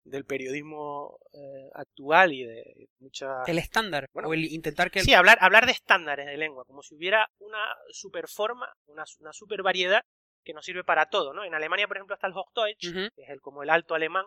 del 0.03 0.25
periodismo 0.25 1.17
eh, 1.33 1.69
actual 1.73 2.33
y 2.33 2.43
de 2.43 2.89
mucha... 2.99 3.43
El 3.47 3.57
estándar, 3.57 4.09
o 4.13 4.33
el 4.33 4.45
intentar 4.45 4.91
que... 4.91 5.01
Sí, 5.01 5.13
hablar, 5.13 5.37
hablar 5.41 5.65
de 5.65 5.71
estándares 5.71 6.25
de 6.25 6.37
lengua, 6.37 6.65
como 6.65 6.83
si 6.83 6.95
hubiera 6.95 7.29
una 7.39 7.63
super 7.91 8.27
forma, 8.27 8.67
una, 8.85 9.03
una 9.19 9.33
super 9.33 9.61
variedad 9.63 10.03
que 10.43 10.53
nos 10.53 10.65
sirve 10.65 10.83
para 10.83 11.05
todo, 11.05 11.33
¿no? 11.33 11.45
En 11.45 11.53
Alemania, 11.53 11.87
por 11.87 11.97
ejemplo, 11.97 12.15
está 12.15 12.27
el 12.27 12.33
Hochdeutsch, 12.33 13.13
que 13.15 13.23
es 13.23 13.29
el, 13.29 13.39
como 13.39 13.63
el 13.63 13.69
alto 13.69 13.95
alemán, 13.95 14.25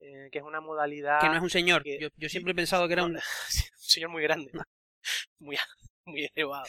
eh, 0.00 0.28
que 0.32 0.38
es 0.38 0.44
una 0.44 0.60
modalidad... 0.60 1.20
Que 1.20 1.28
no 1.28 1.36
es 1.36 1.42
un 1.42 1.50
señor, 1.50 1.82
yo, 1.84 2.08
yo, 2.16 2.28
siempre 2.28 2.52
he 2.52 2.56
pensado 2.56 2.86
que 2.88 2.94
era 2.94 3.04
un... 3.04 3.14
un 3.14 3.20
señor 3.76 4.10
muy 4.10 4.22
grande, 4.22 4.50
muy, 5.38 5.56
muy 6.04 6.28
elevado. 6.34 6.64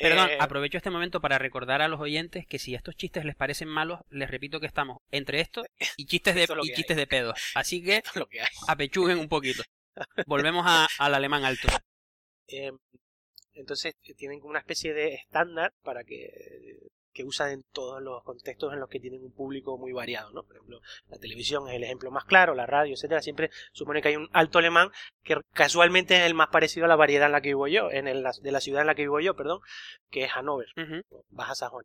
Perdón, 0.00 0.30
eh, 0.30 0.38
aprovecho 0.40 0.78
este 0.78 0.90
momento 0.90 1.20
para 1.20 1.38
recordar 1.38 1.82
a 1.82 1.88
los 1.88 2.00
oyentes 2.00 2.46
que 2.46 2.58
si 2.58 2.74
estos 2.74 2.96
chistes 2.96 3.24
les 3.24 3.36
parecen 3.36 3.68
malos, 3.68 4.00
les 4.08 4.30
repito 4.30 4.58
que 4.58 4.66
estamos 4.66 4.98
entre 5.10 5.40
esto 5.40 5.62
y 5.96 6.06
chistes 6.06 6.34
de, 6.34 6.48
y 6.62 6.72
chistes 6.72 6.96
de 6.96 7.06
pedos. 7.06 7.38
Así 7.54 7.82
que, 7.82 8.02
apechuguen 8.66 9.18
un 9.18 9.28
poquito. 9.28 9.62
Volvemos 10.26 10.64
al 10.98 11.14
alemán 11.14 11.44
alto. 11.44 11.68
Em, 12.46 12.78
entonces 13.52 13.94
tienen 14.16 14.40
una 14.42 14.60
especie 14.60 14.94
de 14.94 15.14
estándar 15.14 15.72
para 15.82 16.02
que 16.04 16.30
que 17.12 17.24
usan 17.24 17.50
en 17.50 17.62
todos 17.72 18.02
los 18.02 18.22
contextos 18.22 18.72
en 18.72 18.80
los 18.80 18.88
que 18.88 19.00
tienen 19.00 19.22
un 19.22 19.32
público 19.32 19.76
muy 19.78 19.92
variado, 19.92 20.30
¿no? 20.32 20.42
Por 20.44 20.56
ejemplo, 20.56 20.80
la 21.08 21.18
televisión 21.18 21.68
es 21.68 21.74
el 21.74 21.84
ejemplo 21.84 22.10
más 22.10 22.24
claro, 22.24 22.54
la 22.54 22.66
radio, 22.66 22.94
etcétera, 22.94 23.22
siempre 23.22 23.50
supone 23.72 24.00
que 24.00 24.08
hay 24.08 24.16
un 24.16 24.28
alto 24.32 24.58
alemán 24.58 24.90
que 25.22 25.36
casualmente 25.52 26.16
es 26.16 26.22
el 26.22 26.34
más 26.34 26.48
parecido 26.48 26.86
a 26.86 26.88
la 26.88 26.96
variedad 26.96 27.26
en 27.26 27.32
la 27.32 27.40
que 27.40 27.48
vivo 27.48 27.66
yo, 27.66 27.90
en 27.90 28.06
el, 28.06 28.24
de 28.42 28.52
la 28.52 28.60
ciudad 28.60 28.82
en 28.82 28.86
la 28.86 28.94
que 28.94 29.02
vivo 29.02 29.20
yo, 29.20 29.34
perdón, 29.34 29.60
que 30.10 30.24
es 30.24 30.30
Hannover, 30.30 30.68
Baja 31.28 31.54
Sajón. 31.54 31.84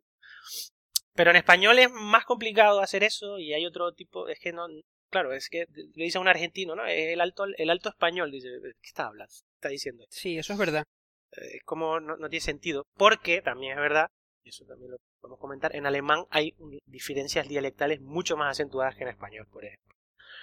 Pero 1.14 1.30
en 1.30 1.36
español 1.36 1.78
es 1.78 1.90
más 1.90 2.24
complicado 2.24 2.80
hacer 2.80 3.02
eso 3.02 3.38
y 3.38 3.54
hay 3.54 3.66
otro 3.66 3.92
tipo, 3.92 4.28
es 4.28 4.38
que 4.38 4.52
no, 4.52 4.66
claro, 5.10 5.32
es 5.32 5.48
que 5.48 5.66
le 5.72 6.04
dice 6.04 6.18
a 6.18 6.20
un 6.20 6.28
argentino, 6.28 6.76
¿no? 6.76 6.84
El 6.86 7.20
alto, 7.20 7.46
el 7.56 7.70
alto 7.70 7.88
español, 7.88 8.30
dice, 8.30 8.48
¿qué 8.62 8.88
está 8.88 9.06
hablando? 9.06 9.32
Está 9.54 9.68
diciendo. 9.68 10.04
Sí, 10.10 10.36
eso 10.36 10.52
es 10.52 10.58
verdad. 10.58 10.84
Es 11.32 11.62
como 11.64 12.00
no, 12.00 12.16
no 12.16 12.28
tiene 12.28 12.42
sentido, 12.42 12.86
porque 12.96 13.42
también 13.42 13.72
es 13.72 13.78
verdad 13.78 14.08
eso 14.48 14.64
también 14.64 14.92
lo 14.92 14.96
podemos 15.20 15.40
comentar, 15.40 15.74
en 15.74 15.86
alemán 15.86 16.24
hay 16.30 16.54
diferencias 16.86 17.48
dialectales 17.48 18.00
mucho 18.00 18.36
más 18.36 18.52
acentuadas 18.52 18.94
que 18.94 19.02
en 19.02 19.10
español, 19.10 19.46
por 19.50 19.64
ejemplo. 19.64 19.94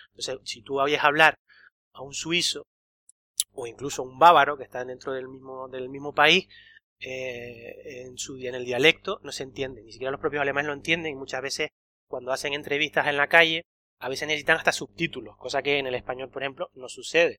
Entonces, 0.10 0.39
si 0.44 0.62
tú 0.62 0.80
a 0.80 0.86
hablar 1.02 1.36
a 1.94 2.02
un 2.02 2.13
suizo 2.13 2.66
o 3.54 3.68
incluso 3.68 4.02
a 4.02 4.06
un 4.06 4.20
bávaro 4.20 4.58
que 4.58 4.63
está 4.63 4.84
dentro 4.84 5.13
del 5.13 5.28
mismo, 5.28 5.68
del 5.70 5.89
mismo 5.89 6.13
país, 6.13 6.48
eh, 7.00 8.06
en, 8.06 8.18
su, 8.18 8.38
en 8.38 8.56
el 8.56 8.66
dialecto 8.66 9.20
no 9.24 9.32
se 9.32 9.44
entiende, 9.44 9.84
ni 9.84 9.92
siquiera 9.92 10.12
los 10.12 10.22
propios 10.22 10.42
alemanes 10.42 10.68
lo 10.68 10.74
entienden 10.74 11.12
y 11.12 11.16
muchas 11.16 11.42
veces 11.42 11.70
cuando 12.08 12.32
hacen 12.32 12.54
entrevistas 12.54 13.08
en 13.08 13.18
la 13.18 13.28
calle, 13.28 13.63
a 14.00 14.10
veces 14.10 14.28
necesitan 14.28 14.58
hasta 14.58 14.72
subtítulos, 14.72 15.38
cosa 15.38 15.62
que 15.62 15.80
en 15.80 15.88
el 15.88 15.96
español, 15.96 16.30
por 16.30 16.44
ejemplo, 16.44 16.70
no 16.76 16.89
sucede. 16.89 17.38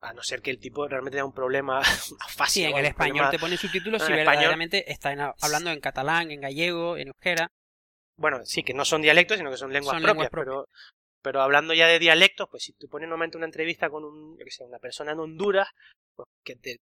A 0.00 0.12
no 0.12 0.22
ser 0.22 0.42
que 0.42 0.50
el 0.50 0.58
tipo 0.58 0.86
realmente 0.86 1.16
tenga 1.16 1.26
un 1.26 1.32
problema 1.32 1.80
fácil. 2.28 2.64
Sí, 2.64 2.70
en 2.70 2.76
el 2.76 2.86
español 2.86 3.30
te 3.30 3.38
pone 3.38 3.56
subtítulos 3.56 4.02
si 4.02 4.12
verdaderamente 4.12 4.90
está 4.90 5.34
hablando 5.40 5.70
en 5.70 5.80
catalán, 5.80 6.30
en 6.30 6.40
gallego, 6.40 6.96
en 6.96 7.08
euskera. 7.08 7.50
Bueno, 8.18 8.44
sí, 8.44 8.62
que 8.62 8.74
no 8.74 8.84
son 8.84 9.02
dialectos, 9.02 9.36
sino 9.36 9.50
que 9.50 9.56
son 9.56 9.72
lenguas, 9.72 10.00
propias, 10.00 10.30
Pero, 10.30 10.68
pero 11.22 11.42
hablando 11.42 11.74
ya 11.74 11.86
de 11.86 11.98
dialectos, 11.98 12.48
pues 12.50 12.62
si 12.62 12.72
tú 12.72 12.88
pones 12.88 13.08
momento 13.08 13.36
una 13.36 13.46
entrevista 13.46 13.90
con 13.90 14.04
un, 14.04 14.38
yo 14.38 14.44
que 14.44 14.50
sé, 14.50 14.64
una 14.64 14.78
persona 14.78 15.12
en 15.12 15.20
Honduras, 15.20 15.68
pues 16.14 16.28
que 16.44 16.56
te, 16.56 16.76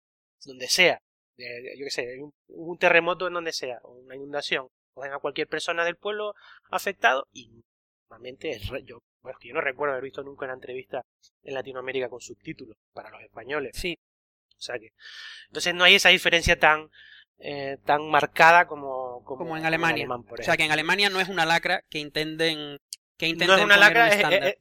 donde 0.45 0.69
sea, 0.69 0.99
yo 1.39 1.85
que 1.85 1.91
sé, 1.91 2.19
un, 2.21 2.33
un 2.49 2.79
terremoto 2.79 3.27
en 3.27 3.35
donde 3.35 3.53
sea, 3.53 3.79
o 3.83 3.93
una 3.93 4.15
inundación, 4.15 4.69
cogen 4.95 5.13
a 5.13 5.19
cualquier 5.19 5.49
persona 5.49 5.85
del 5.85 5.97
pueblo 5.97 6.35
afectado 6.71 7.27
y 7.33 7.63
normalmente 8.11 8.51
es, 8.51 8.71
yo 8.85 8.99
bueno, 9.23 9.39
que 9.41 9.49
yo 9.49 9.55
no 9.55 9.61
recuerdo 9.61 9.93
haber 9.93 10.05
visto 10.05 10.23
nunca 10.23 10.45
una 10.45 10.55
entrevista 10.55 11.05
en 11.43 11.55
Latinoamérica 11.55 12.09
con 12.09 12.21
subtítulos 12.21 12.77
para 12.93 13.11
los 13.11 13.23
españoles. 13.23 13.73
Sí. 13.75 13.99
O 14.57 14.61
sea 14.61 14.79
que. 14.79 14.93
Entonces 15.47 15.75
no 15.75 15.85
hay 15.85 15.95
esa 15.95 16.11
diferencia 16.11 16.59
tan. 16.59 16.91
Eh, 17.45 17.79
tan 17.85 18.09
marcada 18.09 18.69
como, 18.69 19.25
como, 19.25 19.57
en 19.57 19.67
Alemania. 19.67 20.07
o 20.09 20.43
sea 20.45 20.57
que 20.57 20.63
en 20.63 20.71
Alemania 20.71 21.11
no 21.11 21.21
es 21.21 21.29
una 21.29 21.45
lacra 21.45 21.83
que 21.91 21.99
intenten 21.99 22.79
que 23.17 23.27
intenten 23.27 23.49
no 23.49 23.57
es 23.57 23.65
una 23.65 23.77
lacra, 23.77 24.11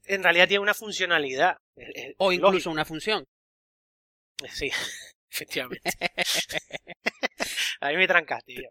en 0.05 0.23
realidad 0.23 0.47
tiene 0.47 0.63
una 0.63 0.73
funcionalidad. 0.73 1.57
o 2.17 2.31
incluso 2.31 2.71
una 2.71 2.83
función. 2.83 3.23
Sí, 4.49 4.71
efectivamente. 5.29 5.91
A 7.81 7.89
mí 7.89 7.97
me 7.97 8.07
trancaste, 8.07 8.69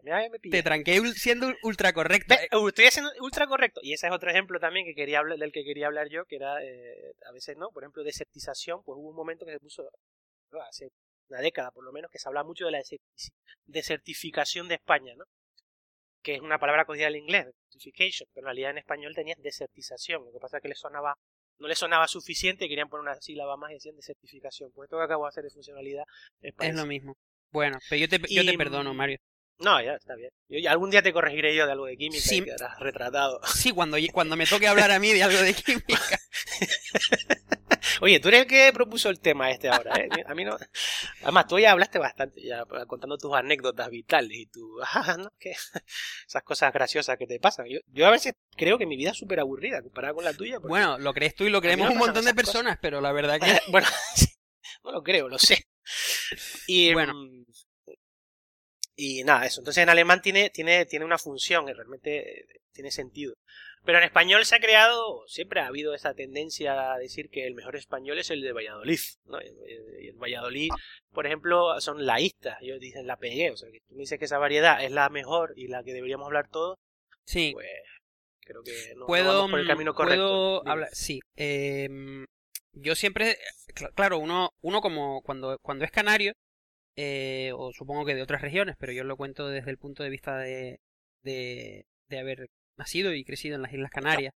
Te 0.49 0.63
tranqué 0.63 1.01
siendo 1.15 1.53
ultra 1.63 1.91
correcto. 1.91 2.33
Estoy 2.67 2.85
haciendo 2.85 3.11
ultra 3.19 3.45
correcto. 3.45 3.81
Y 3.83 3.91
ese 3.91 4.07
es 4.07 4.13
otro 4.13 4.31
ejemplo 4.31 4.57
también 4.57 4.85
que 4.85 4.95
quería 4.95 5.19
hablar, 5.19 5.37
del 5.37 5.51
que 5.51 5.65
quería 5.65 5.87
hablar 5.87 6.07
yo, 6.09 6.23
que 6.23 6.37
era, 6.37 6.63
eh, 6.63 7.13
a 7.27 7.33
veces 7.33 7.57
no, 7.57 7.71
por 7.71 7.83
ejemplo, 7.83 8.03
desertización, 8.03 8.81
pues 8.83 8.97
hubo 8.97 9.09
un 9.09 9.15
momento 9.15 9.45
que 9.45 9.51
se 9.51 9.59
puso, 9.59 9.89
hace 10.65 10.91
una 11.27 11.41
década 11.41 11.71
por 11.71 11.83
lo 11.83 11.91
menos, 11.91 12.09
que 12.09 12.19
se 12.19 12.29
habla 12.29 12.45
mucho 12.45 12.65
de 12.65 12.71
la 12.71 12.81
desertificación 13.65 14.69
de 14.69 14.75
España, 14.75 15.13
¿no? 15.17 15.25
Que 16.23 16.35
es 16.35 16.41
una 16.41 16.57
palabra 16.57 16.85
cogida 16.85 17.05
del 17.05 17.17
inglés, 17.17 17.47
desertification, 17.73 18.29
pero 18.33 18.45
en 18.45 18.47
realidad 18.47 18.71
en 18.71 18.77
español 18.77 19.13
tenía 19.13 19.35
desertización. 19.39 20.23
Lo 20.23 20.31
que 20.31 20.39
pasa 20.39 20.57
es 20.57 20.63
que 20.63 20.69
le 20.69 20.75
sonaba 20.75 21.15
no 21.59 21.67
le 21.67 21.75
sonaba 21.75 22.07
suficiente 22.07 22.65
y 22.65 22.69
querían 22.69 22.89
poner 22.89 23.03
una 23.03 23.21
sílaba 23.21 23.55
más 23.55 23.71
y 23.71 23.75
decían 23.75 23.95
desertificación. 23.95 24.71
Pues 24.73 24.87
esto 24.87 24.97
que 24.97 25.03
acabo 25.03 25.25
de 25.25 25.29
hacer 25.29 25.43
de 25.43 25.51
funcionalidad 25.51 26.05
es 26.41 26.75
lo 26.75 26.85
mismo. 26.85 27.15
Bueno, 27.51 27.77
pero 27.89 27.99
yo 27.99 28.09
te, 28.09 28.19
yo 28.29 28.45
te 28.45 28.57
perdono, 28.57 28.93
Mario. 28.93 29.17
No, 29.59 29.81
ya 29.81 29.93
está 29.93 30.15
bien. 30.15 30.31
Yo, 30.49 30.69
algún 30.69 30.89
día 30.89 31.03
te 31.03 31.13
corregiré 31.13 31.55
yo 31.55 31.65
de 31.65 31.71
algo 31.71 31.85
de 31.85 31.95
química 31.95 32.23
sí. 32.23 32.37
y 32.37 32.43
quedarás 32.43 32.79
retratado. 32.79 33.39
Sí, 33.45 33.71
cuando, 33.71 33.97
cuando 34.11 34.35
me 34.35 34.47
toque 34.47 34.67
hablar 34.67 34.91
a 34.91 34.99
mí 34.99 35.11
de 35.11 35.23
algo 35.23 35.39
de 35.39 35.53
química. 35.53 36.19
Oye, 38.01 38.19
tú 38.19 38.29
eres 38.29 38.41
el 38.41 38.47
que 38.47 38.71
propuso 38.73 39.09
el 39.09 39.19
tema 39.19 39.51
este 39.51 39.69
ahora, 39.69 39.93
¿eh? 39.95 40.09
A 40.25 40.33
mí 40.33 40.43
no. 40.43 40.57
Además, 41.21 41.47
tú 41.47 41.59
ya 41.59 41.71
hablaste 41.71 41.99
bastante, 41.99 42.41
ya 42.41 42.65
contando 42.87 43.17
tus 43.17 43.33
anécdotas 43.35 43.89
vitales 43.89 44.37
y 44.37 44.45
tu. 44.47 44.79
Ah, 44.93 45.15
¿no? 45.17 45.31
¿Qué? 45.39 45.51
Esas 46.27 46.43
cosas 46.43 46.73
graciosas 46.73 47.17
que 47.17 47.27
te 47.27 47.39
pasan. 47.39 47.67
Yo, 47.69 47.79
yo 47.87 48.07
a 48.07 48.11
veces 48.11 48.33
creo 48.55 48.77
que 48.77 48.85
mi 48.85 48.97
vida 48.97 49.11
es 49.11 49.17
súper 49.17 49.39
aburrida 49.39 49.81
comparada 49.81 50.13
con 50.13 50.23
la 50.23 50.33
tuya. 50.33 50.57
Bueno, 50.59 50.97
lo 50.97 51.13
crees 51.13 51.35
tú 51.35 51.45
y 51.45 51.49
lo 51.49 51.61
creemos 51.61 51.89
un 51.89 51.97
montón 51.97 52.25
de 52.25 52.33
personas, 52.33 52.77
pero 52.81 52.99
la 53.01 53.11
verdad 53.11 53.39
que. 53.41 53.71
bueno, 53.71 53.87
no 54.83 54.91
lo 54.91 55.03
creo, 55.03 55.29
lo 55.29 55.37
sé. 55.37 55.65
Y 56.67 56.93
bueno. 56.93 57.13
Mm, 57.13 57.45
y 59.01 59.23
nada, 59.23 59.47
eso. 59.47 59.61
Entonces 59.61 59.81
en 59.81 59.89
alemán 59.89 60.21
tiene, 60.21 60.51
tiene, 60.51 60.85
tiene 60.85 61.05
una 61.05 61.17
función, 61.17 61.67
y 61.67 61.73
realmente 61.73 62.45
tiene 62.71 62.91
sentido. 62.91 63.33
Pero 63.83 63.97
en 63.97 64.03
español 64.03 64.45
se 64.45 64.55
ha 64.55 64.59
creado, 64.59 65.23
siempre 65.25 65.59
ha 65.59 65.65
habido 65.65 65.95
esa 65.95 66.13
tendencia 66.13 66.93
a 66.93 66.99
decir 66.99 67.31
que 67.31 67.47
el 67.47 67.55
mejor 67.55 67.75
español 67.75 68.19
es 68.19 68.29
el 68.29 68.41
de 68.41 68.53
Valladolid. 68.53 68.99
¿no? 69.25 69.39
Y 69.41 70.09
en 70.09 70.19
Valladolid, 70.19 70.69
por 71.13 71.25
ejemplo, 71.25 71.81
son 71.81 72.05
laístas, 72.05 72.59
ellos 72.61 72.79
dicen 72.79 73.07
la 73.07 73.17
pegué. 73.17 73.49
O 73.49 73.57
sea, 73.57 73.71
que 73.71 73.79
tú 73.87 73.95
me 73.95 74.01
dices 74.01 74.19
que 74.19 74.25
esa 74.25 74.37
variedad 74.37 74.83
es 74.83 74.91
la 74.91 75.09
mejor 75.09 75.53
y 75.55 75.67
la 75.67 75.83
que 75.83 75.93
deberíamos 75.93 76.27
hablar 76.27 76.47
todos. 76.49 76.77
Sí. 77.25 77.53
Pues 77.53 77.67
creo 78.41 78.61
que 78.61 78.93
no, 78.97 79.07
vamos 79.07 79.49
por 79.49 79.59
el 79.61 79.67
camino 79.67 79.95
correcto. 79.95 80.61
Puedo 80.61 80.69
hablar, 80.71 80.89
sí. 80.91 81.19
Eh, 81.35 81.89
yo 82.73 82.93
siempre, 82.93 83.35
claro, 83.95 84.19
uno, 84.19 84.51
uno 84.61 84.79
como 84.79 85.23
cuando, 85.23 85.57
cuando 85.63 85.85
es 85.85 85.91
canario, 85.91 86.33
eh, 87.03 87.51
o 87.55 87.73
supongo 87.73 88.05
que 88.05 88.13
de 88.13 88.21
otras 88.21 88.43
regiones, 88.43 88.75
pero 88.77 88.91
yo 88.91 89.03
lo 89.03 89.17
cuento 89.17 89.47
desde 89.47 89.71
el 89.71 89.79
punto 89.79 90.03
de 90.03 90.11
vista 90.11 90.37
de, 90.37 90.79
de, 91.23 91.87
de 92.09 92.19
haber 92.19 92.49
nacido 92.77 93.11
y 93.15 93.23
crecido 93.23 93.55
en 93.55 93.63
las 93.63 93.73
Islas 93.73 93.89
Canarias, 93.89 94.33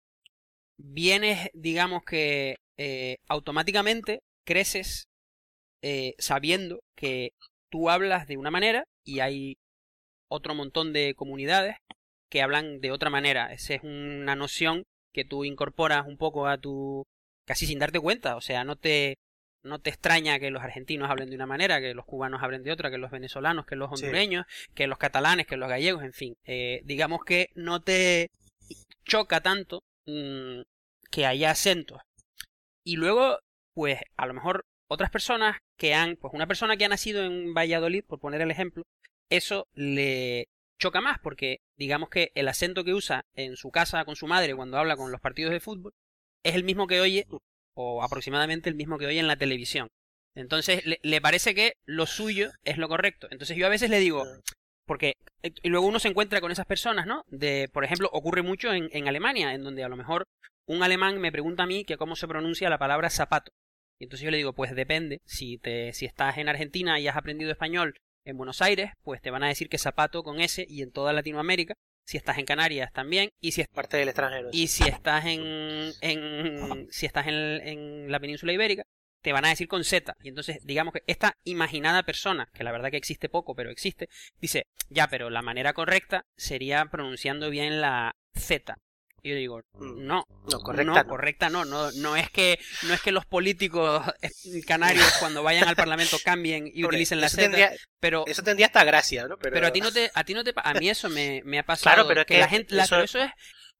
vienes, 0.78 1.50
digamos 1.52 2.04
que 2.04 2.56
eh, 2.78 3.18
automáticamente 3.28 4.20
creces 4.46 5.08
eh, 5.82 6.14
sabiendo 6.18 6.80
que 6.96 7.32
tú 7.68 7.90
hablas 7.90 8.26
de 8.28 8.38
una 8.38 8.50
manera 8.50 8.84
y 9.04 9.20
hay 9.20 9.58
otro 10.28 10.54
montón 10.54 10.94
de 10.94 11.12
comunidades 11.14 11.76
que 12.30 12.40
hablan 12.40 12.80
de 12.80 12.92
otra 12.92 13.10
manera. 13.10 13.52
Esa 13.52 13.74
es 13.74 13.82
una 13.82 14.36
noción 14.36 14.84
que 15.12 15.26
tú 15.26 15.44
incorporas 15.44 16.06
un 16.06 16.16
poco 16.16 16.46
a 16.46 16.56
tu 16.56 17.04
casi 17.44 17.66
sin 17.66 17.78
darte 17.78 18.00
cuenta, 18.00 18.36
o 18.36 18.40
sea, 18.40 18.64
no 18.64 18.76
te 18.76 19.18
no 19.64 19.80
te 19.80 19.90
extraña 19.90 20.38
que 20.38 20.50
los 20.50 20.62
argentinos 20.62 21.10
hablen 21.10 21.30
de 21.30 21.36
una 21.36 21.46
manera, 21.46 21.80
que 21.80 21.94
los 21.94 22.04
cubanos 22.04 22.42
hablen 22.42 22.62
de 22.62 22.72
otra, 22.72 22.90
que 22.90 22.98
los 22.98 23.10
venezolanos, 23.10 23.66
que 23.66 23.76
los 23.76 23.90
hondureños, 23.90 24.46
que 24.74 24.86
los 24.86 24.98
catalanes, 24.98 25.46
que 25.46 25.56
los 25.56 25.68
gallegos, 25.68 26.04
en 26.04 26.12
fin. 26.12 26.36
Eh, 26.44 26.82
digamos 26.84 27.24
que 27.24 27.50
no 27.54 27.80
te 27.80 28.30
choca 29.04 29.40
tanto 29.40 29.82
mm, 30.06 30.60
que 31.10 31.26
haya 31.26 31.50
acentos. 31.50 32.00
Y 32.84 32.96
luego, 32.96 33.38
pues 33.74 34.00
a 34.16 34.26
lo 34.26 34.34
mejor 34.34 34.66
otras 34.88 35.10
personas 35.10 35.58
que 35.76 35.94
han, 35.94 36.16
pues 36.16 36.34
una 36.34 36.46
persona 36.46 36.76
que 36.76 36.84
ha 36.84 36.88
nacido 36.88 37.24
en 37.24 37.54
Valladolid, 37.54 38.04
por 38.04 38.20
poner 38.20 38.42
el 38.42 38.50
ejemplo, 38.50 38.84
eso 39.30 39.66
le 39.74 40.48
choca 40.78 41.00
más 41.00 41.18
porque 41.20 41.60
digamos 41.76 42.10
que 42.10 42.30
el 42.34 42.48
acento 42.48 42.84
que 42.84 42.94
usa 42.94 43.24
en 43.34 43.56
su 43.56 43.70
casa 43.70 44.04
con 44.04 44.16
su 44.16 44.26
madre 44.26 44.54
cuando 44.54 44.76
habla 44.76 44.96
con 44.96 45.12
los 45.12 45.20
partidos 45.20 45.52
de 45.52 45.60
fútbol 45.60 45.94
es 46.42 46.54
el 46.54 46.64
mismo 46.64 46.86
que 46.86 47.00
oye 47.00 47.26
o 47.74 48.02
aproximadamente 48.02 48.68
el 48.68 48.76
mismo 48.76 48.98
que 48.98 49.06
oye 49.06 49.20
en 49.20 49.28
la 49.28 49.36
televisión. 49.36 49.88
Entonces 50.34 50.82
le, 50.84 51.20
parece 51.20 51.54
que 51.54 51.74
lo 51.84 52.06
suyo 52.06 52.50
es 52.64 52.76
lo 52.78 52.88
correcto. 52.88 53.28
Entonces 53.30 53.56
yo 53.56 53.66
a 53.66 53.70
veces 53.70 53.90
le 53.90 54.00
digo, 54.00 54.24
porque 54.86 55.14
y 55.42 55.68
luego 55.68 55.86
uno 55.86 55.98
se 55.98 56.08
encuentra 56.08 56.40
con 56.40 56.50
esas 56.50 56.66
personas, 56.66 57.06
¿no? 57.06 57.22
De, 57.28 57.68
por 57.72 57.84
ejemplo, 57.84 58.08
ocurre 58.12 58.42
mucho 58.42 58.72
en, 58.72 58.88
en 58.92 59.06
Alemania, 59.06 59.54
en 59.54 59.62
donde 59.62 59.84
a 59.84 59.88
lo 59.88 59.96
mejor 59.96 60.24
un 60.66 60.82
alemán 60.82 61.20
me 61.20 61.32
pregunta 61.32 61.64
a 61.64 61.66
mí 61.66 61.84
que 61.84 61.96
cómo 61.96 62.16
se 62.16 62.28
pronuncia 62.28 62.70
la 62.70 62.78
palabra 62.78 63.10
zapato. 63.10 63.52
Y 63.98 64.04
entonces 64.04 64.24
yo 64.24 64.30
le 64.30 64.38
digo, 64.38 64.54
pues 64.54 64.74
depende. 64.74 65.20
Si, 65.24 65.58
te, 65.58 65.92
si 65.92 66.06
estás 66.06 66.38
en 66.38 66.48
Argentina 66.48 66.98
y 66.98 67.06
has 67.06 67.16
aprendido 67.16 67.50
español 67.50 67.94
en 68.24 68.36
Buenos 68.36 68.62
Aires, 68.62 68.90
pues 69.02 69.20
te 69.20 69.30
van 69.30 69.44
a 69.44 69.48
decir 69.48 69.68
que 69.68 69.78
zapato 69.78 70.22
con 70.22 70.40
S 70.40 70.64
y 70.68 70.82
en 70.82 70.90
toda 70.90 71.12
Latinoamérica. 71.12 71.74
Si 72.04 72.16
estás 72.16 72.38
en 72.38 72.44
Canarias 72.44 72.92
también. 72.92 73.30
Y 73.40 73.52
si 73.52 73.62
es 73.62 73.68
parte 73.68 73.96
del 73.96 74.08
extranjero. 74.08 74.50
Y 74.52 74.68
si 74.68 74.84
estás 74.84 75.24
en, 75.24 75.92
en 76.00 76.86
si 76.90 77.06
estás 77.06 77.26
en, 77.26 77.34
en 77.34 78.12
la 78.12 78.20
península 78.20 78.52
ibérica, 78.52 78.84
te 79.24 79.32
van 79.32 79.46
a 79.46 79.48
decir 79.48 79.68
con 79.68 79.84
Z. 79.84 80.14
Y 80.22 80.28
entonces, 80.28 80.58
digamos 80.64 80.92
que 80.92 81.02
esta 81.06 81.38
imaginada 81.44 82.02
persona, 82.02 82.50
que 82.52 82.62
la 82.62 82.72
verdad 82.72 82.90
que 82.90 82.98
existe 82.98 83.30
poco, 83.30 83.54
pero 83.54 83.70
existe, 83.70 84.10
dice, 84.38 84.66
ya, 84.90 85.08
pero 85.08 85.30
la 85.30 85.40
manera 85.40 85.72
correcta 85.72 86.26
sería 86.36 86.84
pronunciando 86.86 87.48
bien 87.48 87.80
la 87.80 88.16
Z. 88.34 88.76
Y 89.24 89.30
yo 89.30 89.36
digo, 89.36 89.62
mm. 89.72 90.04
no, 90.06 90.26
no 90.52 90.60
correcta, 90.60 91.02
no, 91.02 91.08
correcta 91.08 91.48
no, 91.48 91.64
no, 91.64 91.90
no 91.92 92.14
es 92.14 92.28
que 92.28 92.58
no 92.82 92.92
es 92.92 93.00
que 93.00 93.10
los 93.10 93.24
políticos 93.24 94.04
eh, 94.20 94.30
canarios 94.66 95.06
cuando 95.18 95.42
vayan 95.42 95.66
al 95.66 95.76
parlamento 95.76 96.18
cambien 96.22 96.70
y 96.72 96.84
utilicen 96.84 97.22
la 97.22 97.30
Z, 97.30 97.72
pero 97.98 98.24
eso 98.26 98.42
tendría 98.42 98.66
hasta 98.66 98.84
gracia, 98.84 99.26
¿no? 99.26 99.38
Pero... 99.38 99.66
a 99.66 99.72
ti 99.72 99.80
no 99.80 99.90
te 99.90 100.10
a 100.14 100.24
ti 100.24 100.34
no 100.34 100.44
te 100.44 100.52
a 100.54 100.74
mí 100.74 100.90
eso 100.90 101.08
me, 101.08 101.40
me 101.46 101.58
ha 101.58 101.62
pasado 101.66 101.94
claro, 101.94 102.06
pero 102.06 102.20
es 102.20 102.26
que, 102.26 102.38
la 102.38 102.48
gente 102.48 102.78
eso... 102.78 103.00
eso 103.00 103.18
es 103.18 103.30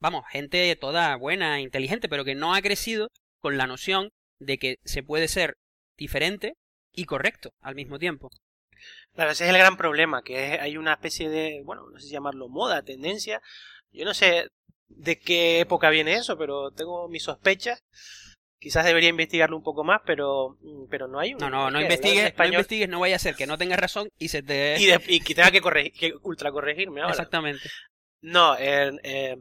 vamos, 0.01 0.25
gente 0.31 0.75
toda 0.77 1.15
buena, 1.17 1.61
inteligente, 1.61 2.09
pero 2.09 2.25
que 2.25 2.35
no 2.35 2.55
ha 2.55 2.63
crecido 2.63 3.11
con 3.41 3.59
la 3.59 3.67
noción 3.67 4.09
de 4.39 4.57
que 4.57 4.77
se 4.85 5.03
puede 5.03 5.29
ser 5.29 5.57
diferente 5.99 6.55
y 6.91 7.05
correcto 7.05 7.53
al 7.61 7.75
mismo 7.75 7.99
tiempo. 7.99 8.31
Claro, 9.13 9.31
ese 9.31 9.45
es 9.45 9.51
el 9.51 9.59
gran 9.59 9.77
problema, 9.77 10.23
que 10.23 10.59
hay 10.59 10.79
una 10.79 10.95
especie 10.95 11.29
de, 11.29 11.61
bueno, 11.65 11.89
no 11.91 11.99
sé 11.99 12.07
si 12.07 12.13
llamarlo 12.13 12.49
moda, 12.49 12.83
tendencia. 12.83 13.41
Yo 13.93 14.05
no 14.05 14.15
sé, 14.15 14.49
de 14.89 15.19
qué 15.19 15.61
época 15.61 15.91
viene 15.91 16.15
eso, 16.15 16.37
pero 16.39 16.71
tengo 16.71 17.09
mis 17.09 17.25
sospechas. 17.25 17.83
Quizás 18.59 18.87
debería 18.87 19.11
investigarlo 19.11 19.57
un 19.57 19.63
poco 19.63 19.85
más, 19.85 20.01
pero, 20.07 20.57
mm, 20.61 20.87
pero 20.89 21.07
no 21.07 21.19
hay 21.19 21.35
No, 21.35 21.51
no, 21.51 21.71
no 21.71 21.81
investigues, 21.81 22.33
no 22.37 22.45
investigues, 22.47 22.89
no 22.89 23.01
vaya 23.01 23.17
a 23.17 23.19
ser 23.19 23.35
que 23.35 23.47
no 23.47 23.59
tengas 23.59 23.79
razón 23.79 24.09
y 24.19 24.29
se 24.29 24.43
te... 24.43 24.77
Y, 24.79 25.21
que 25.21 25.35
tenga 25.35 25.51
que, 25.51 25.61
corregir, 25.61 25.93
que 25.93 26.15
ultra 26.23 26.51
corregirme 26.51 27.03
ahora. 27.03 27.13
Exactamente. 27.13 27.69
No, 28.23 28.57
eh, 28.59 29.37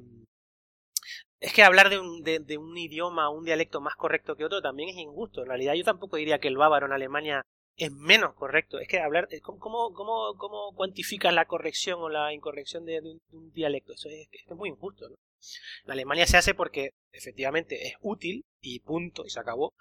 es 1.39 1.53
que 1.53 1.63
hablar 1.63 1.89
de 1.89 1.99
un, 1.99 2.21
de, 2.23 2.39
de 2.39 2.57
un 2.57 2.77
idioma, 2.77 3.29
un 3.29 3.45
dialecto 3.45 3.81
más 3.81 3.95
correcto 3.95 4.35
que 4.35 4.45
otro 4.45 4.61
también 4.61 4.89
es 4.89 4.97
injusto. 4.97 5.41
En 5.41 5.47
realidad 5.47 5.73
yo 5.73 5.83
tampoco 5.83 6.17
diría 6.17 6.39
que 6.39 6.47
el 6.47 6.57
bávaro 6.57 6.85
en 6.85 6.93
Alemania 6.93 7.45
es 7.75 7.91
menos 7.91 8.33
correcto. 8.35 8.79
Es 8.79 8.87
que 8.87 8.99
hablar, 8.99 9.27
eh, 9.31 9.41
¿cómo, 9.41 9.93
cómo, 9.93 10.35
cómo 10.37 10.73
cuantificas 10.75 11.33
la 11.33 11.45
corrección 11.45 12.01
o 12.01 12.09
la 12.09 12.33
incorrección 12.33 12.85
de, 12.85 12.99
un, 13.31 13.51
dialecto? 13.51 13.93
Eso 13.93 14.09
es, 14.09 14.27
es, 14.31 14.55
muy 14.55 14.69
injusto. 14.69 15.09
¿no? 15.09 15.15
En 15.85 15.91
Alemania 15.91 16.27
se 16.27 16.37
hace 16.37 16.53
porque 16.53 16.91
efectivamente 17.11 17.87
es 17.87 17.95
útil 18.01 18.45
y 18.61 18.79
punto, 18.79 19.25
y 19.25 19.29
se 19.29 19.39
acabó. 19.39 19.73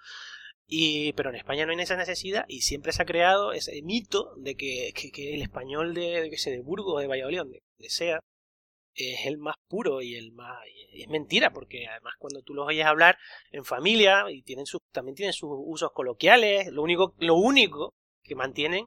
Y, 0.65 1.13
pero 1.13 1.29
en 1.29 1.35
España 1.35 1.65
no 1.65 1.73
hay 1.73 1.79
esa 1.79 1.97
necesidad 1.97 2.45
y 2.47 2.61
siempre 2.61 2.93
se 2.93 3.01
ha 3.01 3.05
creado 3.05 3.51
ese 3.53 3.81
mito 3.83 4.33
de 4.37 4.55
que, 4.55 4.93
el 5.33 5.41
español 5.41 5.93
de, 5.93 6.29
que 6.29 6.37
sé, 6.37 6.51
de 6.51 6.61
Burgos, 6.61 7.01
de 7.01 7.07
Valladolid, 7.07 7.39
donde 7.39 7.61
sea, 7.79 8.19
es 8.95 9.25
el 9.25 9.37
más 9.37 9.55
puro 9.67 10.01
y 10.01 10.15
el 10.15 10.31
más 10.31 10.57
es 10.93 11.07
mentira 11.07 11.51
porque 11.51 11.87
además 11.87 12.13
cuando 12.19 12.41
tú 12.43 12.53
los 12.53 12.67
oyes 12.67 12.85
hablar 12.85 13.17
en 13.51 13.65
familia 13.65 14.25
y 14.29 14.43
tienen 14.43 14.65
sus 14.65 14.81
también 14.91 15.15
tienen 15.15 15.33
sus 15.33 15.49
usos 15.51 15.91
coloquiales 15.93 16.67
lo 16.67 16.83
único 16.83 17.15
lo 17.17 17.35
único 17.35 17.95
que 18.21 18.35
mantienen 18.35 18.85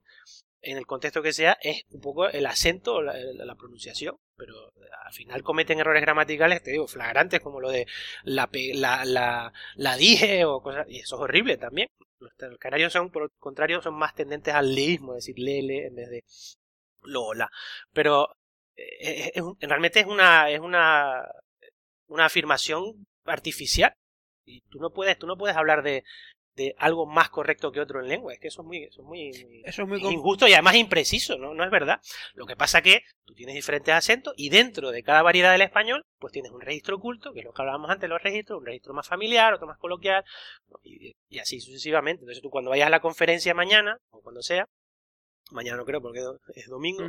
en 0.66 0.76
el 0.76 0.86
contexto 0.86 1.22
que 1.22 1.32
sea, 1.32 1.56
es 1.62 1.84
un 1.90 2.00
poco 2.00 2.28
el 2.28 2.44
acento, 2.46 3.00
la, 3.00 3.14
la 3.16 3.54
pronunciación, 3.54 4.16
pero 4.36 4.72
al 5.04 5.12
final 5.12 5.42
cometen 5.42 5.78
errores 5.78 6.02
gramaticales, 6.02 6.62
te 6.62 6.72
digo, 6.72 6.88
flagrantes, 6.88 7.40
como 7.40 7.60
lo 7.60 7.70
de 7.70 7.86
la, 8.24 8.50
la, 9.04 9.52
la, 9.76 9.96
dije 9.96 10.44
o 10.44 10.60
cosas, 10.60 10.86
y 10.88 10.98
eso 10.98 11.16
es 11.16 11.22
horrible 11.22 11.56
también. 11.56 11.88
Los 12.18 12.32
canarios 12.58 12.92
son, 12.92 13.10
por 13.10 13.24
el 13.24 13.30
contrario, 13.38 13.80
son 13.80 13.94
más 13.94 14.14
tendentes 14.14 14.54
al 14.54 14.74
leísmo, 14.74 15.12
es 15.14 15.24
decir, 15.24 15.38
lele 15.38 15.86
en 15.86 15.94
vez 15.94 16.10
de 16.10 16.24
lola. 17.04 17.48
Pero 17.92 18.28
eh, 18.76 19.32
realmente 19.60 20.00
es 20.00 20.06
una, 20.06 20.50
es 20.50 20.60
una, 20.60 21.22
una 22.08 22.24
afirmación 22.26 23.06
artificial. 23.24 23.92
Y 24.44 24.62
tú 24.62 24.78
no 24.80 24.90
puedes, 24.90 25.18
tú 25.18 25.26
no 25.26 25.36
puedes 25.36 25.56
hablar 25.56 25.82
de, 25.82 26.04
de 26.57 26.74
algo 26.78 27.07
más 27.07 27.28
correcto 27.28 27.70
que 27.70 27.80
otro 27.80 28.00
en 28.00 28.09
lengua. 28.09 28.32
Es 28.32 28.40
que 28.40 28.48
eso 28.48 28.62
es 28.62 28.66
muy, 28.66 28.84
eso 28.84 29.02
es 29.02 29.07
muy, 29.07 29.30
eso 29.64 29.82
es 29.82 29.88
muy 29.88 30.00
injusto 30.00 30.48
y 30.48 30.54
además 30.54 30.74
impreciso, 30.76 31.36
¿no? 31.36 31.54
No 31.54 31.62
es 31.62 31.70
verdad. 31.70 32.00
Lo 32.34 32.46
que 32.46 32.57
pasa 32.57 32.80
que 32.80 33.02
tú 33.24 33.34
tienes 33.34 33.54
diferentes 33.54 33.94
acentos 33.94 34.32
y 34.36 34.48
dentro 34.48 34.90
de 34.90 35.02
cada 35.02 35.22
variedad 35.22 35.52
del 35.52 35.61
español, 35.61 36.02
pues 36.18 36.32
tienes 36.32 36.50
un 36.50 36.62
registro 36.62 36.96
oculto, 36.96 37.32
que 37.32 37.40
es 37.40 37.44
lo 37.44 37.52
que 37.52 37.62
hablábamos 37.62 37.90
antes, 37.90 38.09
los 38.09 38.22
registros, 38.22 38.59
un 38.59 38.66
registro 38.66 38.94
más 38.94 39.07
familiar, 39.07 39.52
otro 39.52 39.66
más 39.66 39.78
coloquial, 39.78 40.24
y, 40.82 41.14
así 41.38 41.61
sucesivamente. 41.61 42.22
Entonces 42.22 42.42
tú 42.42 42.48
cuando 42.48 42.70
vayas 42.70 42.86
a 42.86 42.90
la 42.90 43.00
conferencia 43.00 43.52
mañana, 43.52 43.98
o 44.11 44.22
cuando 44.22 44.42
sea, 44.42 44.64
mañana 45.50 45.76
no 45.76 45.84
creo 45.84 46.00
porque 46.00 46.20
es 46.54 46.66
domingo, 46.68 47.04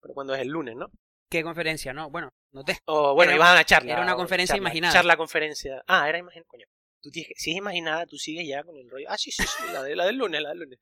pero 0.00 0.14
cuando 0.14 0.34
es 0.34 0.40
el 0.40 0.48
lunes, 0.48 0.74
¿no? 0.74 0.88
¿Qué 1.30 1.42
conferencia? 1.42 1.92
No, 1.92 2.10
bueno, 2.10 2.30
no 2.52 2.62
te. 2.64 2.78
O 2.86 3.14
bueno, 3.14 3.34
iban 3.34 3.48
a 3.48 3.52
una 3.52 3.64
charla. 3.64 3.92
Era 3.92 4.02
una 4.02 4.14
conferencia 4.14 4.56
imaginada. 4.56 4.94
Charla, 4.94 5.16
conferencia. 5.16 5.82
Ah, 5.86 6.08
era 6.08 6.18
imaginada, 6.18 6.46
coño 6.46 6.66
si 7.10 7.50
es 7.50 7.56
imaginada, 7.56 8.06
tú 8.06 8.16
sigues 8.16 8.46
ya 8.46 8.62
con 8.62 8.76
el 8.76 8.88
rollo. 8.90 9.06
Ah, 9.08 9.18
sí, 9.18 9.30
sí, 9.30 9.44
sí, 9.44 9.62
la, 9.72 9.82
de, 9.82 9.96
la 9.96 10.06
del 10.06 10.16
lunes, 10.16 10.40
la 10.40 10.50
del 10.50 10.58
lunes. 10.60 10.78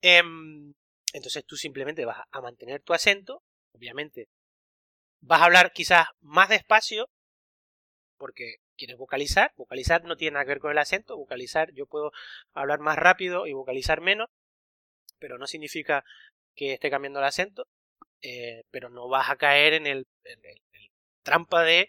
Em, 0.00 0.74
entonces 1.12 1.44
tú 1.46 1.56
simplemente 1.56 2.04
vas 2.04 2.18
a 2.30 2.40
mantener 2.40 2.82
tu 2.82 2.94
acento, 2.94 3.42
obviamente. 3.72 4.28
Vas 5.20 5.40
a 5.40 5.46
hablar 5.46 5.72
quizás 5.72 6.06
más 6.20 6.48
despacio, 6.48 7.08
porque 8.18 8.56
quieres 8.76 8.96
vocalizar. 8.96 9.52
Vocalizar 9.56 10.04
no 10.04 10.16
tiene 10.16 10.34
nada 10.34 10.44
que 10.44 10.50
ver 10.50 10.60
con 10.60 10.72
el 10.72 10.78
acento. 10.78 11.16
Vocalizar, 11.16 11.72
yo 11.72 11.86
puedo 11.86 12.12
hablar 12.54 12.80
más 12.80 12.96
rápido 12.96 13.46
y 13.46 13.52
vocalizar 13.52 14.00
menos, 14.00 14.28
pero 15.18 15.38
no 15.38 15.46
significa 15.46 16.04
que 16.54 16.74
esté 16.74 16.90
cambiando 16.90 17.18
el 17.20 17.26
acento. 17.26 17.66
Eh, 18.22 18.62
pero 18.70 18.90
no 18.90 19.08
vas 19.08 19.30
a 19.30 19.36
caer 19.36 19.74
en 19.74 19.86
el, 19.86 20.06
en 20.24 20.44
el 20.44 20.60
trampa 21.22 21.62
de 21.62 21.88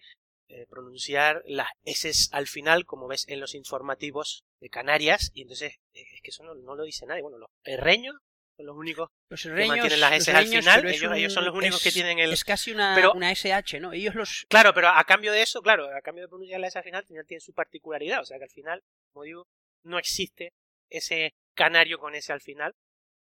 eh, 0.51 0.65
pronunciar 0.67 1.43
las 1.45 1.69
S 1.83 2.11
al 2.31 2.47
final, 2.47 2.85
como 2.85 3.07
ves 3.07 3.23
en 3.27 3.39
los 3.39 3.53
informativos 3.53 4.45
de 4.59 4.69
Canarias, 4.69 5.29
y 5.35 5.43
entonces 5.43 5.75
eh, 5.93 6.03
es 6.15 6.21
que 6.23 6.31
eso 6.31 6.43
no, 6.43 6.55
lo 6.55 6.83
dice 6.83 7.05
nadie. 7.05 7.21
Bueno, 7.21 7.37
los 7.37 7.51
herreños 7.63 8.15
son 8.57 8.65
los 8.65 8.75
únicos 8.75 9.09
los 9.29 9.43
que 9.43 9.49
mantienen 9.67 9.99
las 9.99 10.13
S 10.13 10.31
al 10.31 10.47
final, 10.47 10.87
ellos, 10.87 11.33
son 11.33 11.45
los 11.45 11.53
únicos 11.53 11.83
que 11.83 11.91
tienen 11.91 12.17
el... 12.17 12.33
Es 12.33 12.43
casi 12.43 12.71
una, 12.71 12.97
una 13.13 13.31
SH, 13.31 13.79
¿no? 13.79 13.93
Ellos 13.93 14.15
los... 14.15 14.47
Claro, 14.49 14.73
pero 14.73 14.87
a 14.89 15.03
cambio 15.03 15.31
de 15.31 15.43
eso, 15.43 15.61
claro, 15.61 15.85
a 15.95 16.01
cambio 16.01 16.23
de 16.23 16.29
pronunciar 16.29 16.59
la 16.59 16.67
S 16.67 16.79
al 16.79 16.83
final, 16.83 17.05
tienen 17.05 17.41
su 17.41 17.53
particularidad, 17.53 18.21
o 18.21 18.25
sea 18.25 18.39
que 18.39 18.45
al 18.45 18.49
final, 18.49 18.81
como 19.13 19.25
digo, 19.25 19.47
no 19.83 19.99
existe 19.99 20.53
ese 20.89 21.35
canario 21.53 21.99
con 21.99 22.15
S 22.15 22.33
al 22.33 22.41
final, 22.41 22.73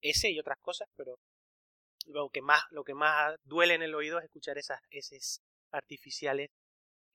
S 0.02 0.30
y 0.30 0.38
otras 0.38 0.58
cosas, 0.60 0.86
pero 0.94 1.18
lo 2.04 2.28
que 2.28 2.42
más, 2.42 2.62
lo 2.70 2.84
que 2.84 2.92
más 2.92 3.36
duele 3.42 3.72
en 3.72 3.82
el 3.82 3.94
oído 3.94 4.18
es 4.18 4.24
escuchar 4.24 4.58
esas 4.58 4.80
S 4.90 5.40
artificiales 5.72 6.50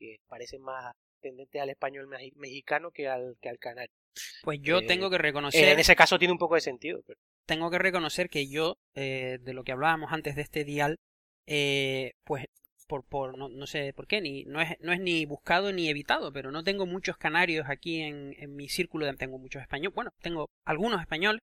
que 0.01 0.19
parecen 0.27 0.63
más 0.63 0.95
tendentes 1.21 1.61
al 1.61 1.69
español 1.69 2.07
mexicano 2.35 2.89
que 2.91 3.07
al, 3.07 3.37
que 3.39 3.49
al 3.49 3.59
canario. 3.59 3.93
Pues 4.41 4.59
yo 4.61 4.79
eh, 4.79 4.87
tengo 4.87 5.11
que 5.11 5.19
reconocer... 5.19 5.69
En 5.69 5.79
ese 5.79 5.95
caso 5.95 6.17
tiene 6.17 6.31
un 6.31 6.39
poco 6.39 6.55
de 6.55 6.61
sentido. 6.61 7.01
Tengo 7.45 7.69
que 7.69 7.77
reconocer 7.77 8.29
que 8.29 8.49
yo, 8.49 8.77
eh, 8.95 9.37
de 9.41 9.53
lo 9.53 9.63
que 9.63 9.71
hablábamos 9.71 10.11
antes 10.11 10.35
de 10.35 10.41
este 10.41 10.65
dial, 10.65 10.97
eh, 11.45 12.13
pues 12.23 12.45
por, 12.87 13.05
por 13.05 13.37
no, 13.37 13.47
no, 13.47 13.67
sé 13.67 13.93
por 13.93 14.07
qué, 14.07 14.19
ni, 14.19 14.43
no, 14.45 14.59
es, 14.59 14.75
no 14.79 14.91
es 14.91 14.99
ni 14.99 15.25
buscado 15.25 15.71
ni 15.71 15.87
evitado, 15.87 16.33
pero 16.33 16.51
no 16.51 16.63
tengo 16.63 16.85
muchos 16.85 17.15
canarios 17.17 17.67
aquí 17.69 18.01
en, 18.01 18.35
en 18.37 18.55
mi 18.55 18.67
círculo, 18.67 19.13
tengo 19.15 19.37
muchos 19.37 19.61
españoles, 19.61 19.95
bueno, 19.95 20.11
tengo 20.21 20.49
algunos 20.65 20.99
españoles 20.99 21.41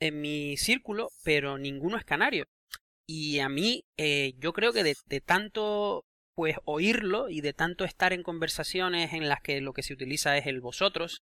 en 0.00 0.20
mi 0.20 0.56
círculo, 0.56 1.08
pero 1.24 1.56
ninguno 1.56 1.96
es 1.96 2.04
canario. 2.04 2.44
Y 3.06 3.38
a 3.38 3.48
mí, 3.48 3.84
yo 4.38 4.52
creo 4.52 4.72
que 4.72 4.82
de, 4.82 4.96
de 5.06 5.20
tanto 5.20 6.04
pues 6.34 6.56
oírlo 6.64 7.28
y 7.28 7.40
de 7.40 7.52
tanto 7.52 7.84
estar 7.84 8.12
en 8.12 8.22
conversaciones 8.22 9.12
en 9.12 9.28
las 9.28 9.40
que 9.40 9.60
lo 9.60 9.72
que 9.72 9.82
se 9.82 9.92
utiliza 9.92 10.36
es 10.36 10.46
el 10.46 10.60
vosotros. 10.60 11.22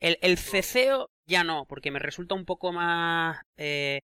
El, 0.00 0.18
el 0.20 0.36
ceceo 0.36 1.08
ya 1.26 1.44
no, 1.44 1.64
porque 1.68 1.90
me 1.90 1.98
resulta 1.98 2.34
un 2.34 2.44
poco 2.44 2.72
más... 2.72 3.40
Eh, 3.56 4.00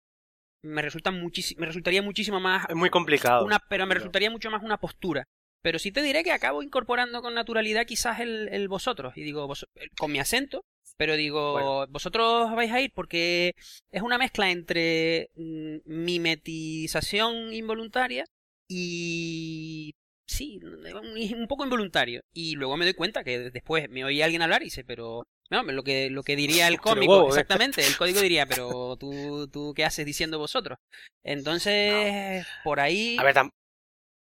me, 0.62 0.82
resulta 0.82 1.10
me 1.10 1.66
resultaría 1.66 2.02
muchísimo 2.02 2.40
más... 2.40 2.66
Es 2.68 2.76
muy 2.76 2.90
complicado. 2.90 3.44
Una, 3.44 3.58
pero 3.68 3.86
me 3.86 3.94
resultaría 3.94 4.30
mucho 4.30 4.50
más 4.50 4.62
una 4.62 4.78
postura. 4.78 5.24
Pero 5.62 5.78
sí 5.78 5.90
te 5.90 6.02
diré 6.02 6.22
que 6.22 6.32
acabo 6.32 6.62
incorporando 6.62 7.22
con 7.22 7.34
naturalidad 7.34 7.86
quizás 7.86 8.20
el, 8.20 8.48
el 8.52 8.68
vosotros. 8.68 9.16
Y 9.16 9.22
digo, 9.22 9.46
vos, 9.46 9.66
con 9.98 10.12
mi 10.12 10.20
acento, 10.20 10.64
pero 10.96 11.16
digo, 11.16 11.86
vosotros 11.88 12.54
vais 12.54 12.72
a 12.72 12.80
ir 12.80 12.92
porque 12.94 13.54
es 13.90 14.02
una 14.02 14.18
mezcla 14.18 14.50
entre 14.50 15.30
mm, 15.34 15.78
mimetización 15.84 17.52
involuntaria 17.52 18.24
y 18.68 19.94
sí, 20.26 20.60
un 20.62 21.46
poco 21.48 21.64
involuntario. 21.64 22.20
Y 22.32 22.54
luego 22.56 22.76
me 22.76 22.84
doy 22.84 22.94
cuenta 22.94 23.24
que 23.24 23.50
después 23.50 23.88
me 23.90 24.04
oí 24.04 24.22
alguien 24.22 24.42
hablar 24.42 24.62
y 24.62 24.66
dice, 24.66 24.84
pero 24.84 25.26
no, 25.50 25.62
lo 25.62 25.82
que, 25.82 26.10
lo 26.10 26.22
que 26.22 26.36
diría 26.36 26.68
el 26.68 26.80
cómico, 26.80 27.24
eh. 27.24 27.28
exactamente, 27.28 27.86
el 27.86 27.96
código 27.96 28.20
diría, 28.20 28.46
pero 28.46 28.96
tú, 28.96 29.48
tú 29.52 29.72
qué 29.74 29.84
haces 29.84 30.06
diciendo 30.06 30.38
vosotros. 30.38 30.78
Entonces, 31.22 32.46
por 32.64 32.80
ahí... 32.80 33.16
A 33.18 33.24
ver, 33.24 33.34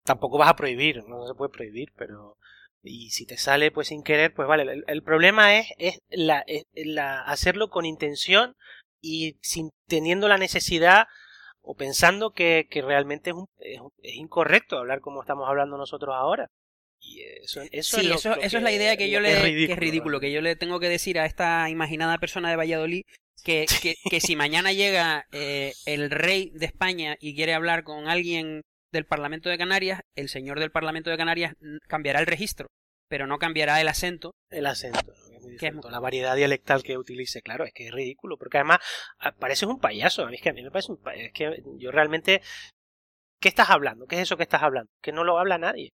tampoco 0.03 0.37
vas 0.37 0.49
a 0.49 0.55
prohibir, 0.55 1.03
no 1.07 1.27
se 1.27 1.33
puede 1.33 1.51
prohibir, 1.51 1.93
pero 1.95 2.37
y 2.83 3.11
si 3.11 3.25
te 3.25 3.37
sale 3.37 3.71
pues 3.71 3.87
sin 3.87 4.03
querer, 4.03 4.33
pues 4.33 4.47
vale. 4.47 4.83
El, 4.87 5.03
problema 5.03 5.57
es, 5.57 5.67
es, 5.77 5.99
la, 6.09 6.43
la, 6.73 7.21
hacerlo 7.21 7.69
con 7.69 7.85
intención 7.85 8.57
y 9.01 9.37
sin 9.41 9.69
teniendo 9.87 10.27
la 10.27 10.37
necesidad 10.37 11.07
o 11.63 11.75
pensando 11.75 12.31
que, 12.31 12.67
que 12.69 12.81
realmente 12.81 13.31
es, 13.31 13.35
un, 13.35 13.47
es, 14.01 14.15
incorrecto 14.15 14.77
hablar 14.77 15.01
como 15.01 15.21
estamos 15.21 15.47
hablando 15.47 15.77
nosotros 15.77 16.13
ahora. 16.15 16.47
Y 16.99 17.21
eso, 17.41 17.61
eso 17.71 17.99
sí, 17.99 18.07
es 18.07 18.15
eso, 18.17 18.35
eso 18.35 18.57
es 18.57 18.63
la 18.63 18.71
idea 18.71 18.95
que 18.95 19.09
yo 19.09 19.19
le 19.19 19.33
que 19.33 19.73
es 19.73 19.79
ridículo, 19.79 20.19
que 20.19 20.31
yo 20.31 20.41
le 20.41 20.55
tengo 20.55 20.79
que 20.79 20.87
decir 20.87 21.19
a 21.19 21.25
esta 21.25 21.69
imaginada 21.69 22.17
persona 22.17 22.49
de 22.49 22.55
Valladolid 22.55 23.03
que, 23.43 23.65
que, 23.81 23.95
que 24.09 24.21
si 24.21 24.35
mañana 24.35 24.71
llega 24.71 25.25
eh, 25.31 25.73
el 25.85 26.11
rey 26.11 26.51
de 26.53 26.65
España 26.65 27.17
y 27.19 27.35
quiere 27.35 27.53
hablar 27.53 27.83
con 27.83 28.07
alguien 28.07 28.61
del 28.91 29.05
Parlamento 29.05 29.49
de 29.49 29.57
Canarias, 29.57 30.01
el 30.15 30.29
señor 30.29 30.59
del 30.59 30.71
Parlamento 30.71 31.09
de 31.09 31.17
Canarias 31.17 31.55
cambiará 31.87 32.19
el 32.19 32.27
registro, 32.27 32.67
pero 33.09 33.27
no 33.27 33.39
cambiará 33.39 33.81
el 33.81 33.87
acento. 33.87 34.31
El 34.49 34.67
acento, 34.67 35.13
la 35.89 35.99
variedad 35.99 36.35
dialectal 36.35 36.83
que 36.83 36.97
utilice, 36.97 37.41
claro, 37.41 37.65
es 37.65 37.73
que 37.73 37.87
es 37.87 37.93
ridículo, 37.93 38.37
porque 38.37 38.57
además 38.57 38.79
ah, 39.19 39.31
pareces 39.31 39.67
un 39.67 39.79
payaso, 39.79 40.23
a 40.23 40.29
mí 40.29 40.35
es 40.35 40.41
que 40.41 40.49
a 40.49 40.53
mí 40.53 40.63
me 40.63 40.71
parece 40.71 40.91
un 40.91 40.97
payaso, 40.97 41.25
es 41.25 41.33
que 41.33 41.63
yo 41.77 41.91
realmente 41.91 42.41
¿qué 43.43 43.49
estás 43.49 43.69
hablando? 43.69 44.07
¿Qué 44.07 44.15
es 44.15 44.21
eso 44.21 44.37
que 44.37 44.43
estás 44.43 44.63
hablando? 44.63 44.89
Que 45.01 45.11
no 45.11 45.25
lo 45.25 45.37
habla 45.37 45.57
nadie. 45.57 45.91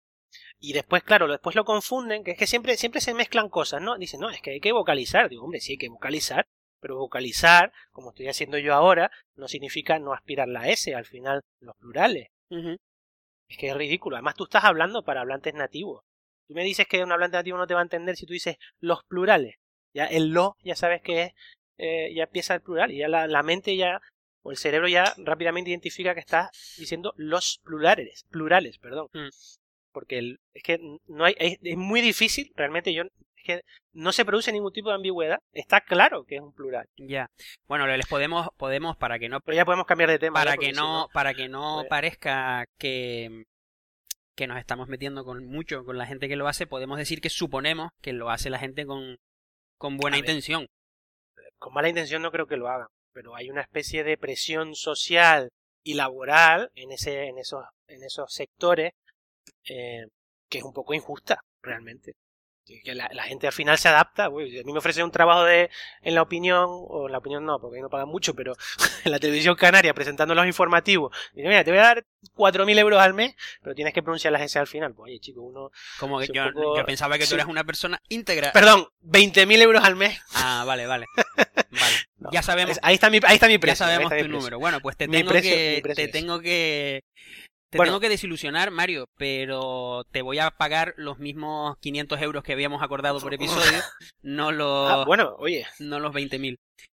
Y 0.59 0.73
después, 0.73 1.03
claro, 1.03 1.29
después 1.29 1.55
lo 1.55 1.67
confunden, 1.67 2.25
que 2.25 2.33
es 2.33 2.39
que 2.39 2.47
siempre, 2.47 2.77
siempre 2.79 3.03
se 3.03 3.13
mezclan 3.13 3.51
cosas, 3.51 3.83
¿no? 3.83 3.99
Dicen, 3.99 4.21
no, 4.21 4.31
es 4.31 4.41
que 4.41 4.53
hay 4.53 4.61
que 4.61 4.73
vocalizar. 4.73 5.29
Digo, 5.29 5.45
hombre, 5.45 5.61
sí 5.61 5.73
hay 5.73 5.79
que 5.79 5.91
vocalizar, 5.91 6.47
pero 6.81 6.97
vocalizar, 6.97 7.71
como 7.93 8.11
estoy 8.11 8.29
haciendo 8.29 8.57
yo 8.57 8.73
ahora, 8.73 9.11
no 9.37 9.47
significa 9.47 9.99
no 9.99 10.15
aspirar 10.15 10.49
la 10.49 10.71
S 10.71 10.95
al 10.95 11.05
final, 11.05 11.43
los 11.61 11.77
plurales. 11.77 12.29
Es 12.51 13.59
que 13.59 13.69
es 13.69 13.77
ridículo. 13.77 14.17
Además, 14.17 14.37
tú 14.37 14.45
estás 14.45 14.65
hablando 14.65 15.05
para 15.05 15.21
hablantes 15.21 15.53
nativos. 15.53 16.03
Tú 16.47 16.55
me 16.55 16.65
dices 16.65 16.87
que 16.87 17.03
un 17.03 17.13
hablante 17.13 17.37
nativo 17.37 17.59
no 17.59 17.67
te 17.67 17.75
va 17.75 17.81
a 17.81 17.85
entender 17.85 18.17
si 18.17 18.27
tú 18.27 18.33
dices 18.33 18.57
los 18.81 19.03
plurales. 19.05 19.57
Ya 19.95 20.07
el 20.07 20.31
lo, 20.31 20.57
ya 20.63 20.75
sabes 20.75 21.01
que 21.03 21.23
es, 21.23 21.33
eh, 21.79 22.13
ya 22.15 22.25
empieza 22.25 22.55
el 22.55 22.63
plural 22.63 22.91
y 22.91 22.99
ya 22.99 23.09
la, 23.09 23.43
mente 23.43 23.77
ya, 23.77 24.01
o 24.43 24.51
el 24.51 24.57
cerebro 24.57 24.89
ya 24.89 25.15
rápidamente 25.19 25.71
identifica 25.71 26.15
que 26.15 26.21
estás 26.21 26.51
diciendo 26.77 27.15
los 27.17 27.61
plurales, 27.65 28.25
plurales, 28.31 28.79
perdón. 28.79 29.09
Mm. 29.13 29.29
Porque 29.93 30.37
es 30.53 30.63
que 30.63 30.79
no 31.07 31.25
hay, 31.25 31.35
es, 31.39 31.77
muy 31.77 32.01
difícil, 32.01 32.53
realmente 32.57 32.93
yo, 32.93 33.05
es 33.37 33.45
que 33.45 33.61
no 33.93 34.11
se 34.11 34.25
produce 34.25 34.51
ningún 34.51 34.73
tipo 34.73 34.89
de 34.89 34.97
ambigüedad, 34.97 35.39
está 35.53 35.81
claro 35.81 36.25
que 36.25 36.37
es 36.37 36.41
un 36.41 36.53
plural. 36.53 36.89
Ya. 36.97 37.31
Bueno, 37.69 37.87
les 37.87 38.07
podemos, 38.07 38.49
podemos 38.57 38.97
para 38.97 39.21
que 39.21 39.29
no. 39.29 39.41
Pero 39.41 39.55
ya 39.55 39.65
podemos 39.65 39.87
cambiar 39.87 40.11
de 40.11 40.19
tema. 40.19 40.41
Para 40.41 40.57
que 40.57 40.73
no, 40.73 41.09
para 41.13 41.33
que 41.35 41.49
no 41.49 41.77
pues 41.79 41.89
parezca 41.89 42.67
que 42.77 43.45
que 44.35 44.47
nos 44.47 44.59
estamos 44.59 44.89
metiendo 44.89 45.25
con 45.25 45.47
mucho 45.47 45.85
con 45.85 45.99
la 45.99 46.07
gente 46.07 46.29
que 46.29 46.37
lo 46.37 46.49
hace, 46.49 46.67
podemos 46.67 46.99
decir 46.99 47.21
que 47.21 47.31
suponemos 47.31 47.91
que 48.01 48.13
lo 48.13 48.31
hace 48.31 48.51
la 48.51 48.59
gente 48.59 48.87
con, 48.87 49.19
con 49.79 49.97
buena 49.97 50.19
intención. 50.19 50.67
Con 51.59 51.73
mala 51.73 51.89
intención 51.89 52.23
no 52.23 52.31
creo 52.31 52.47
que 52.47 52.57
lo 52.57 52.69
hagan, 52.69 52.89
pero 53.13 53.37
hay 53.37 53.51
una 53.51 53.63
especie 53.63 54.05
de 54.05 54.19
presión 54.19 54.75
social 54.75 55.51
y 55.83 55.95
laboral 55.95 56.71
en, 56.75 56.93
ese, 56.93 57.29
en, 57.29 57.39
esos, 57.39 57.65
en 57.87 58.03
esos 58.03 58.33
sectores 58.33 58.93
eh, 59.69 60.07
que 60.49 60.59
es 60.59 60.65
un 60.65 60.73
poco 60.73 60.95
injusta, 60.95 61.41
realmente 61.63 62.15
que 62.65 62.95
la, 62.95 63.23
gente 63.25 63.47
al 63.47 63.53
final 63.53 63.79
se 63.79 63.89
adapta. 63.89 64.27
a 64.27 64.31
mí 64.31 64.73
me 64.73 64.79
ofrecen 64.79 65.05
un 65.05 65.11
trabajo 65.11 65.45
de 65.45 65.71
en 66.03 66.15
la 66.15 66.23
opinión, 66.23 66.67
o 66.69 67.07
en 67.07 67.13
la 67.13 67.19
opinión 67.19 67.45
no, 67.45 67.61
porque 67.61 67.77
ahí 67.77 67.83
no 67.83 67.91
pagan 67.91 68.09
mucho, 68.09 68.35
pero 68.35 68.55
en 69.05 69.13
la 69.13 69.19
televisión 69.19 69.55
canaria 69.55 69.93
presentando 69.95 70.35
los 70.35 70.47
informativos. 70.47 71.15
Y 71.35 71.43
mira, 71.43 71.63
te 71.65 71.71
voy 71.71 71.81
a 71.81 71.83
dar 71.83 72.07
4.000 72.37 72.79
euros 72.79 73.01
al 73.01 73.15
mes, 73.15 73.35
pero 73.63 73.75
tienes 73.75 73.93
que 73.93 74.03
pronunciar 74.03 74.33
las 74.33 74.43
S 74.43 74.59
al 74.59 74.67
final. 74.67 74.95
Pues 74.95 75.11
oye, 75.11 75.21
chico, 75.21 75.43
uno. 75.43 75.71
Como 75.99 76.19
que 76.19 76.29
yo, 76.33 76.45
pensaba 76.87 77.19
que 77.19 77.27
tú 77.27 77.35
eras 77.35 77.47
una 77.47 77.65
persona 77.65 78.01
íntegra. 78.09 78.53
Perdón, 78.53 78.89
20.000 79.03 79.63
euros 79.63 79.85
al 79.85 79.97
mes. 79.97 80.19
Ah, 80.35 80.65
vale, 80.67 80.87
vale. 80.87 81.07
vale. 81.37 82.33
ya 82.33 82.43
sabemos. 82.43 82.79
ahí 82.83 82.95
está 82.95 83.11
mi, 83.11 83.21
ahí 83.25 83.35
está 83.35 83.47
mi 83.47 83.59
precio. 83.59 83.87
Ya 83.87 83.93
sabemos 83.93 84.13
tu 84.17 84.29
número. 84.29 84.59
Bueno, 84.59 84.81
pues 84.81 84.97
te 84.97 85.07
tengo 85.07 85.33
que. 85.33 85.83
Te 85.95 86.09
tengo 86.09 86.41
que 86.41 87.05
te 87.79 87.85
tengo 87.85 88.01
que 88.01 88.09
desilusionar, 88.09 88.71
Mario, 88.71 89.07
pero 89.17 90.05
te 90.13 90.23
voy 90.23 90.39
a 90.39 90.51
pagar 90.51 90.95
los 90.97 91.19
mismos 91.19 91.77
500 91.79 92.23
euros 92.23 92.45
que 92.45 92.53
habíamos 92.53 92.83
acordado 92.83 93.21
por 93.21 93.35
episodio, 93.35 93.83
no 94.23 94.53
los... 94.53 94.91
Ah, 94.91 95.05
bueno, 95.05 95.35
oye. 95.39 95.67
No 95.81 95.99
los 95.99 96.15
20.000. 96.15 96.57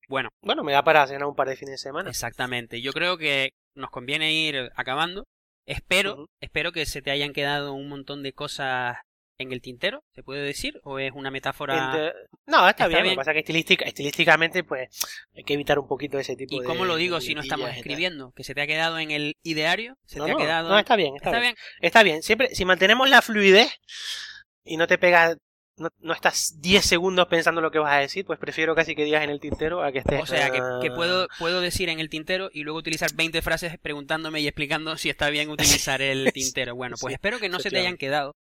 Bueno. 0.09 0.29
Bueno, 0.43 0.62
me 0.62 0.72
da 0.72 0.85
para 0.85 1.07
cenar 1.07 1.27
un 1.27 1.35
par 1.35 1.49
de 1.49 1.57
fines 1.57 1.72
de 1.72 1.79
semana. 1.79 2.11
Exactamente. 2.11 2.81
Yo 2.81 2.93
creo 2.93 3.16
que 3.16 3.51
nos 3.74 3.91
conviene 3.91 4.33
ir 4.33 4.70
acabando. 4.77 5.24
Espero, 5.66 6.27
espero 6.41 6.72
que 6.72 6.87
se 6.87 7.03
te 7.03 7.11
hayan 7.11 7.33
quedado 7.33 7.72
un 7.72 7.89
montón 7.89 8.22
de 8.22 8.33
cosas 8.33 8.99
en 9.39 9.53
el 9.53 9.61
tintero, 9.61 10.03
¿se 10.14 10.22
puede 10.22 10.43
decir? 10.43 10.80
¿O 10.84 10.99
es 10.99 11.12
una 11.14 11.30
metáfora? 11.30 12.12
No, 12.47 12.68
está, 12.68 12.89
bien, 12.89 13.05
Lo 13.05 13.11
que 13.11 13.16
pasa 13.16 13.32
es 13.32 13.45
que 13.45 13.62
estilísticamente, 13.84 14.64
pues, 14.64 14.89
hay 15.34 15.45
que 15.45 15.55
evitar 15.55 15.78
un 15.78 15.87
poquito 15.87 16.18
ese 16.18 16.37
tipo 16.37 16.57
de. 16.57 16.64
¿Y 16.64 16.66
cómo 16.66 16.84
lo 16.84 16.97
digo 16.97 17.20
si 17.20 17.34
no 17.34 17.43
estamos 17.43 17.70
escribiendo? 17.70 18.32
¿Que 18.32 18.45
se 18.45 18.55
te 18.55 18.62
ha 18.62 18.66
quedado 18.66 18.99
en 18.99 19.11
el 19.11 19.37
ideario? 19.43 19.97
¿Se 20.05 20.20
te 20.20 20.30
ha 20.30 20.37
quedado.? 20.37 20.68
No, 20.68 20.78
está 20.78 20.97
bien, 20.97 21.14
está, 21.16 21.39
bien. 21.39 21.55
Está 21.80 22.03
bien. 22.03 22.22
Siempre, 22.22 22.55
si 22.55 22.64
mantenemos 22.64 23.09
la 23.09 23.22
fluidez 23.22 23.70
y 24.64 24.76
no 24.76 24.87
te 24.87 24.99
pegas. 24.99 25.37
No, 25.78 26.14
estás 26.14 26.55
10 26.62 26.82
segundos 26.82 27.26
pensando 27.26 27.61
lo 27.61 27.70
que 27.70 27.78
vas 27.78 27.95
a 27.95 27.99
decir, 27.99 28.24
pues 28.24 28.39
prefiero 28.39 28.74
casi 28.74 28.95
que 28.95 29.05
digas 29.05 29.22
en 29.22 29.28
el 29.28 29.41
tintero 29.41 29.82
a 29.82 29.93
que 29.93 29.99
estés. 29.99 30.22
O 30.22 30.24
sea, 30.24 30.51
que, 30.51 30.91
puedo, 30.91 31.28
puedo 31.39 31.61
decir 31.61 31.91
en 31.91 32.01
el 32.01 32.09
tintero 32.09 32.49
y 32.51 32.62
luego 32.62 32.78
utilizar 32.78 33.12
20 33.14 33.43
frases 33.43 33.78
preguntándome 33.82 34.41
y 34.41 34.47
explicando 34.47 34.97
si 34.97 35.11
está 35.11 35.28
bien 35.28 35.51
utilizar 35.51 36.01
el 36.01 36.32
tintero. 36.32 36.74
Bueno, 36.74 36.97
pues 36.99 37.12
espero 37.12 37.39
que 37.39 37.51
no 37.51 37.59
se 37.59 37.68
te 37.68 37.78
hayan 37.78 37.99
quedado 37.99 38.34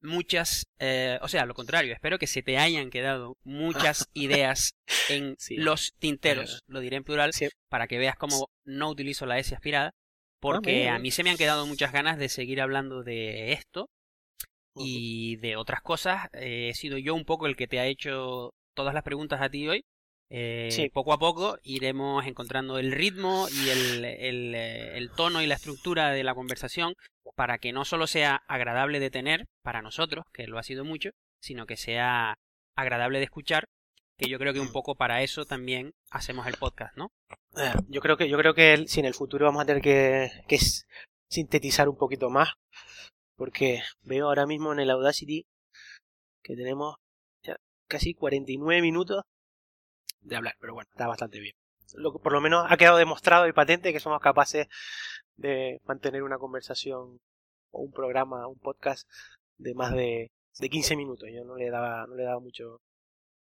muchas, 0.00 0.66
eh, 0.78 1.18
o 1.22 1.28
sea, 1.28 1.46
lo 1.46 1.54
contrario, 1.54 1.92
espero 1.92 2.18
que 2.18 2.26
se 2.26 2.42
te 2.42 2.58
hayan 2.58 2.90
quedado 2.90 3.36
muchas 3.44 4.08
ideas 4.14 4.74
en 5.08 5.36
los 5.56 5.94
tinteros, 5.98 6.62
lo 6.66 6.80
diré 6.80 6.96
en 6.96 7.04
plural, 7.04 7.32
para 7.68 7.86
que 7.86 7.98
veas 7.98 8.16
cómo 8.16 8.48
no 8.64 8.88
utilizo 8.88 9.26
la 9.26 9.38
S 9.38 9.54
aspirada, 9.54 9.94
porque 10.40 10.88
a 10.88 10.98
mí 10.98 11.10
se 11.10 11.24
me 11.24 11.30
han 11.30 11.36
quedado 11.36 11.66
muchas 11.66 11.92
ganas 11.92 12.18
de 12.18 12.28
seguir 12.28 12.60
hablando 12.60 13.02
de 13.02 13.52
esto 13.52 13.90
y 14.76 15.36
de 15.36 15.56
otras 15.56 15.82
cosas. 15.82 16.28
he 16.32 16.72
sido 16.74 16.96
yo 16.98 17.14
un 17.14 17.24
poco 17.24 17.46
el 17.46 17.56
que 17.56 17.66
te 17.66 17.80
ha 17.80 17.86
hecho 17.86 18.52
todas 18.74 18.94
las 18.94 19.02
preguntas 19.02 19.40
a 19.42 19.48
ti 19.48 19.66
hoy. 19.68 19.84
Eh, 20.30 20.90
Poco 20.92 21.14
a 21.14 21.18
poco 21.18 21.58
iremos 21.62 22.26
encontrando 22.26 22.78
el 22.78 22.92
ritmo 22.92 23.46
y 23.50 23.70
el, 23.70 24.04
el, 24.04 24.54
eh, 24.54 24.98
el, 24.98 25.10
tono 25.10 25.40
y 25.40 25.46
la 25.46 25.54
estructura 25.54 26.10
de 26.10 26.22
la 26.22 26.34
conversación 26.34 26.94
para 27.34 27.58
que 27.58 27.72
no 27.72 27.86
solo 27.86 28.06
sea 28.06 28.42
agradable 28.46 29.00
de 29.00 29.10
tener 29.10 29.46
para 29.62 29.80
nosotros, 29.80 30.26
que 30.32 30.46
lo 30.46 30.58
ha 30.58 30.62
sido 30.62 30.84
mucho, 30.84 31.10
sino 31.40 31.66
que 31.66 31.76
sea 31.76 32.34
agradable 32.76 33.18
de 33.18 33.24
escuchar, 33.24 33.64
que 34.18 34.28
yo 34.28 34.38
creo 34.38 34.52
que 34.52 34.60
un 34.60 34.72
poco 34.72 34.96
para 34.96 35.22
eso 35.22 35.46
también 35.46 35.92
hacemos 36.10 36.46
el 36.46 36.56
podcast, 36.56 36.94
¿no? 36.96 37.10
Eh, 37.56 37.72
yo 37.88 38.00
creo 38.02 38.16
que 38.16 38.28
yo 38.28 38.36
creo 38.36 38.54
que 38.54 38.86
si 38.86 39.00
en 39.00 39.06
el 39.06 39.14
futuro 39.14 39.46
vamos 39.46 39.62
a 39.62 39.66
tener 39.66 39.82
que, 39.82 40.30
que 40.46 40.58
sintetizar 41.30 41.88
un 41.88 41.96
poquito 41.96 42.28
más, 42.28 42.50
porque 43.36 43.82
veo 44.02 44.26
ahora 44.26 44.46
mismo 44.46 44.72
en 44.72 44.80
el 44.80 44.90
Audacity 44.90 45.46
que 46.42 46.54
tenemos 46.54 46.96
casi 47.88 48.14
49 48.14 48.82
minutos 48.82 49.22
de 50.20 50.36
hablar, 50.36 50.56
pero 50.60 50.74
bueno, 50.74 50.88
está 50.90 51.06
bastante 51.06 51.40
bien. 51.40 51.54
Lo, 51.94 52.12
por 52.12 52.32
lo 52.32 52.40
menos 52.40 52.66
ha 52.68 52.76
quedado 52.76 52.98
demostrado 52.98 53.48
y 53.48 53.52
patente 53.52 53.92
que 53.92 54.00
somos 54.00 54.20
capaces 54.20 54.68
de 55.36 55.80
mantener 55.86 56.22
una 56.22 56.38
conversación 56.38 57.18
o 57.70 57.80
un 57.80 57.92
programa, 57.92 58.46
un 58.46 58.58
podcast 58.58 59.08
de 59.56 59.74
más 59.74 59.92
de, 59.92 60.30
de 60.58 60.68
15 60.68 60.96
minutos. 60.96 61.28
Yo 61.32 61.44
no 61.44 61.56
le 61.56 61.70
daba, 61.70 62.06
no 62.06 62.14
le 62.14 62.24
daba 62.24 62.40
mucho, 62.40 62.80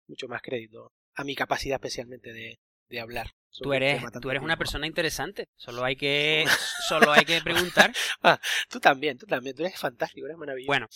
mucho 0.07 0.27
más 0.27 0.41
crédito 0.41 0.91
a 1.15 1.23
mi 1.23 1.35
capacidad 1.35 1.75
especialmente 1.75 2.31
de, 2.31 2.59
de 2.89 2.99
hablar. 2.99 3.31
Tú 3.59 3.73
eres, 3.73 4.03
tú 4.21 4.29
eres 4.29 4.43
una 4.43 4.57
persona 4.57 4.85
interesante. 4.85 5.47
Solo 5.55 5.83
hay 5.83 5.95
que, 5.95 6.45
solo 6.87 7.11
hay 7.11 7.25
que 7.25 7.41
preguntar. 7.43 7.91
Ah, 8.21 8.39
tú 8.69 8.79
también, 8.79 9.17
tú 9.17 9.25
también. 9.25 9.55
Tú 9.55 9.63
eres 9.63 9.79
fantástico, 9.79 10.27
eres 10.27 10.37
maravilloso. 10.37 10.67
Bueno, 10.67 10.87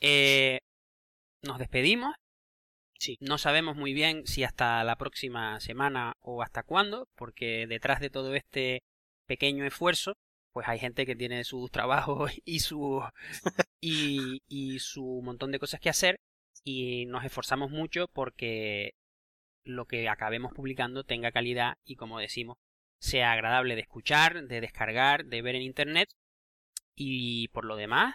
eh, 0.00 0.60
nos 1.42 1.58
despedimos. 1.58 2.14
No 3.20 3.38
sabemos 3.38 3.76
muy 3.76 3.92
bien 3.92 4.26
si 4.26 4.44
hasta 4.44 4.82
la 4.84 4.96
próxima 4.96 5.60
semana 5.60 6.14
o 6.20 6.42
hasta 6.42 6.62
cuándo, 6.62 7.08
porque 7.16 7.66
detrás 7.66 8.00
de 8.00 8.10
todo 8.10 8.34
este 8.34 8.82
pequeño 9.26 9.64
esfuerzo, 9.64 10.14
pues 10.52 10.68
hay 10.68 10.78
gente 10.78 11.06
que 11.06 11.16
tiene 11.16 11.44
sus 11.44 11.70
trabajos 11.70 12.32
y 12.44 12.60
su 12.60 13.02
y 13.80 14.78
su 14.78 15.20
montón 15.22 15.52
de 15.52 15.58
cosas 15.58 15.80
que 15.80 15.90
hacer 15.90 16.16
y 16.62 17.06
nos 17.06 17.24
esforzamos 17.24 17.70
mucho 17.70 18.08
porque 18.12 18.92
lo 19.64 19.86
que 19.86 20.08
acabemos 20.08 20.52
publicando 20.54 21.04
tenga 21.04 21.32
calidad 21.32 21.74
y 21.84 21.96
como 21.96 22.18
decimos 22.18 22.56
sea 23.00 23.32
agradable 23.32 23.74
de 23.74 23.82
escuchar, 23.82 24.46
de 24.46 24.60
descargar, 24.60 25.26
de 25.26 25.42
ver 25.42 25.56
en 25.56 25.62
internet. 25.62 26.08
Y 26.96 27.48
por 27.48 27.64
lo 27.64 27.76
demás 27.76 28.14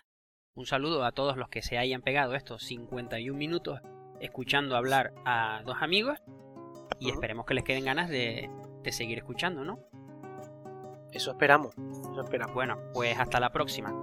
un 0.56 0.66
saludo 0.66 1.06
a 1.06 1.12
todos 1.12 1.38
los 1.38 1.50
que 1.50 1.62
se 1.62 1.78
hayan 1.78 2.02
pegado 2.02 2.36
estos 2.36 2.64
51 2.64 3.38
minutos 3.38 3.80
escuchando 4.20 4.76
hablar 4.76 5.14
a 5.26 5.62
dos 5.66 5.78
amigos 5.82 6.20
y 7.00 7.10
esperemos 7.10 7.46
que 7.46 7.54
les 7.54 7.64
queden 7.64 7.86
ganas 7.86 8.10
de, 8.10 8.50
de 8.84 8.92
seguir 8.92 9.18
escuchando, 9.18 9.64
¿no? 9.64 9.80
Eso 11.12 11.32
esperamos, 11.32 11.74
eso 12.12 12.22
esperamos. 12.22 12.54
Bueno, 12.54 12.78
pues 12.94 13.18
hasta 13.18 13.40
la 13.40 13.52
próxima. 13.52 13.94